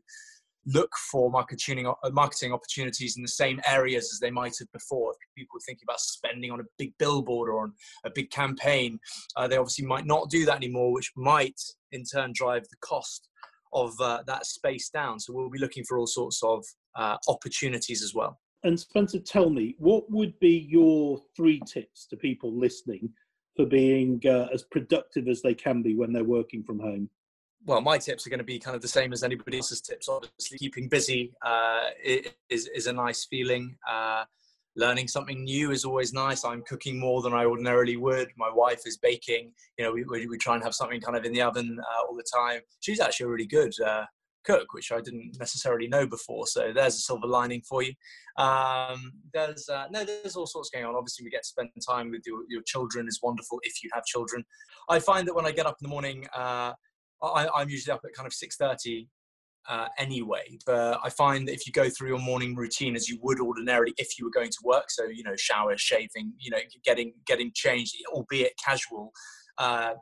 look 0.67 0.93
for 1.11 1.31
marketing 1.31 1.87
uh, 1.87 2.11
marketing 2.13 2.53
opportunities 2.53 3.17
in 3.17 3.23
the 3.23 3.29
same 3.29 3.61
areas 3.67 4.11
as 4.13 4.21
they 4.21 4.31
might 4.31 4.55
have 4.59 4.71
before. 4.73 5.13
If 5.13 5.35
people 5.37 5.55
were 5.55 5.65
thinking 5.67 5.85
about 5.87 6.01
spending 6.01 6.51
on 6.51 6.61
a 6.61 6.65
big 6.79 6.93
billboard 6.99 7.49
or 7.49 7.63
on 7.63 7.73
a 8.05 8.11
big 8.11 8.31
campaign, 8.31 8.99
uh, 9.37 9.49
they 9.49 9.57
obviously 9.57 9.87
might 9.87 10.07
not 10.07 10.31
do 10.31 10.45
that 10.45 10.57
anymore, 10.57 10.93
which 10.93 11.13
might 11.17 11.61
in 11.93 12.05
turn 12.05 12.33
drive 12.35 12.65
the 12.65 12.77
cost 12.81 13.29
of 13.73 13.95
uh, 14.01 14.23
that 14.27 14.47
space 14.47 14.91
down. 14.91 15.21
So 15.21 15.33
we'll 15.33 15.51
be 15.51 15.59
looking 15.59 15.85
for 15.85 15.99
all 15.99 16.07
sorts 16.07 16.43
of 16.43 16.65
uh, 16.97 17.17
opportunities 17.29 18.03
as 18.03 18.15
well. 18.15 18.39
And 18.63 18.79
Spencer, 18.79 19.21
tell 19.21 19.49
me, 19.49 19.75
what 19.79 20.11
would 20.11 20.39
be 20.39 20.67
your 20.69 21.19
three 21.35 21.63
tips 21.67 22.07
to 22.09 22.17
people 22.17 22.53
listening 22.53 23.09
for 23.57 23.67
being 23.67 24.21
uh, 24.25 24.47
as 24.53 24.63
productive 24.63 25.29
as 25.29 25.43
they 25.43 25.55
can 25.55 25.83
be 25.83 25.95
when 25.95 26.13
they're 26.13 26.25
working 26.25 26.63
from 26.63 26.79
home? 26.79 27.11
well, 27.67 27.81
my 27.81 27.99
tips 27.99 28.27
are 28.27 28.31
going 28.31 28.39
to 28.39 28.45
be 28.45 28.59
kind 28.59 28.75
of 28.75 28.83
the 28.83 28.89
same 28.89 29.13
as 29.13 29.23
anybody 29.23 29.59
else's 29.59 29.81
tips. 29.81 30.09
Obviously, 30.09 30.59
keeping 30.59 30.89
busy 30.89 31.33
uh, 31.45 31.89
is 32.05 32.69
is 32.75 32.87
a 32.87 32.93
nice 32.93 33.27
feeling. 33.27 33.77
Uh, 33.89 34.25
learning 34.77 35.09
something 35.09 35.45
new 35.45 35.71
is 35.71 35.85
always 35.85 36.13
nice. 36.13 36.45
I'm 36.45 36.63
cooking 36.63 36.99
more 36.99 37.23
than 37.23 37.35
I 37.35 37.45
ordinarily 37.45 37.97
would. 37.97 38.29
My 38.37 38.51
wife 38.51 38.83
is 38.87 38.97
baking. 38.97 39.53
You 39.79 39.85
know, 39.85 39.93
we, 39.93 40.05
we, 40.05 40.27
we 40.27 40.39
try 40.39 40.55
and 40.55 40.65
have 40.65 40.75
something 40.75 41.01
kind 41.01 41.17
of 41.17 41.25
in 41.25 41.33
the 41.33 41.43
oven 41.43 41.79
uh, 41.79 42.07
all 42.07 42.17
the 42.17 42.25
time. 42.35 42.61
She's 42.79 43.01
actually 43.01 43.27
really 43.27 43.47
good 43.47 43.73
uh, 43.81 44.05
cook, 44.45 44.73
which 44.73 44.93
I 44.93 45.01
didn't 45.01 45.37
necessarily 45.39 45.89
know 45.89 46.07
before. 46.07 46.47
So 46.47 46.73
there's 46.75 46.97
a 46.97 47.01
silver 47.01 47.27
lining 47.27 47.63
for 47.69 47.83
you. 47.83 47.93
Um, 48.37 49.13
there's 49.33 49.69
uh, 49.69 49.87
no, 49.91 50.05
there's 50.05 50.37
all 50.37 50.47
sorts 50.47 50.71
going 50.71 50.85
on. 50.85 50.95
Obviously, 50.95 51.25
we 51.25 51.31
get 51.31 51.43
to 51.43 51.49
spend 51.49 51.71
time 51.87 52.11
with 52.11 52.23
your, 52.27 52.41
your 52.49 52.63
children 52.63 53.07
is 53.09 53.21
wonderful 53.23 53.61
if 53.63 53.83
you 53.83 53.91
have 53.93 54.05
children. 54.05 54.45
I 54.89 54.99
find 54.99 55.27
that 55.29 55.35
when 55.35 55.47
I 55.47 55.53
get 55.53 55.67
up 55.67 55.77
in 55.81 55.85
the 55.85 55.91
morning 55.91 56.27
uh, 56.35 56.73
I, 57.23 57.63
am 57.63 57.69
usually 57.69 57.93
up 57.93 58.01
at 58.05 58.15
kind 58.15 58.27
of 58.27 58.33
6.30 58.33 59.07
uh, 59.69 59.89
anyway, 59.99 60.59
but 60.67 60.99
I 61.03 61.11
find 61.11 61.47
that 61.47 61.53
if 61.53 61.67
you 61.67 61.73
go 61.73 61.89
through 61.91 62.09
your 62.09 62.19
morning 62.19 62.55
routine 62.55 62.97
as 62.97 63.09
you 63.09 63.19
would 63.23 63.41
ordinarily 63.41 63.93
if 63.99 64.19
you 64.19 64.25
were 64.25 64.31
going 64.31 64.51
to 64.51 64.59
work, 64.65 64.91
so, 64.91 65.05
you 65.05 65.23
know, 65.23 65.37
shower, 65.37 65.77
shaving, 65.77 66.33
you 66.39 66.51
know, 66.51 66.59
getting, 66.85 67.13
getting 67.27 67.53
changed, 67.55 67.95
albeit 68.13 68.53
casual, 68.63 69.13
uh, 69.59 69.93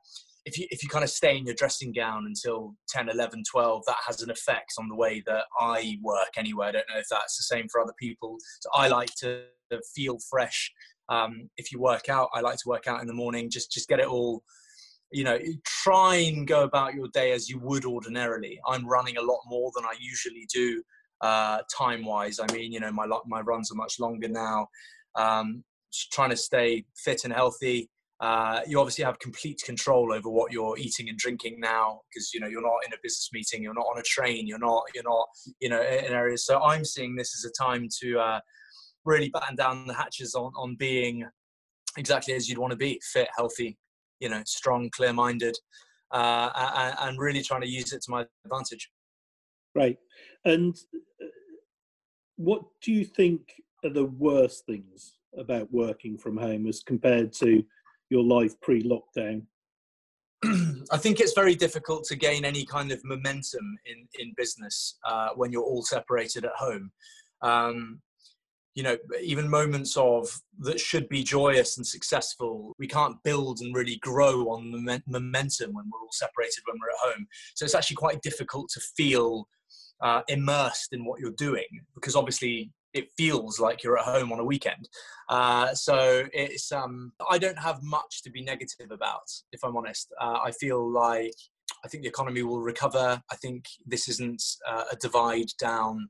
if 0.44 0.58
you, 0.58 0.66
if 0.70 0.82
you 0.82 0.88
kind 0.88 1.04
of 1.04 1.10
stay 1.10 1.36
in 1.36 1.46
your 1.46 1.54
dressing 1.54 1.92
gown 1.92 2.26
until 2.26 2.74
10, 2.88 3.08
11, 3.08 3.42
12, 3.50 3.82
that 3.86 3.96
has 4.06 4.22
an 4.22 4.30
effect 4.30 4.72
on 4.78 4.88
the 4.88 4.94
way 4.94 5.22
that 5.26 5.44
I 5.58 5.98
work 6.02 6.30
anyway. 6.36 6.68
I 6.68 6.72
don't 6.72 6.88
know 6.88 6.98
if 6.98 7.08
that's 7.10 7.36
the 7.36 7.44
same 7.44 7.68
for 7.68 7.80
other 7.80 7.94
people. 7.98 8.38
So 8.60 8.70
I 8.74 8.88
like 8.88 9.14
to 9.16 9.44
feel 9.94 10.18
fresh. 10.30 10.72
Um, 11.08 11.50
if 11.56 11.72
you 11.72 11.80
work 11.80 12.08
out, 12.08 12.30
I 12.34 12.40
like 12.40 12.56
to 12.58 12.68
work 12.68 12.86
out 12.86 13.00
in 13.00 13.06
the 13.06 13.14
morning, 13.14 13.50
just, 13.50 13.70
just 13.70 13.88
get 13.88 14.00
it 14.00 14.06
all 14.06 14.42
you 15.10 15.24
know 15.24 15.38
try 15.64 16.16
and 16.16 16.46
go 16.46 16.64
about 16.64 16.94
your 16.94 17.08
day 17.14 17.32
as 17.32 17.48
you 17.48 17.58
would 17.58 17.84
ordinarily 17.84 18.60
i'm 18.66 18.86
running 18.86 19.16
a 19.16 19.22
lot 19.22 19.40
more 19.46 19.70
than 19.74 19.84
i 19.84 19.92
usually 19.98 20.46
do 20.52 20.82
uh, 21.20 21.60
time 21.76 22.04
wise 22.04 22.38
i 22.38 22.52
mean 22.52 22.70
you 22.70 22.78
know 22.78 22.92
my 22.92 23.06
my 23.26 23.40
runs 23.40 23.72
are 23.72 23.76
much 23.76 23.98
longer 23.98 24.28
now 24.28 24.68
um, 25.16 25.64
trying 26.12 26.30
to 26.30 26.36
stay 26.36 26.84
fit 26.96 27.24
and 27.24 27.32
healthy 27.32 27.88
uh, 28.20 28.60
you 28.66 28.78
obviously 28.80 29.04
have 29.04 29.18
complete 29.20 29.62
control 29.64 30.12
over 30.12 30.28
what 30.28 30.50
you're 30.50 30.76
eating 30.76 31.08
and 31.08 31.18
drinking 31.18 31.58
now 31.60 32.00
because 32.10 32.32
you 32.34 32.40
know 32.40 32.48
you're 32.48 32.62
not 32.62 32.78
in 32.86 32.92
a 32.92 32.96
business 33.02 33.28
meeting 33.32 33.62
you're 33.62 33.74
not 33.74 33.86
on 33.86 33.98
a 33.98 34.02
train 34.02 34.46
you're 34.46 34.58
not 34.58 34.82
you're 34.94 35.04
not 35.04 35.26
you 35.60 35.68
know 35.68 35.80
in 35.80 36.12
areas 36.12 36.44
so 36.44 36.60
i'm 36.62 36.84
seeing 36.84 37.14
this 37.14 37.32
as 37.36 37.48
a 37.48 37.62
time 37.62 37.88
to 38.00 38.18
uh, 38.18 38.40
really 39.04 39.28
batten 39.28 39.54
down 39.54 39.86
the 39.86 39.94
hatches 39.94 40.34
on 40.34 40.50
on 40.56 40.74
being 40.76 41.24
exactly 41.96 42.34
as 42.34 42.48
you'd 42.48 42.58
want 42.58 42.72
to 42.72 42.76
be 42.76 43.00
fit 43.12 43.28
healthy 43.36 43.78
you 44.20 44.28
know, 44.28 44.42
strong, 44.46 44.90
clear-minded, 44.90 45.56
uh, 46.12 46.50
and, 46.76 46.96
and, 47.00 47.18
really 47.18 47.42
trying 47.42 47.60
to 47.60 47.68
use 47.68 47.92
it 47.92 48.02
to 48.02 48.10
my 48.10 48.24
advantage. 48.44 48.90
Right. 49.74 49.98
And 50.44 50.74
uh, 51.22 51.26
what 52.36 52.62
do 52.82 52.92
you 52.92 53.04
think 53.04 53.42
are 53.84 53.90
the 53.90 54.06
worst 54.06 54.64
things 54.66 55.14
about 55.36 55.72
working 55.72 56.16
from 56.16 56.36
home 56.36 56.66
as 56.66 56.80
compared 56.80 57.32
to 57.34 57.62
your 58.10 58.24
life 58.24 58.58
pre-lockdown? 58.60 59.42
I 60.44 60.96
think 60.96 61.20
it's 61.20 61.32
very 61.32 61.54
difficult 61.54 62.04
to 62.04 62.16
gain 62.16 62.44
any 62.44 62.64
kind 62.64 62.92
of 62.92 63.00
momentum 63.04 63.78
in 63.86 64.08
in 64.20 64.34
business 64.36 64.98
uh, 65.04 65.30
when 65.34 65.50
you're 65.50 65.64
all 65.64 65.82
separated 65.82 66.44
at 66.44 66.52
home. 66.56 66.92
Um, 67.42 68.00
you 68.78 68.84
know 68.84 68.96
even 69.20 69.50
moments 69.50 69.96
of 69.96 70.28
that 70.60 70.78
should 70.78 71.08
be 71.08 71.24
joyous 71.24 71.78
and 71.78 71.86
successful 71.86 72.76
we 72.78 72.86
can't 72.86 73.20
build 73.24 73.58
and 73.60 73.74
really 73.74 73.96
grow 73.96 74.50
on 74.50 74.70
momentum 75.08 75.72
when 75.72 75.84
we're 75.90 76.00
all 76.00 76.12
separated 76.12 76.62
when 76.64 76.76
we're 76.80 76.90
at 76.90 77.12
home 77.12 77.26
so 77.56 77.64
it's 77.64 77.74
actually 77.74 77.96
quite 77.96 78.22
difficult 78.22 78.68
to 78.68 78.80
feel 78.96 79.48
uh, 80.00 80.22
immersed 80.28 80.92
in 80.92 81.04
what 81.04 81.18
you're 81.18 81.32
doing 81.32 81.66
because 81.96 82.14
obviously 82.14 82.70
it 82.94 83.08
feels 83.16 83.60
like 83.60 83.82
you're 83.82 83.98
at 83.98 84.04
home 84.04 84.32
on 84.32 84.40
a 84.40 84.44
weekend 84.44 84.88
uh, 85.28 85.74
so 85.74 86.24
it's 86.32 86.72
um, 86.72 87.12
i 87.30 87.38
don't 87.38 87.58
have 87.58 87.82
much 87.82 88.22
to 88.22 88.30
be 88.30 88.42
negative 88.42 88.90
about 88.90 89.28
if 89.52 89.60
i'm 89.64 89.76
honest 89.76 90.12
uh, 90.20 90.38
i 90.44 90.50
feel 90.52 90.90
like 90.90 91.34
i 91.84 91.88
think 91.88 92.02
the 92.02 92.08
economy 92.08 92.42
will 92.42 92.60
recover 92.60 93.20
i 93.30 93.36
think 93.36 93.64
this 93.86 94.08
isn't 94.08 94.42
uh, 94.68 94.84
a 94.90 94.96
divide 94.96 95.50
down 95.60 96.08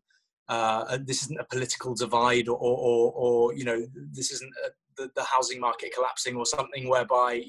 uh, 0.49 0.99
this 1.05 1.23
isn't 1.25 1.41
a 1.41 1.45
political 1.45 1.95
divide 1.95 2.49
or, 2.49 2.57
or, 2.57 3.13
or 3.15 3.55
you 3.55 3.65
know, 3.65 3.87
this 4.13 4.33
isn't 4.33 4.51
a, 4.65 4.71
the, 4.97 5.11
the, 5.15 5.23
housing 5.23 5.61
market 5.61 5.93
collapsing 5.95 6.37
or 6.37 6.47
something 6.47 6.89
whereby 6.89 7.43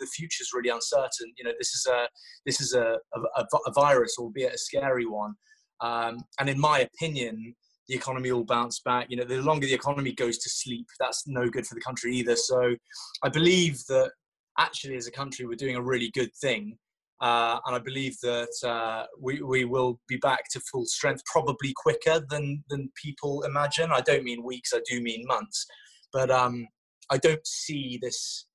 the 0.00 0.06
future 0.06 0.42
is 0.42 0.50
really 0.54 0.70
uncertain. 0.70 1.32
You 1.36 1.44
know, 1.44 1.52
this 1.58 1.74
is 1.74 1.86
a 1.86 2.08
this 2.46 2.60
is 2.60 2.72
a, 2.72 2.96
a, 3.14 3.46
a 3.66 3.72
virus, 3.72 4.16
albeit 4.18 4.54
a 4.54 4.58
scary 4.58 5.04
one. 5.04 5.34
Um, 5.80 6.18
and 6.40 6.48
in 6.48 6.58
my 6.58 6.80
opinion, 6.80 7.54
the 7.88 7.94
economy 7.94 8.30
will 8.32 8.44
bounce 8.44 8.80
back. 8.80 9.06
You 9.08 9.16
know, 9.16 9.24
the 9.24 9.42
longer 9.42 9.66
the 9.66 9.74
economy 9.74 10.12
goes 10.12 10.38
to 10.38 10.48
sleep, 10.48 10.86
that's 11.00 11.26
no 11.26 11.48
good 11.48 11.66
for 11.66 11.74
the 11.74 11.80
country 11.80 12.14
either. 12.16 12.36
So, 12.36 12.74
I 13.22 13.28
believe 13.28 13.84
that 13.88 14.10
actually, 14.58 14.96
as 14.96 15.06
a 15.06 15.12
country, 15.12 15.46
we're 15.46 15.56
doing 15.56 15.76
a 15.76 15.82
really 15.82 16.10
good 16.10 16.34
thing. 16.40 16.76
Uh, 17.20 17.58
and 17.66 17.74
I 17.74 17.80
believe 17.80 18.16
that 18.22 18.54
uh, 18.64 19.06
we, 19.20 19.42
we 19.42 19.64
will 19.64 20.00
be 20.08 20.18
back 20.18 20.44
to 20.52 20.60
full 20.60 20.86
strength 20.86 21.22
probably 21.24 21.72
quicker 21.74 22.24
than, 22.30 22.62
than 22.68 22.92
people 23.02 23.42
imagine. 23.42 23.90
I 23.90 24.00
don't 24.00 24.22
mean 24.22 24.44
weeks, 24.44 24.72
I 24.72 24.80
do 24.88 25.00
mean 25.00 25.24
months. 25.26 25.66
But 26.12 26.30
um, 26.30 26.68
I 27.10 27.18
don't 27.18 27.44
see 27.44 27.98
this 28.00 28.46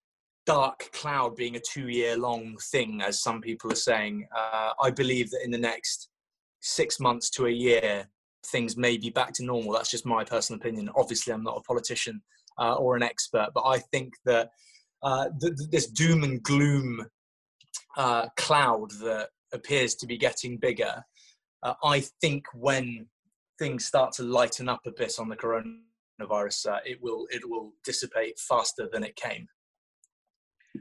dark 0.45 0.89
cloud 0.93 1.35
being 1.35 1.55
a 1.55 1.59
two 1.59 1.89
year 1.89 2.17
long 2.17 2.57
thing, 2.71 3.01
as 3.01 3.21
some 3.21 3.41
people 3.41 3.71
are 3.71 3.75
saying. 3.75 4.27
Uh, 4.35 4.71
I 4.81 4.91
believe 4.91 5.29
that 5.31 5.43
in 5.43 5.51
the 5.51 5.57
next 5.57 6.09
six 6.61 6.99
months 6.99 7.29
to 7.31 7.47
a 7.47 7.51
year, 7.51 8.07
things 8.45 8.77
may 8.77 8.97
be 8.97 9.09
back 9.09 9.33
to 9.33 9.43
normal. 9.43 9.73
That's 9.73 9.91
just 9.91 10.05
my 10.05 10.23
personal 10.23 10.59
opinion. 10.59 10.89
Obviously, 10.95 11.33
I'm 11.33 11.43
not 11.43 11.57
a 11.57 11.61
politician 11.61 12.21
uh, 12.59 12.75
or 12.75 12.95
an 12.95 13.03
expert, 13.03 13.49
but 13.53 13.63
I 13.65 13.79
think 13.79 14.13
that 14.25 14.51
uh, 15.01 15.29
th- 15.41 15.53
this 15.71 15.87
doom 15.87 16.23
and 16.23 16.41
gloom 16.43 17.05
uh, 17.97 18.27
cloud 18.37 18.91
that 19.01 19.29
appears 19.53 19.95
to 19.95 20.07
be 20.07 20.17
getting 20.17 20.57
bigger, 20.57 21.03
uh, 21.63 21.73
I 21.83 22.03
think 22.21 22.45
when 22.53 23.07
things 23.59 23.85
start 23.85 24.13
to 24.13 24.23
lighten 24.23 24.67
up 24.67 24.81
a 24.85 24.91
bit 24.91 25.19
on 25.19 25.29
the 25.29 25.35
coronavirus, 25.35 26.71
uh, 26.71 26.79
it 26.85 27.01
will 27.01 27.27
it 27.31 27.47
will 27.47 27.73
dissipate 27.83 28.39
faster 28.39 28.89
than 28.91 29.03
it 29.03 29.15
came. 29.15 29.47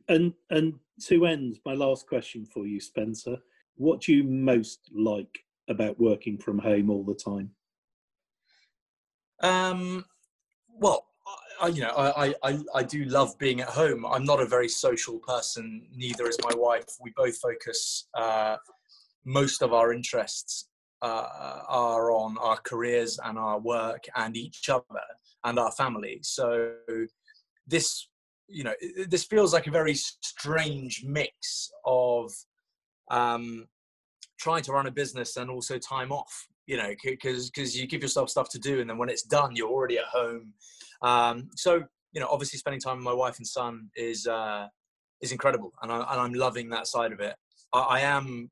And 0.09 0.33
and 0.51 0.75
to 1.07 1.27
end, 1.27 1.59
my 1.65 1.75
last 1.75 2.07
question 2.07 2.47
for 2.47 2.67
you, 2.67 2.81
Spencer: 2.81 3.37
What 3.77 4.03
do 4.03 4.15
you 4.15 4.25
most 4.25 4.81
like 4.95 5.45
about 5.73 5.99
working 5.99 6.39
from 6.39 6.59
home 6.59 6.89
all 6.91 7.03
the 7.03 7.15
time? 7.15 7.51
Um, 9.43 10.05
well, 10.79 11.07
I, 11.61 11.69
you 11.69 11.83
know, 11.83 11.91
I, 11.97 12.35
I, 12.43 12.59
I 12.75 12.83
do 12.83 13.05
love 13.05 13.37
being 13.39 13.61
at 13.61 13.69
home. 13.69 14.07
I'm 14.07 14.25
not 14.25 14.41
a 14.41 14.47
very 14.47 14.69
social 14.69 15.19
person. 15.19 15.87
Neither 15.95 16.29
is 16.29 16.39
my 16.43 16.55
wife. 16.55 16.87
We 17.01 17.13
both 17.17 17.37
focus. 17.39 18.09
Uh, 18.15 18.57
most 19.25 19.63
of 19.63 19.73
our 19.73 19.93
interests 19.93 20.69
uh, 21.03 21.61
are 21.69 22.13
on 22.13 22.37
our 22.39 22.59
careers 22.59 23.19
and 23.25 23.39
our 23.39 23.59
work 23.59 24.05
and 24.17 24.37
each 24.37 24.69
other 24.69 25.03
and 25.45 25.59
our 25.59 25.73
family. 25.73 26.21
So 26.23 26.75
this, 27.67 28.09
you 28.49 28.65
know, 28.65 28.75
this 29.09 29.25
feels 29.25 29.53
like 29.53 29.67
a 29.67 29.73
very 29.73 29.95
strange 29.95 31.05
mix 31.05 31.71
of 31.85 32.31
um, 33.11 33.67
trying 34.43 34.63
to 34.63 34.73
run 34.73 34.87
a 34.87 34.91
business 34.91 35.37
and 35.37 35.49
also 35.51 35.79
time 35.79 36.13
off. 36.13 36.49
You 36.67 36.77
know, 36.77 36.95
because 37.05 37.51
because 37.51 37.77
you 37.77 37.87
give 37.87 38.03
yourself 38.03 38.31
stuff 38.31 38.49
to 38.51 38.59
do, 38.59 38.81
and 38.81 38.89
then 38.89 38.99
when 38.99 39.09
it's 39.09 39.25
done, 39.25 39.57
you're 39.57 39.69
already 39.69 39.99
at 39.99 40.05
home 40.05 40.53
um, 41.03 41.51
so 41.57 41.83
you 42.13 42.21
know, 42.21 42.29
obviously, 42.31 42.59
spending 42.59 42.81
time 42.81 42.97
with 42.97 43.05
my 43.05 43.13
wife 43.13 43.39
and 43.39 43.47
son 43.47 43.91
is 43.97 44.27
uh, 44.27 44.67
is 45.21 45.33
incredible, 45.33 45.73
and, 45.83 45.93
I, 45.93 46.25
am 46.25 46.35
loving 46.35 46.71
that 46.71 46.87
side 46.87 47.13
of 47.13 47.21
it. 47.21 47.35
I, 47.73 47.81
I 47.81 48.01
am 48.01 48.51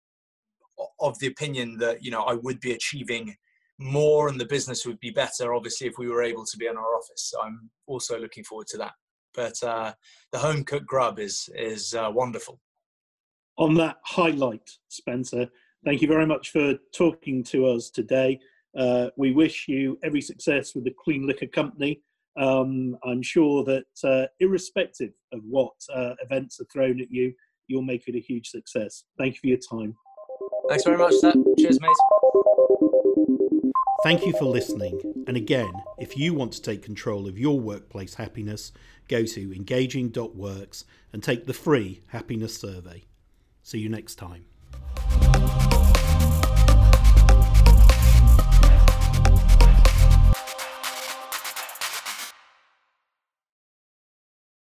of 1.00 1.18
the 1.20 1.26
opinion 1.26 1.78
that 1.78 2.02
you 2.02 2.10
know 2.10 2.22
I 2.22 2.34
would 2.34 2.60
be 2.60 2.72
achieving 2.72 3.34
more 3.78 4.28
and 4.28 4.38
the 4.38 4.46
business 4.46 4.84
would 4.84 5.00
be 5.00 5.10
better 5.10 5.54
obviously 5.54 5.86
if 5.86 5.94
we 5.96 6.06
were 6.06 6.22
able 6.22 6.44
to 6.44 6.58
be 6.58 6.66
in 6.66 6.76
our 6.76 6.96
office 6.96 7.30
so 7.30 7.40
i'm 7.40 7.70
also 7.86 8.20
looking 8.20 8.44
forward 8.44 8.66
to 8.66 8.76
that 8.76 8.92
but 9.32 9.54
uh, 9.62 9.90
the 10.32 10.38
home 10.38 10.62
cooked 10.64 10.84
grub 10.84 11.18
is 11.18 11.48
is 11.54 11.94
uh, 11.94 12.10
wonderful 12.12 12.60
on 13.56 13.72
that 13.72 13.96
highlight 14.04 14.68
spencer 14.88 15.46
thank 15.84 16.02
you 16.02 16.08
very 16.08 16.26
much 16.26 16.50
for 16.50 16.74
talking 16.94 17.42
to 17.44 17.66
us 17.66 17.90
today. 17.90 18.38
Uh, 18.76 19.08
we 19.16 19.32
wish 19.32 19.66
you 19.68 19.98
every 20.02 20.20
success 20.20 20.74
with 20.74 20.84
the 20.84 20.94
Clean 21.02 21.26
Liquor 21.26 21.46
Company. 21.46 22.02
Um, 22.36 22.96
I'm 23.04 23.22
sure 23.22 23.64
that, 23.64 23.86
uh, 24.04 24.26
irrespective 24.38 25.10
of 25.32 25.40
what 25.48 25.72
uh, 25.92 26.14
events 26.22 26.60
are 26.60 26.66
thrown 26.72 27.00
at 27.00 27.10
you, 27.10 27.34
you'll 27.66 27.82
make 27.82 28.06
it 28.06 28.14
a 28.14 28.20
huge 28.20 28.48
success. 28.48 29.04
Thank 29.18 29.34
you 29.34 29.40
for 29.40 29.46
your 29.48 29.58
time. 29.58 29.96
Thanks 30.68 30.84
very 30.84 30.98
much, 30.98 31.14
Seth. 31.14 31.34
Cheers, 31.58 31.80
mate. 31.80 31.90
Thank 34.02 34.24
you 34.24 34.32
for 34.32 34.44
listening. 34.44 35.24
And 35.26 35.36
again, 35.36 35.72
if 35.98 36.16
you 36.16 36.32
want 36.32 36.52
to 36.52 36.62
take 36.62 36.82
control 36.82 37.28
of 37.28 37.38
your 37.38 37.60
workplace 37.60 38.14
happiness, 38.14 38.72
go 39.08 39.24
to 39.24 39.52
engaging.works 39.54 40.84
and 41.12 41.22
take 41.22 41.46
the 41.46 41.52
free 41.52 42.00
happiness 42.08 42.56
survey. 42.56 43.04
See 43.62 43.78
you 43.78 43.88
next 43.88 44.14
time. 44.14 44.44